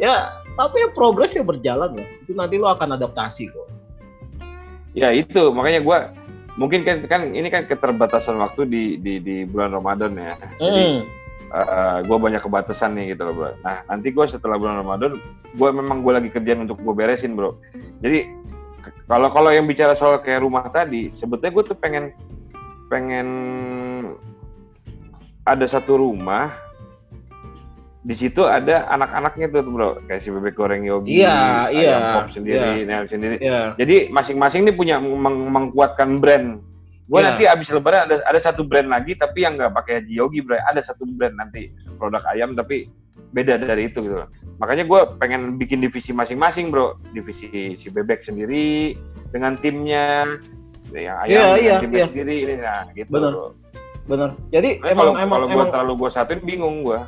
Ya, 0.00 0.32
tapi 0.56 0.80
ya 0.80 0.88
progresnya 0.92 1.44
berjalan 1.44 1.92
lah. 2.00 2.08
Itu 2.24 2.32
nanti 2.32 2.56
lo 2.56 2.72
akan 2.72 2.96
adaptasi 2.96 3.52
kok. 3.52 3.68
Ya 4.96 5.12
itu, 5.12 5.52
makanya 5.52 5.84
gue 5.84 5.98
mungkin 6.56 6.82
kan 6.82 7.04
kan 7.08 7.32
ini 7.36 7.48
kan 7.52 7.68
keterbatasan 7.68 8.40
waktu 8.40 8.66
di 8.66 8.84
di, 9.00 9.20
di 9.20 9.36
bulan 9.44 9.76
Ramadan 9.76 10.16
ya. 10.16 10.34
Hmm. 10.56 10.60
Jadi 10.60 10.84
uh, 11.52 11.60
eh, 11.60 11.98
gue 12.06 12.16
banyak 12.16 12.42
kebatasan 12.42 12.96
nih 12.96 13.14
gitu 13.14 13.28
loh 13.28 13.34
bro. 13.36 13.50
Nah 13.62 13.84
nanti 13.86 14.08
gue 14.10 14.24
setelah 14.24 14.56
bulan 14.56 14.80
Ramadan, 14.82 15.20
gue 15.54 15.70
memang 15.70 16.00
gue 16.00 16.12
lagi 16.16 16.28
kerjaan 16.32 16.64
untuk 16.64 16.80
gue 16.80 16.94
beresin 16.94 17.36
bro. 17.36 17.58
Jadi 18.00 18.40
kalau 19.10 19.28
kalau 19.28 19.50
yang 19.50 19.66
bicara 19.66 19.98
soal 19.98 20.22
kayak 20.22 20.42
rumah 20.46 20.64
tadi, 20.70 21.10
sebetulnya 21.12 21.52
gue 21.52 21.64
tuh 21.74 21.78
pengen 21.78 22.14
pengen 22.90 23.28
ada 25.50 25.66
satu 25.66 25.98
rumah 25.98 26.54
di 28.00 28.16
situ 28.16 28.48
ada 28.48 28.88
anak-anaknya 28.88 29.46
tuh 29.52 29.60
bro 29.68 29.90
kayak 30.08 30.24
si 30.24 30.32
bebek 30.32 30.56
goreng 30.56 30.88
yogi 30.88 31.20
iya, 31.20 31.68
iya, 31.68 32.16
pop 32.16 32.32
sendiri 32.32 32.88
iya, 32.88 33.04
sendiri 33.04 33.36
iya. 33.36 33.76
jadi 33.76 34.08
masing-masing 34.08 34.64
ini 34.64 34.72
punya 34.72 34.96
meng 34.96 35.52
mengkuatkan 35.52 36.16
brand 36.16 36.64
Gue 37.10 37.18
yeah. 37.18 37.34
nanti 37.34 37.44
abis 37.50 37.74
lebaran 37.74 38.06
ada 38.06 38.22
ada 38.22 38.38
satu 38.38 38.62
brand 38.62 38.86
lagi 38.86 39.18
tapi 39.18 39.42
yang 39.42 39.58
nggak 39.58 39.74
pakai 39.74 39.98
Haji 39.98 40.14
Yogi 40.14 40.46
bro. 40.46 40.54
Ada 40.62 40.94
satu 40.94 41.02
brand 41.10 41.34
nanti 41.34 41.74
produk 41.98 42.22
ayam 42.30 42.54
tapi 42.54 42.86
beda 43.34 43.58
dari 43.58 43.90
itu 43.90 44.06
gitu. 44.06 44.14
Makanya 44.62 44.86
gue 44.86 45.00
pengen 45.18 45.58
bikin 45.58 45.82
divisi 45.82 46.14
masing-masing 46.14 46.70
bro. 46.70 47.02
Divisi 47.10 47.74
si 47.74 47.86
bebek 47.90 48.22
sendiri 48.22 48.94
dengan 49.34 49.58
timnya, 49.58 50.38
yang 50.94 51.18
ayam 51.26 51.34
yeah, 51.34 51.50
dengan 51.50 51.66
yeah, 51.66 51.78
timnya 51.82 51.98
yeah. 51.98 52.08
sendiri 52.14 52.34
ini 52.46 52.54
nah 52.62 52.82
gitu 52.94 53.10
Bener. 53.10 53.32
bro. 53.34 53.46
Bener. 54.10 54.34
Jadi 54.50 54.82
nah, 54.82 54.90
emang 54.90 55.06
kalau, 55.14 55.22
emang 55.22 55.38
kalau 55.38 55.46
gue 55.46 55.64
terlalu 55.70 55.92
gue 56.02 56.10
satuin 56.10 56.42
bingung 56.42 56.82
gue 56.82 56.98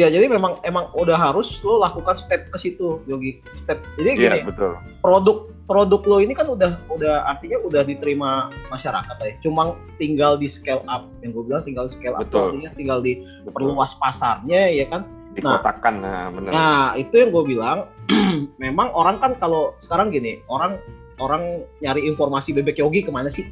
ya 0.00 0.08
jadi 0.08 0.24
memang 0.24 0.56
emang 0.64 0.88
udah 0.96 1.16
harus 1.16 1.60
lo 1.60 1.76
lakukan 1.84 2.16
step 2.16 2.48
ke 2.48 2.56
situ 2.56 3.00
Yogi 3.04 3.44
step 3.60 3.76
jadi 4.00 4.08
iya, 4.08 4.16
gini 4.16 4.38
yeah, 4.40 4.46
betul. 4.48 4.72
produk 5.04 5.52
produk 5.68 6.00
lo 6.08 6.16
ini 6.24 6.32
kan 6.32 6.48
udah 6.48 6.80
udah 6.88 7.28
artinya 7.28 7.60
udah 7.60 7.84
diterima 7.84 8.48
masyarakat 8.72 9.16
ya 9.20 9.32
cuma 9.44 9.76
tinggal 10.00 10.40
di 10.40 10.48
scale 10.48 10.80
up 10.88 11.12
yang 11.20 11.36
gue 11.36 11.44
bilang 11.44 11.64
tinggal 11.68 11.92
scale 11.92 12.16
up 12.16 12.24
betul. 12.24 12.56
artinya 12.56 12.70
tinggal 12.72 12.98
di 13.04 13.20
perluas 13.52 13.92
pasarnya 14.00 14.72
ya 14.72 14.88
kan 14.88 15.04
dikotakan 15.36 16.00
nah, 16.00 16.08
nah 16.08 16.24
benar 16.32 16.52
nah 16.52 16.86
itu 16.96 17.14
yang 17.20 17.30
gue 17.32 17.44
bilang 17.44 17.78
memang 18.64 18.88
orang 18.96 19.20
kan 19.20 19.36
kalau 19.36 19.76
sekarang 19.84 20.08
gini 20.08 20.40
orang 20.48 20.80
orang 21.20 21.68
nyari 21.84 22.08
informasi 22.08 22.56
bebek 22.56 22.80
Yogi 22.80 23.04
ke 23.04 23.12
mana 23.12 23.28
sih 23.28 23.44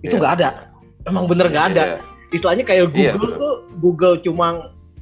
itu 0.00 0.16
iya. 0.16 0.20
nggak 0.20 0.32
yeah. 0.32 0.48
ada 0.48 0.75
emang 1.06 1.24
bener 1.30 1.46
nggak 1.48 1.66
yeah, 1.66 1.72
ada 1.72 1.84
yeah 1.96 2.14
istilahnya 2.34 2.64
kayak 2.66 2.90
Google 2.90 3.02
Iya, 3.02 3.12
betul. 3.14 3.38
tuh 3.38 3.54
Google 3.78 4.14
cuma 4.24 4.46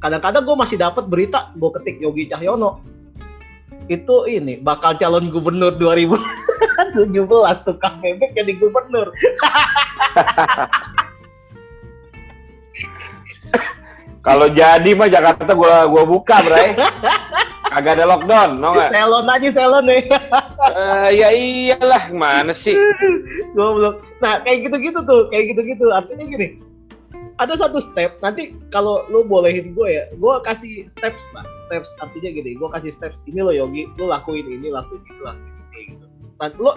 kadang-kadang 0.03 0.43
gue 0.45 0.57
masih 0.59 0.77
dapat 0.77 1.05
berita 1.09 1.55
gue 1.57 1.71
ketik 1.81 1.97
Yogi 2.03 2.29
Cahyono 2.29 2.85
itu 3.89 4.17
ini 4.29 4.61
bakal 4.61 4.97
calon 4.97 5.29
gubernur 5.33 5.77
2017 5.77 7.11
tukang 7.69 8.01
bebek 8.01 8.33
jadi 8.37 8.53
gubernur 8.61 9.09
Kalau 14.25 14.49
jadi 14.49 14.97
mah 14.97 15.05
Jakarta 15.05 15.53
gua 15.53 15.85
gua 15.85 16.09
buka, 16.09 16.41
Bray. 16.41 16.73
Agak 17.77 18.01
ada 18.01 18.09
lockdown, 18.09 18.57
no 18.57 18.73
nggak? 18.73 18.89
selon 18.89 19.29
aja 19.29 19.49
selon 19.53 19.85
nih 19.85 20.09
Eh, 20.55 21.11
ya 21.19 21.29
iyalah, 21.35 22.11
mana 22.15 22.55
sih? 22.55 22.75
goblok. 23.55 24.03
Nah 24.23 24.41
kayak 24.43 24.71
gitu-gitu 24.71 25.01
tuh 25.05 25.29
kayak 25.31 25.55
gitu-gitu. 25.55 25.91
Artinya 25.91 26.25
gini 26.27 26.49
ada 27.43 27.59
satu 27.59 27.83
step 27.83 28.15
nanti 28.23 28.55
kalau 28.71 29.03
lu 29.11 29.27
bolehin 29.27 29.75
gue 29.75 29.89
ya 29.91 30.07
gue 30.15 30.35
kasih 30.47 30.87
steps 30.87 31.23
lah 31.35 31.43
steps. 31.67 31.91
Artinya 31.99 32.31
gini 32.31 32.55
gue 32.55 32.69
kasih 32.71 32.95
steps 32.95 33.19
ini 33.27 33.43
lo 33.43 33.51
Yogi 33.51 33.91
lu 33.99 34.07
lakuin 34.07 34.47
ini 34.47 34.71
lakuin 34.71 35.03
itu 35.03 35.23
lakuin 35.23 35.55
ini 35.75 35.81
gitu. 35.99 36.07
Lu 36.63 36.73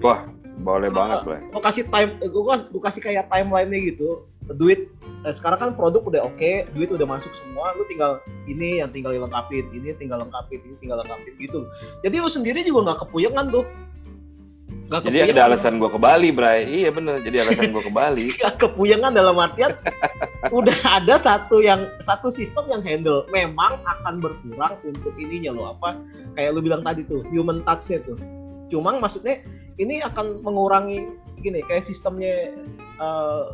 Wah, 0.00 0.24
boleh 0.64 0.88
banget, 0.88 1.18
Bray. 1.24 1.42
gue 1.50 1.62
kasih 1.62 1.84
time 1.92 2.10
gue 2.20 2.42
gue 2.42 2.82
kasih 2.82 3.00
kayak 3.04 3.28
timeline 3.30 3.70
nya 3.70 3.80
gitu 3.94 4.26
duit 4.56 4.90
eh, 5.26 5.34
sekarang 5.34 5.58
kan 5.58 5.70
produk 5.78 6.02
udah 6.06 6.22
oke 6.26 6.52
duit 6.74 6.90
udah 6.90 7.06
masuk 7.06 7.30
semua 7.44 7.74
lu 7.78 7.84
tinggal 7.86 8.18
ini 8.50 8.82
yang 8.82 8.90
tinggal 8.90 9.14
dilengkapin 9.14 9.66
ini 9.74 9.94
tinggal 9.98 10.22
lengkapin 10.22 10.60
ini 10.62 10.74
tinggal 10.82 11.02
lengkapin 11.02 11.32
gitu 11.38 11.66
jadi 12.02 12.16
lu 12.18 12.30
sendiri 12.30 12.64
juga 12.66 12.92
nggak 12.92 13.06
kepuyengan 13.06 13.48
tuh 13.50 13.64
Nggak 14.90 15.06
Jadi 15.06 15.18
ada 15.18 15.26
kepuyengan. 15.26 15.50
alasan 15.54 15.74
gua 15.78 15.90
ke 15.94 16.00
Bali, 16.02 16.30
Bray. 16.34 16.60
Iya 16.66 16.90
bener, 16.90 17.22
jadi 17.22 17.46
alasan 17.46 17.70
gua 17.70 17.82
ke 17.86 17.94
Bali. 17.94 18.34
Kepuyengan 18.62 19.14
dalam 19.14 19.38
artian 19.38 19.78
udah 20.58 20.78
ada 20.82 21.20
satu 21.22 21.60
yang 21.60 21.86
satu 22.02 22.32
sistem 22.32 22.64
yang 22.72 22.82
handle 22.82 23.28
memang 23.28 23.78
akan 23.84 24.24
berkurang 24.24 24.74
untuk 24.82 25.12
ininya 25.20 25.52
loh 25.52 25.76
apa 25.76 26.00
kayak 26.34 26.56
lu 26.56 26.64
bilang 26.64 26.80
tadi 26.80 27.04
tuh 27.04 27.20
human 27.28 27.60
touch-nya 27.68 28.00
tuh 28.08 28.16
cuma 28.72 28.96
maksudnya 28.96 29.44
ini 29.76 30.00
akan 30.00 30.40
mengurangi 30.40 31.12
gini 31.44 31.60
kayak 31.68 31.84
sistemnya 31.84 32.56
eh, 32.96 33.44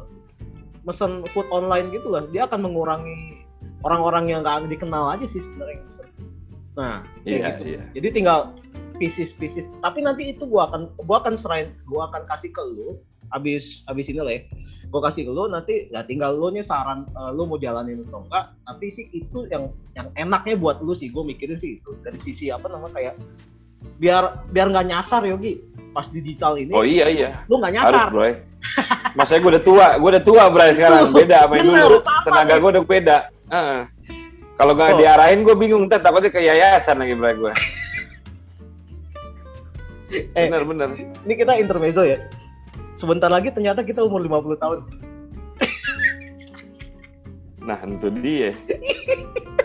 mesen 0.86 1.26
food 1.34 1.46
online 1.50 1.90
gitu 1.90 2.08
lah 2.08 2.24
dia 2.30 2.46
akan 2.46 2.62
mengurangi 2.62 3.42
orang-orang 3.82 4.30
yang 4.30 4.40
nggak 4.46 4.70
dikenal 4.70 5.10
aja 5.12 5.26
sih 5.26 5.42
sebenarnya. 5.42 5.82
Yang 5.82 5.86
mesen. 5.90 6.06
nah 6.76 6.96
kayak 7.24 7.26
Iya, 7.26 7.48
gitu. 7.56 7.62
iya. 7.66 7.82
jadi 7.98 8.08
tinggal 8.14 8.40
pieces-pieces. 8.96 9.68
Tapi 9.84 10.00
nanti 10.04 10.32
itu 10.32 10.48
gua 10.48 10.72
akan 10.72 10.88
gua 11.04 11.20
akan 11.24 11.36
serain 11.36 11.72
gua 11.88 12.08
akan 12.12 12.24
kasih 12.30 12.50
ke 12.52 12.62
lu. 12.62 12.96
Abis 13.34 13.84
abis 13.90 14.06
ini 14.08 14.20
lah 14.22 14.32
ya. 14.38 14.42
Gua 14.88 15.00
kasih 15.10 15.28
ke 15.28 15.32
lu 15.32 15.50
nanti 15.50 15.90
ya 15.92 16.06
tinggal 16.06 16.36
lu 16.36 16.48
nya 16.52 16.64
saran 16.64 17.04
eh, 17.04 17.30
lu 17.36 17.44
mau 17.44 17.60
jalanin 17.60 18.04
atau 18.08 18.24
enggak. 18.24 18.56
Tapi 18.64 18.86
sih 18.92 19.06
itu 19.12 19.48
yang 19.52 19.72
yang 19.98 20.08
enaknya 20.16 20.56
buat 20.56 20.80
lu 20.80 20.96
sih. 20.96 21.12
Gua 21.12 21.24
mikirin 21.24 21.60
sih 21.60 21.80
itu. 21.80 21.90
Dari 22.00 22.16
sisi 22.20 22.48
apa 22.48 22.68
namanya 22.72 22.94
kayak 22.96 23.14
biar 24.00 24.48
biar 24.52 24.66
nggak 24.72 24.88
nyasar 24.88 25.22
Yogi 25.24 25.60
pas 25.96 26.06
digital 26.12 26.60
ini 26.60 26.76
Oh 26.76 26.84
iya 26.84 27.08
iya, 27.08 27.28
lu 27.48 27.56
nggak 27.56 27.72
harus, 27.72 27.88
nyasar 27.88 28.08
Bray. 28.14 28.32
Masanya 29.16 29.40
gua 29.40 29.50
udah 29.56 29.64
tua, 29.64 29.86
gua 29.96 30.08
udah 30.12 30.24
tua, 30.24 30.44
Bray 30.52 30.70
sekarang. 30.76 31.08
Beda 31.08 31.48
sama 31.48 31.54
yang 31.56 31.66
dulu. 31.72 31.96
Tenaga 32.20 32.54
gua 32.60 32.70
udah 32.70 32.84
beda. 32.84 33.16
Heeh. 33.48 33.80
Kalau 34.56 34.72
nggak 34.72 34.90
Oh. 34.92 34.98
diarahin 35.00 35.40
gua 35.40 35.56
bingung, 35.56 35.88
ntar 35.88 36.00
takutnya 36.00 36.28
ke 36.28 36.40
yayasan 36.40 37.00
lagi, 37.00 37.16
Bray 37.16 37.32
gua. 37.34 37.56
eh 40.06 40.46
Bener 40.46 40.62
bener. 40.62 40.88
ini 41.26 41.34
kita 41.34 41.58
intermezzo 41.58 42.06
ya 42.06 42.14
sebentar 42.94 43.26
lagi 43.26 43.50
ternyata 43.50 43.82
kita 43.82 44.00
umur 44.00 44.22
50 44.22 44.54
tahun 44.54 44.78
Nah, 47.58 47.82
itu 47.82 48.08
dia. 48.22 48.54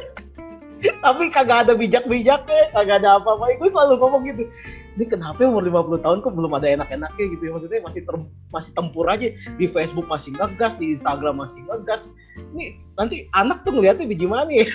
tapi 1.05 1.29
kagak 1.29 1.69
ada 1.69 1.73
bijak-bijaknya, 1.77 2.73
kagak 2.73 2.97
ada 2.97 3.21
apa-apa. 3.21 3.53
Gue 3.53 3.69
selalu 3.69 3.93
ngomong 4.01 4.21
gitu. 4.25 4.43
Ini 4.92 5.08
kenapa 5.08 5.39
umur 5.48 5.64
50 5.64 6.04
tahun 6.04 6.18
kok 6.20 6.36
belum 6.36 6.52
ada 6.60 6.68
enak-enaknya 6.68 7.26
gitu 7.32 7.44
ya? 7.48 7.52
Maksudnya 7.56 7.80
masih 7.80 8.02
ter- 8.04 8.32
masih 8.52 8.72
tempur 8.76 9.08
aja 9.08 9.28
di 9.32 9.66
Facebook 9.72 10.08
masih 10.12 10.36
ngegas, 10.36 10.76
di 10.76 11.00
Instagram 11.00 11.39
masih 11.39 11.64
ngegas. 11.64 12.12
Ini 12.52 12.76
nanti 13.00 13.32
anak 13.32 13.64
tuh 13.64 13.72
ngeliatnya 13.72 14.04
biji 14.04 14.28
mana 14.28 14.52
ya? 14.60 14.68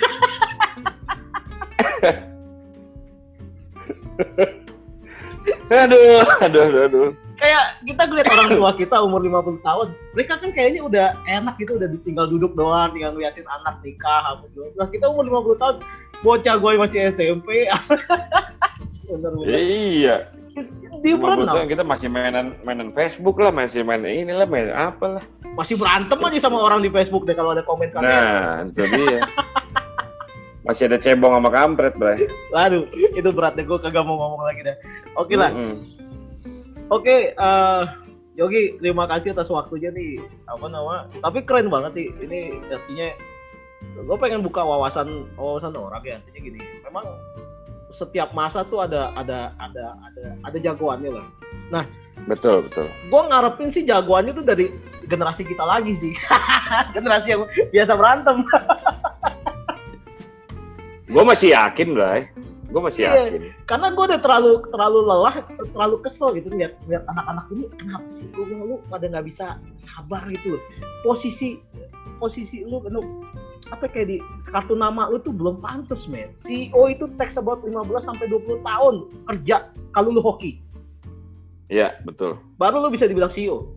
Aduh, 5.67 6.25
aduh, 6.41 6.61
aduh, 6.65 6.81
aduh. 6.89 7.09
Kayak 7.37 7.77
kita 7.85 8.01
ngeliat 8.09 8.27
orang 8.33 8.49
tua 8.49 8.71
kita 8.73 8.97
umur 8.97 9.21
50 9.21 9.61
tahun, 9.61 9.87
mereka 10.17 10.41
kan 10.41 10.49
kayaknya 10.49 10.81
udah 10.81 11.07
enak 11.29 11.53
gitu, 11.61 11.77
udah 11.77 11.85
tinggal 12.01 12.25
duduk 12.25 12.57
doang, 12.57 12.89
tinggal 12.97 13.13
ngeliatin 13.13 13.45
anak 13.45 13.77
nikah, 13.85 14.33
apa 14.33 14.49
segala. 14.49 14.73
Nah 14.73 14.89
kita 14.89 15.05
umur 15.05 15.29
50 15.53 15.61
tahun, 15.61 15.75
bocah 16.25 16.55
gue 16.57 16.71
masih 16.81 16.99
SMP. 17.13 17.69
Iya. 19.47 20.15
Di 21.05 21.13
Cuma 21.13 21.37
berenang. 21.37 21.53
betul 21.53 21.63
kita 21.69 21.83
masih 21.85 22.07
mainan 22.09 22.57
mainan 22.65 22.89
Facebook 22.91 23.37
lah, 23.37 23.53
masih 23.53 23.85
main 23.85 24.01
inilah, 24.01 24.49
main 24.49 24.73
apa 24.73 25.21
lah. 25.21 25.23
masih 25.53 25.77
berantem 25.77 26.17
aja 26.21 26.49
sama 26.49 26.61
orang 26.61 26.81
di 26.81 26.89
Facebook 26.89 27.25
deh 27.25 27.33
kalau 27.37 27.53
ada 27.53 27.61
komen. 27.65 27.89
Nah, 27.93 28.65
itu 28.65 28.83
dia. 28.89 29.21
Masih 30.65 30.89
ada 30.91 30.97
cebong 30.99 31.31
sama 31.31 31.49
kampret, 31.53 31.95
Bray. 31.95 32.27
Waduh, 32.51 32.89
itu 32.93 33.29
berat 33.31 33.55
deh 33.55 33.63
gue 33.63 33.77
kagak 33.79 34.03
mau 34.03 34.19
ngomong 34.19 34.43
lagi 34.43 34.67
dah. 34.67 34.75
Oke 35.15 35.33
lah, 35.39 35.49
Mm-mm. 35.53 35.79
oke. 36.91 37.15
eh, 37.33 37.83
Yogi, 38.37 38.77
terima 38.77 39.09
kasih 39.09 39.33
atas 39.33 39.49
waktunya 39.49 39.89
nih. 39.89 40.21
Apa 40.45 40.69
nama? 40.69 41.09
Tapi 41.25 41.41
keren 41.41 41.73
banget 41.73 41.97
sih. 41.97 42.07
Ini 42.21 42.53
artinya 42.69 43.07
gue 43.97 44.17
pengen 44.21 44.45
buka 44.45 44.61
wawasan 44.61 45.25
wawasan 45.39 45.73
orang 45.73 46.05
ya. 46.05 46.21
Artinya 46.21 46.39
gini, 46.45 46.59
memang 46.85 47.05
setiap 47.97 48.29
masa 48.31 48.61
tuh 48.63 48.85
ada 48.85 49.09
ada 49.17 49.51
ada 49.57 49.85
ada 50.05 50.23
ada 50.45 50.57
jagoannya 50.61 51.17
lah. 51.17 51.25
Betul, 52.25 52.65
betul. 52.69 52.85
Gue 53.09 53.21
ngarepin 53.25 53.69
sih 53.69 53.85
jagoannya 53.85 54.33
tuh 54.33 54.45
dari 54.45 54.69
generasi 55.05 55.41
kita 55.41 55.65
lagi 55.65 55.97
sih. 55.97 56.13
generasi 56.95 57.33
yang 57.33 57.41
biasa 57.73 57.93
berantem. 57.97 58.45
Gue 61.07 61.23
masih 61.23 61.55
yakin, 61.55 61.95
Bray. 61.95 62.27
Gue 62.67 62.81
masih 62.83 63.07
Iya. 63.07 63.31
yakin. 63.31 63.41
karena 63.63 63.87
gue 63.95 64.03
udah 64.11 64.19
terlalu 64.19 64.59
terlalu 64.75 64.99
lelah 65.07 65.35
terlalu 65.71 65.95
kesel 66.03 66.35
gitu 66.35 66.51
lihat 66.51 66.75
lihat 66.91 67.07
anak-anak 67.07 67.47
ini 67.55 67.71
kenapa 67.79 68.03
sih 68.11 68.27
lu 68.35 68.43
lu 68.43 68.75
pada 68.91 69.07
nggak 69.07 69.23
bisa 69.23 69.55
sabar 69.79 70.27
gitu 70.27 70.59
loh 70.59 70.63
posisi 70.99 71.63
posisi 72.19 72.67
lu 72.67 72.83
lu 72.91 73.23
apa 73.71 73.85
kayak 73.91 74.07
di 74.11 74.17
kartu 74.49 74.73
nama 74.73 75.11
lu 75.11 75.19
tuh 75.19 75.35
belum 75.35 75.59
pantas 75.59 76.07
men 76.07 76.31
CEO 76.39 76.87
itu 76.87 77.07
tax 77.19 77.35
about 77.35 77.59
15 77.63 77.73
sampai 78.03 78.25
20 78.31 78.63
tahun 78.63 78.95
kerja 79.27 79.57
kalau 79.91 80.11
lu 80.13 80.21
hoki 80.23 80.59
Iya, 81.67 81.99
betul. 82.07 82.39
baru 82.55 82.79
lu 82.79 82.87
bisa 82.87 83.03
dibilang 83.11 83.27
CEO 83.31 83.75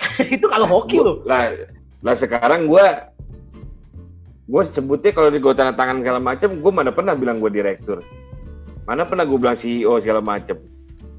itu 0.34 0.46
kalau 0.48 0.64
hoki 0.64 1.00
lo 1.00 1.20
Lah, 1.28 1.52
lah 2.00 2.14
sekarang 2.16 2.64
gue 2.68 2.86
gue 4.46 4.62
sebutnya 4.70 5.10
kalau 5.10 5.28
di 5.28 5.42
gue 5.42 5.52
tanda 5.58 5.74
tangan 5.74 6.06
segala 6.06 6.22
macem, 6.22 6.62
gue 6.62 6.72
mana 6.72 6.94
pernah 6.94 7.18
bilang 7.18 7.42
gue 7.42 7.50
direktur. 7.50 7.98
Mana 8.86 9.02
pernah 9.02 9.26
gue 9.26 9.34
bilang 9.34 9.58
CEO 9.58 9.98
segala 9.98 10.22
macem. 10.22 10.54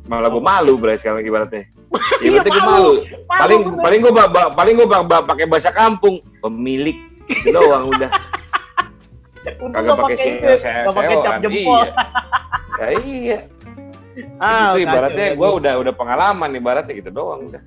Malah 0.07 0.31
gue 0.31 0.39
malu, 0.39 0.79
Bray, 0.79 0.95
sekarang 0.95 1.19
ibaratnya. 1.27 1.67
Ibaratnya 2.23 2.51
gue 2.55 2.63
malu. 2.63 2.93
paling 3.27 3.61
paling 3.83 3.99
gue 3.99 4.13
paling 4.55 4.73
gue 4.79 4.87
pakai 5.27 5.45
bahasa 5.51 5.75
kampung 5.75 6.23
pemilik 6.39 6.95
itu 7.27 7.49
doang 7.51 7.91
udah. 7.91 8.09
Kagak 9.47 9.95
pakai 9.95 10.15
CEO 10.17 10.55
nggak 10.59 10.95
pakai 10.95 11.15
cap 11.23 11.31
kan? 11.31 11.39
jempol. 11.43 11.79
Iya. 11.79 11.91
Ya 12.77 12.87
iya. 12.99 13.39
Ah, 14.41 14.73
itu 14.73 14.83
ibaratnya 14.83 15.27
gue 15.37 15.49
udah. 15.61 15.73
udah 15.77 15.93
pengalaman 15.93 16.49
ibaratnya 16.53 16.93
gitu 16.93 17.09
doang 17.13 17.47
udah. 17.53 17.61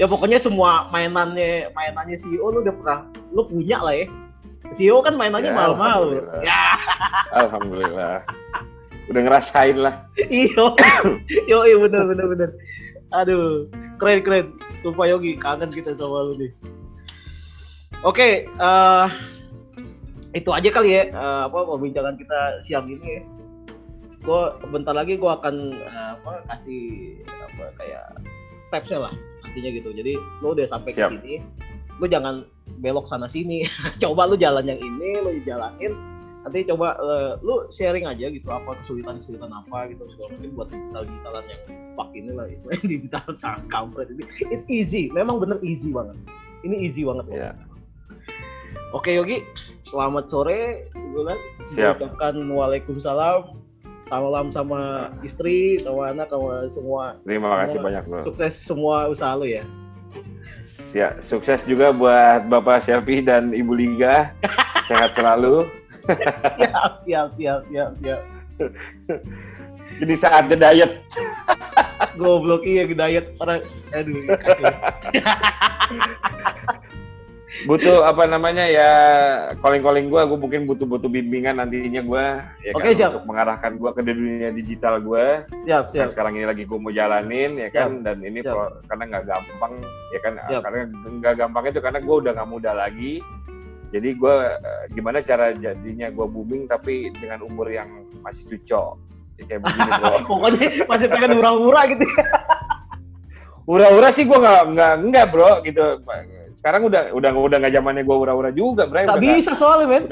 Ya 0.00 0.08
pokoknya 0.08 0.40
semua 0.40 0.88
mainannya 0.88 1.70
mainannya 1.76 2.16
CEO 2.18 2.50
lu 2.50 2.64
udah 2.64 2.74
pernah 2.74 2.98
lu 3.30 3.44
punya 3.46 3.78
lah 3.78 3.94
ya. 3.94 4.06
CEO 4.74 5.02
kan 5.02 5.14
mainannya 5.14 5.52
Ya, 5.52 5.56
mahal-mahal. 5.56 6.00
alhamdulillah. 6.08 6.40
ya. 6.40 6.62
Alhamdulillah. 7.36 8.16
Udah 9.10 9.20
ngerasain 9.26 9.76
lah. 9.76 9.94
Iyo. 10.30 10.74
Yo 11.50 11.58
iya 11.66 11.76
bener 11.78 12.02
bener 12.10 12.26
bener. 12.26 12.50
Aduh 13.12 13.68
keren 14.00 14.22
keren. 14.24 14.46
Sumpah 14.80 15.04
Yogi 15.04 15.36
kangen 15.36 15.68
kita 15.68 15.92
sama 15.94 16.24
lu 16.26 16.40
nih 16.40 16.50
oke 18.04 18.28
eh 18.48 19.08
itu 20.30 20.50
aja 20.54 20.68
kali 20.70 20.94
ya 20.94 21.02
eh, 21.10 21.42
apa 21.50 21.58
perbincangan 21.66 22.14
kita 22.18 22.62
siang 22.62 22.86
ini 22.86 23.18
ya. 23.18 23.22
Gue 24.20 24.52
bentar 24.68 24.92
lagi 24.92 25.16
gue 25.16 25.30
akan 25.30 25.74
eh, 25.74 26.10
apa 26.20 26.44
kasih 26.54 26.84
apa 27.26 27.64
kayak 27.80 28.04
stepsnya 28.68 29.10
lah 29.10 29.12
nantinya 29.42 29.70
gitu. 29.74 29.90
Jadi 29.90 30.14
lu 30.44 30.54
udah 30.54 30.66
sampai 30.70 30.94
ke 30.94 31.02
sini 31.02 31.42
lu 32.00 32.06
jangan 32.06 32.46
belok 32.80 33.10
sana 33.10 33.26
sini. 33.26 33.66
Coba 34.02 34.30
lu 34.30 34.38
jalan 34.38 34.70
yang 34.70 34.78
ini 34.78 35.18
lu 35.20 35.30
jalanin. 35.42 35.94
Nanti 36.40 36.64
coba 36.64 36.96
eh, 36.96 37.32
lu 37.44 37.68
sharing 37.68 38.08
aja 38.08 38.32
gitu 38.32 38.48
apa 38.48 38.72
kesulitan 38.80 39.20
kesulitan 39.20 39.52
apa 39.52 39.92
gitu 39.92 40.08
segala 40.16 40.40
macam 40.40 40.50
buat 40.56 40.68
digital 40.72 41.02
digitalan 41.04 41.44
yang 41.52 41.62
pak 42.00 42.08
ini 42.16 42.30
lah 42.32 42.46
istilahnya 42.48 42.86
digital 42.96 43.26
sangat 43.36 43.62
kampret 43.68 44.08
ini. 44.08 44.24
It's 44.48 44.64
easy 44.72 45.12
memang 45.12 45.36
bener 45.36 45.60
easy 45.60 45.92
banget. 45.92 46.16
Ini 46.64 46.76
easy 46.80 47.04
banget. 47.04 47.28
Ya. 47.28 47.52
Oke 48.90 49.14
Yogi, 49.14 49.46
selamat 49.86 50.26
sore. 50.26 50.90
Bulan. 51.14 51.38
Siap. 51.78 52.02
Ucapkan 52.02 52.34
waalaikumsalam. 52.50 53.54
Salam 54.10 54.50
sama 54.50 55.14
istri, 55.22 55.78
sama 55.86 56.10
anak, 56.10 56.34
sama 56.34 56.66
semua. 56.74 57.14
Terima 57.22 57.62
kasih 57.62 57.78
Semua- 57.78 57.86
banyak 57.86 58.04
bro. 58.10 58.20
Sukses 58.26 58.54
semua 58.58 59.06
usaha 59.06 59.38
lo 59.38 59.46
ya. 59.46 59.62
Ya, 60.90 61.14
sukses 61.22 61.62
juga 61.70 61.94
buat 61.94 62.50
Bapak 62.50 62.82
Selfie 62.82 63.22
dan 63.22 63.54
Ibu 63.54 63.70
Liga. 63.78 64.34
Sehat 64.90 65.14
selalu. 65.14 65.70
siap, 66.58 66.98
siap, 67.06 67.28
siap, 67.38 67.60
siap, 67.70 67.90
siap. 68.02 68.20
Jadi 70.02 70.14
saatnya 70.18 70.56
diet. 70.58 70.92
Goblok 72.18 72.66
iya 72.66 72.90
diet 72.90 73.30
orang 73.38 73.62
aduh 73.94 74.18
kacau. 74.34 74.74
Butuh 77.60 78.02
apa 78.02 78.24
namanya 78.24 78.64
ya 78.64 78.90
calling-calling 79.58 80.08
gua, 80.08 80.24
gua 80.24 80.38
mungkin 80.38 80.64
butuh-butuh 80.64 81.06
bimbingan 81.06 81.60
nantinya 81.60 82.00
gua 82.00 82.24
ya 82.60 82.72
Oke, 82.72 82.88
kan, 82.88 82.96
siap. 82.96 83.10
untuk 83.12 83.26
mengarahkan 83.28 83.72
gua 83.76 83.90
ke 83.92 84.00
dunia 84.00 84.48
digital 84.50 84.96
gua. 84.98 85.44
Siap, 85.64 85.92
siap. 85.92 86.08
sekarang 86.08 86.36
ini 86.36 86.48
lagi 86.48 86.64
gue 86.64 86.78
mau 86.78 86.88
jalanin 86.88 87.56
ya 87.56 87.68
kan 87.68 88.00
dan 88.00 88.20
ini 88.20 88.40
Siap. 88.40 88.54
pro- 88.54 88.80
karena 88.86 89.04
nggak 89.06 89.24
gampang 89.26 89.72
ya 90.08 90.18
kan 90.20 90.32
Siap. 90.40 90.60
karena 90.62 90.78
nggak 90.88 91.34
gampang 91.36 91.64
itu 91.68 91.80
karena 91.80 91.98
gue 92.00 92.16
udah 92.16 92.32
nggak 92.32 92.48
muda 92.48 92.70
lagi 92.72 93.12
jadi 93.90 94.08
gue 94.14 94.34
eh, 94.46 94.82
gimana 94.90 95.18
cara 95.20 95.50
jadinya 95.52 96.08
gue 96.08 96.26
booming 96.26 96.64
tapi 96.64 97.10
dengan 97.12 97.42
umur 97.42 97.68
yang 97.68 97.90
masih 98.20 98.46
cucok 98.46 98.94
ya, 99.36 99.44
kayak 99.46 99.60
begini 99.60 99.90
bro 100.00 100.16
Pokoknya 100.24 100.68
masih 100.86 101.06
pengen 101.08 101.30
murah-murah 101.36 101.84
gitu. 101.90 102.04
ura-ura 103.70 104.08
sih 104.10 104.24
gue 104.24 104.34
nggak 104.34 104.62
nggak 104.72 104.92
nggak 105.06 105.26
bro 105.28 105.52
gitu 105.62 105.84
sekarang 106.60 106.82
udah 106.84 107.02
udah 107.10 107.30
udah 107.32 107.56
nggak 107.58 107.74
zamannya 107.74 108.02
gue 108.02 108.16
ura-ura 108.18 108.50
juga 108.50 108.84
bro 108.84 109.00
Udah 109.00 109.06
nggak- 109.10 109.24
bisa 109.34 109.52
soalnya, 109.54 109.86
men. 109.88 110.04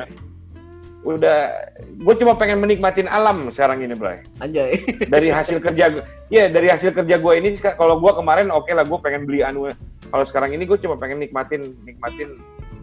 udah 1.01 1.39
gue 1.79 2.15
cuma 2.17 2.35
pengen 2.35 2.59
menikmatin 2.59 3.07
alam 3.07 3.49
sekarang 3.49 3.81
ini 3.81 3.93
bro 3.93 4.19
Anjay. 4.39 4.83
dari 5.13 5.29
hasil 5.29 5.57
kerja 5.59 5.85
gu- 5.91 6.05
ya 6.29 6.49
dari 6.49 6.67
hasil 6.67 6.91
kerja 6.91 7.17
gue 7.17 7.33
ini 7.35 7.49
kalau 7.57 7.97
gue 7.97 8.13
kemarin 8.13 8.51
oke 8.51 8.69
lah 8.69 8.83
gue 8.83 8.99
pengen 8.99 9.25
beli 9.25 9.41
anu 9.41 9.71
kalau 10.07 10.25
sekarang 10.25 10.51
ini 10.51 10.65
gue 10.65 10.77
cuma 10.77 10.97
pengen 10.97 11.17
nikmatin 11.19 11.77
nikmatin 11.83 12.37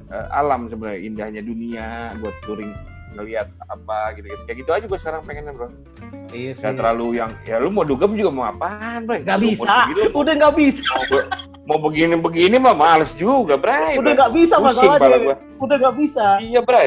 eh, 0.08 0.28
alam 0.32 0.66
sebenarnya 0.66 1.02
indahnya 1.02 1.42
dunia 1.42 1.88
gue 2.16 2.32
touring 2.42 2.72
ngelihat 3.14 3.48
apa 3.66 4.12
gitu 4.14 4.28
gitu 4.28 4.42
kayak 4.44 4.58
gitu 4.60 4.72
aja 4.72 4.86
gue 4.86 5.00
sekarang 5.00 5.22
pengennya 5.22 5.52
bro 5.52 5.70
Iya 6.30 6.52
Gak 6.54 6.76
terlalu 6.76 7.16
yang 7.16 7.32
ya 7.44 7.58
lu 7.58 7.70
mau 7.70 7.84
dugem 7.84 8.12
juga 8.14 8.28
mau 8.30 8.46
apaan 8.46 9.06
bro 9.06 9.16
Gak 9.18 9.38
Lu 9.38 9.54
bisa. 9.54 9.88
Udah 10.12 10.34
gak 10.36 10.54
bisa. 10.54 10.84
mau, 11.08 11.24
mau 11.66 11.78
begini 11.78 12.14
begini 12.16 12.56
mah 12.56 12.74
males 12.74 13.10
juga 13.14 13.58
bro 13.58 13.74
Udah 13.98 14.14
gak 14.16 14.32
bisa 14.32 14.56
masalahnya. 14.58 15.36
Udah 15.58 15.76
gak 15.78 15.96
bisa. 15.98 16.38
iya 16.38 16.62
bro 16.62 16.78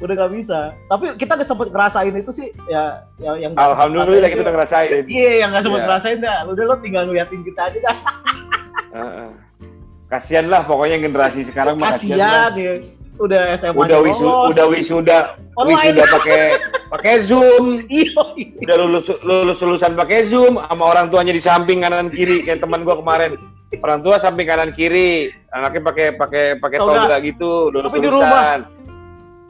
Udah 0.00 0.14
gak 0.16 0.32
bisa. 0.32 0.72
Tapi 0.88 1.12
kita 1.14 1.36
udah 1.36 1.44
sempet 1.44 1.68
ngerasain 1.70 2.14
itu 2.14 2.32
sih. 2.32 2.48
Ya, 2.66 3.04
ya 3.16 3.36
yang 3.36 3.52
nggak 3.52 3.68
alhamdulillah 3.70 4.28
kita 4.28 4.42
udah 4.42 4.54
ngerasain 4.56 5.04
Iya, 5.06 5.32
yang 5.38 5.48
gak 5.52 5.62
sempet 5.62 5.78
Iya. 5.78 5.86
ngerasain 5.86 6.18
dah. 6.18 6.38
Udah 6.48 6.62
lo 6.64 6.74
tinggal 6.80 7.02
ngeliatin 7.04 7.40
kita 7.42 7.60
aja 7.68 7.78
dah. 7.80 7.96
Heeh. 8.90 9.30
kasian 10.10 10.50
lah 10.50 10.66
pokoknya 10.66 10.98
generasi 10.98 11.46
sekarang 11.46 11.78
mah 11.78 11.94
kasian 11.94 12.18
ya. 12.18 12.50
Udah 13.14 13.52
SMA 13.54 13.76
udah 13.76 14.00
wisu, 14.00 14.24
udah 14.24 14.66
wisuda 14.66 15.18
Online. 15.54 15.92
wisuda 15.92 16.04
pakai 16.08 16.40
pakai 16.88 17.14
zoom 17.20 17.84
Iya. 17.86 18.18
udah 18.64 18.76
lulus 18.80 19.06
lulus 19.20 19.60
lulusan 19.60 19.92
pakai 19.94 20.24
zoom 20.24 20.56
sama 20.58 20.82
orang 20.82 21.12
tuanya 21.12 21.30
di 21.30 21.38
samping 21.38 21.84
kanan 21.84 22.08
kiri 22.08 22.42
kayak 22.42 22.58
teman 22.58 22.82
gua 22.82 22.96
kemarin 22.96 23.36
orang 23.72 24.00
tua 24.00 24.18
samping 24.18 24.44
kanan 24.44 24.70
kiri 24.70 25.30
anaknya 25.48 25.82
pakai 25.84 26.06
pakai 26.12 26.44
pakai 26.56 26.78
Toga. 26.78 27.06
toga 27.06 27.16
gitu 27.20 27.50
lulus 27.70 27.86
Tapi 27.86 27.98
di 27.98 28.08
lulusan 28.08 28.58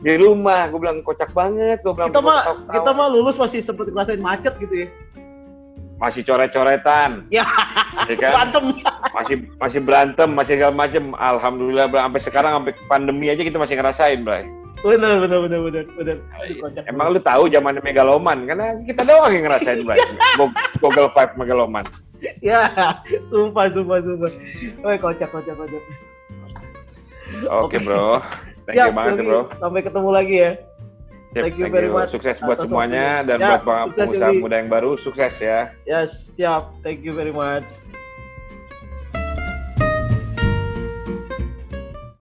di 0.01 0.15
rumah 0.17 0.61
gue 0.69 0.77
bilang 0.79 0.99
kocak 1.01 1.29
banget 1.31 1.81
gue 1.81 1.93
bilang 1.93 2.09
Kita 2.09 2.21
mah 2.21 2.41
kita 2.69 2.91
mah 2.91 3.09
lulus 3.09 3.37
masih 3.37 3.61
sempet 3.61 3.89
ngerasain 3.89 4.17
macet 4.19 4.53
gitu 4.59 4.85
ya. 4.85 4.89
masih 5.97 6.25
coret-coretan 6.25 7.29
Ya, 7.29 7.45
ya 8.07 8.17
kan 8.19 8.33
berantem. 8.51 8.65
masih 9.11 9.37
masih 9.57 9.81
berantem 9.81 10.29
masih 10.31 10.55
segala 10.57 10.73
macem 10.75 11.13
alhamdulillah 11.15 11.85
Bro. 11.87 12.01
sampai 12.01 12.21
sekarang 12.23 12.53
sampai 12.55 12.73
pandemi 12.89 13.29
aja 13.29 13.41
kita 13.41 13.57
masih 13.57 13.77
ngerasain 13.77 14.21
bray 14.21 14.45
Bener, 14.81 15.21
bener, 15.21 15.45
bener, 15.45 15.61
bener, 15.61 15.85
bener. 15.93 16.17
Aduh, 16.35 16.57
kocak 16.59 16.89
Emang 16.89 17.13
lu 17.13 17.21
tahu 17.21 17.53
zaman 17.53 17.77
megaloman? 17.79 18.49
Karena 18.49 18.81
kita 18.81 19.05
doang 19.05 19.29
yang 19.29 19.45
ngerasain, 19.45 19.85
Bray. 19.85 20.01
Go- 20.41 20.49
Google 20.81 21.13
Five 21.13 21.37
megaloman. 21.37 21.85
Ya, 22.45 22.69
sumpah, 23.33 23.73
sumpah, 23.73 23.99
sumpah. 24.05 24.33
Woi, 24.85 24.97
kocak, 25.01 25.29
kocak, 25.33 25.55
kocak. 25.57 25.83
Oke, 27.49 27.77
bro. 27.81 28.21
Thank 28.69 28.77
Siap, 28.77 28.89
you 28.93 28.97
banget, 28.97 29.15
Yogi. 29.19 29.29
bro. 29.29 29.41
Sampai 29.57 29.81
ketemu 29.81 30.09
lagi 30.13 30.37
ya. 30.37 30.53
Siap, 31.31 31.43
Thank 31.47 31.57
you 31.63 31.71
very 31.71 31.87
much 31.87 32.11
Sukses 32.11 32.43
buat 32.43 32.59
semuanya 32.59 33.23
dan 33.23 33.39
Ya, 33.39 33.55
buat 33.55 33.63
pengusaha 33.95 34.35
Yogi. 34.35 34.43
muda 34.43 34.57
yang 34.59 34.71
baru, 34.71 34.99
sukses 34.99 35.33
ya. 35.39 35.71
Yes, 35.87 36.29
siap. 36.35 36.75
Thank 36.83 37.07
you 37.07 37.15
very 37.15 37.31
much. 37.31 37.65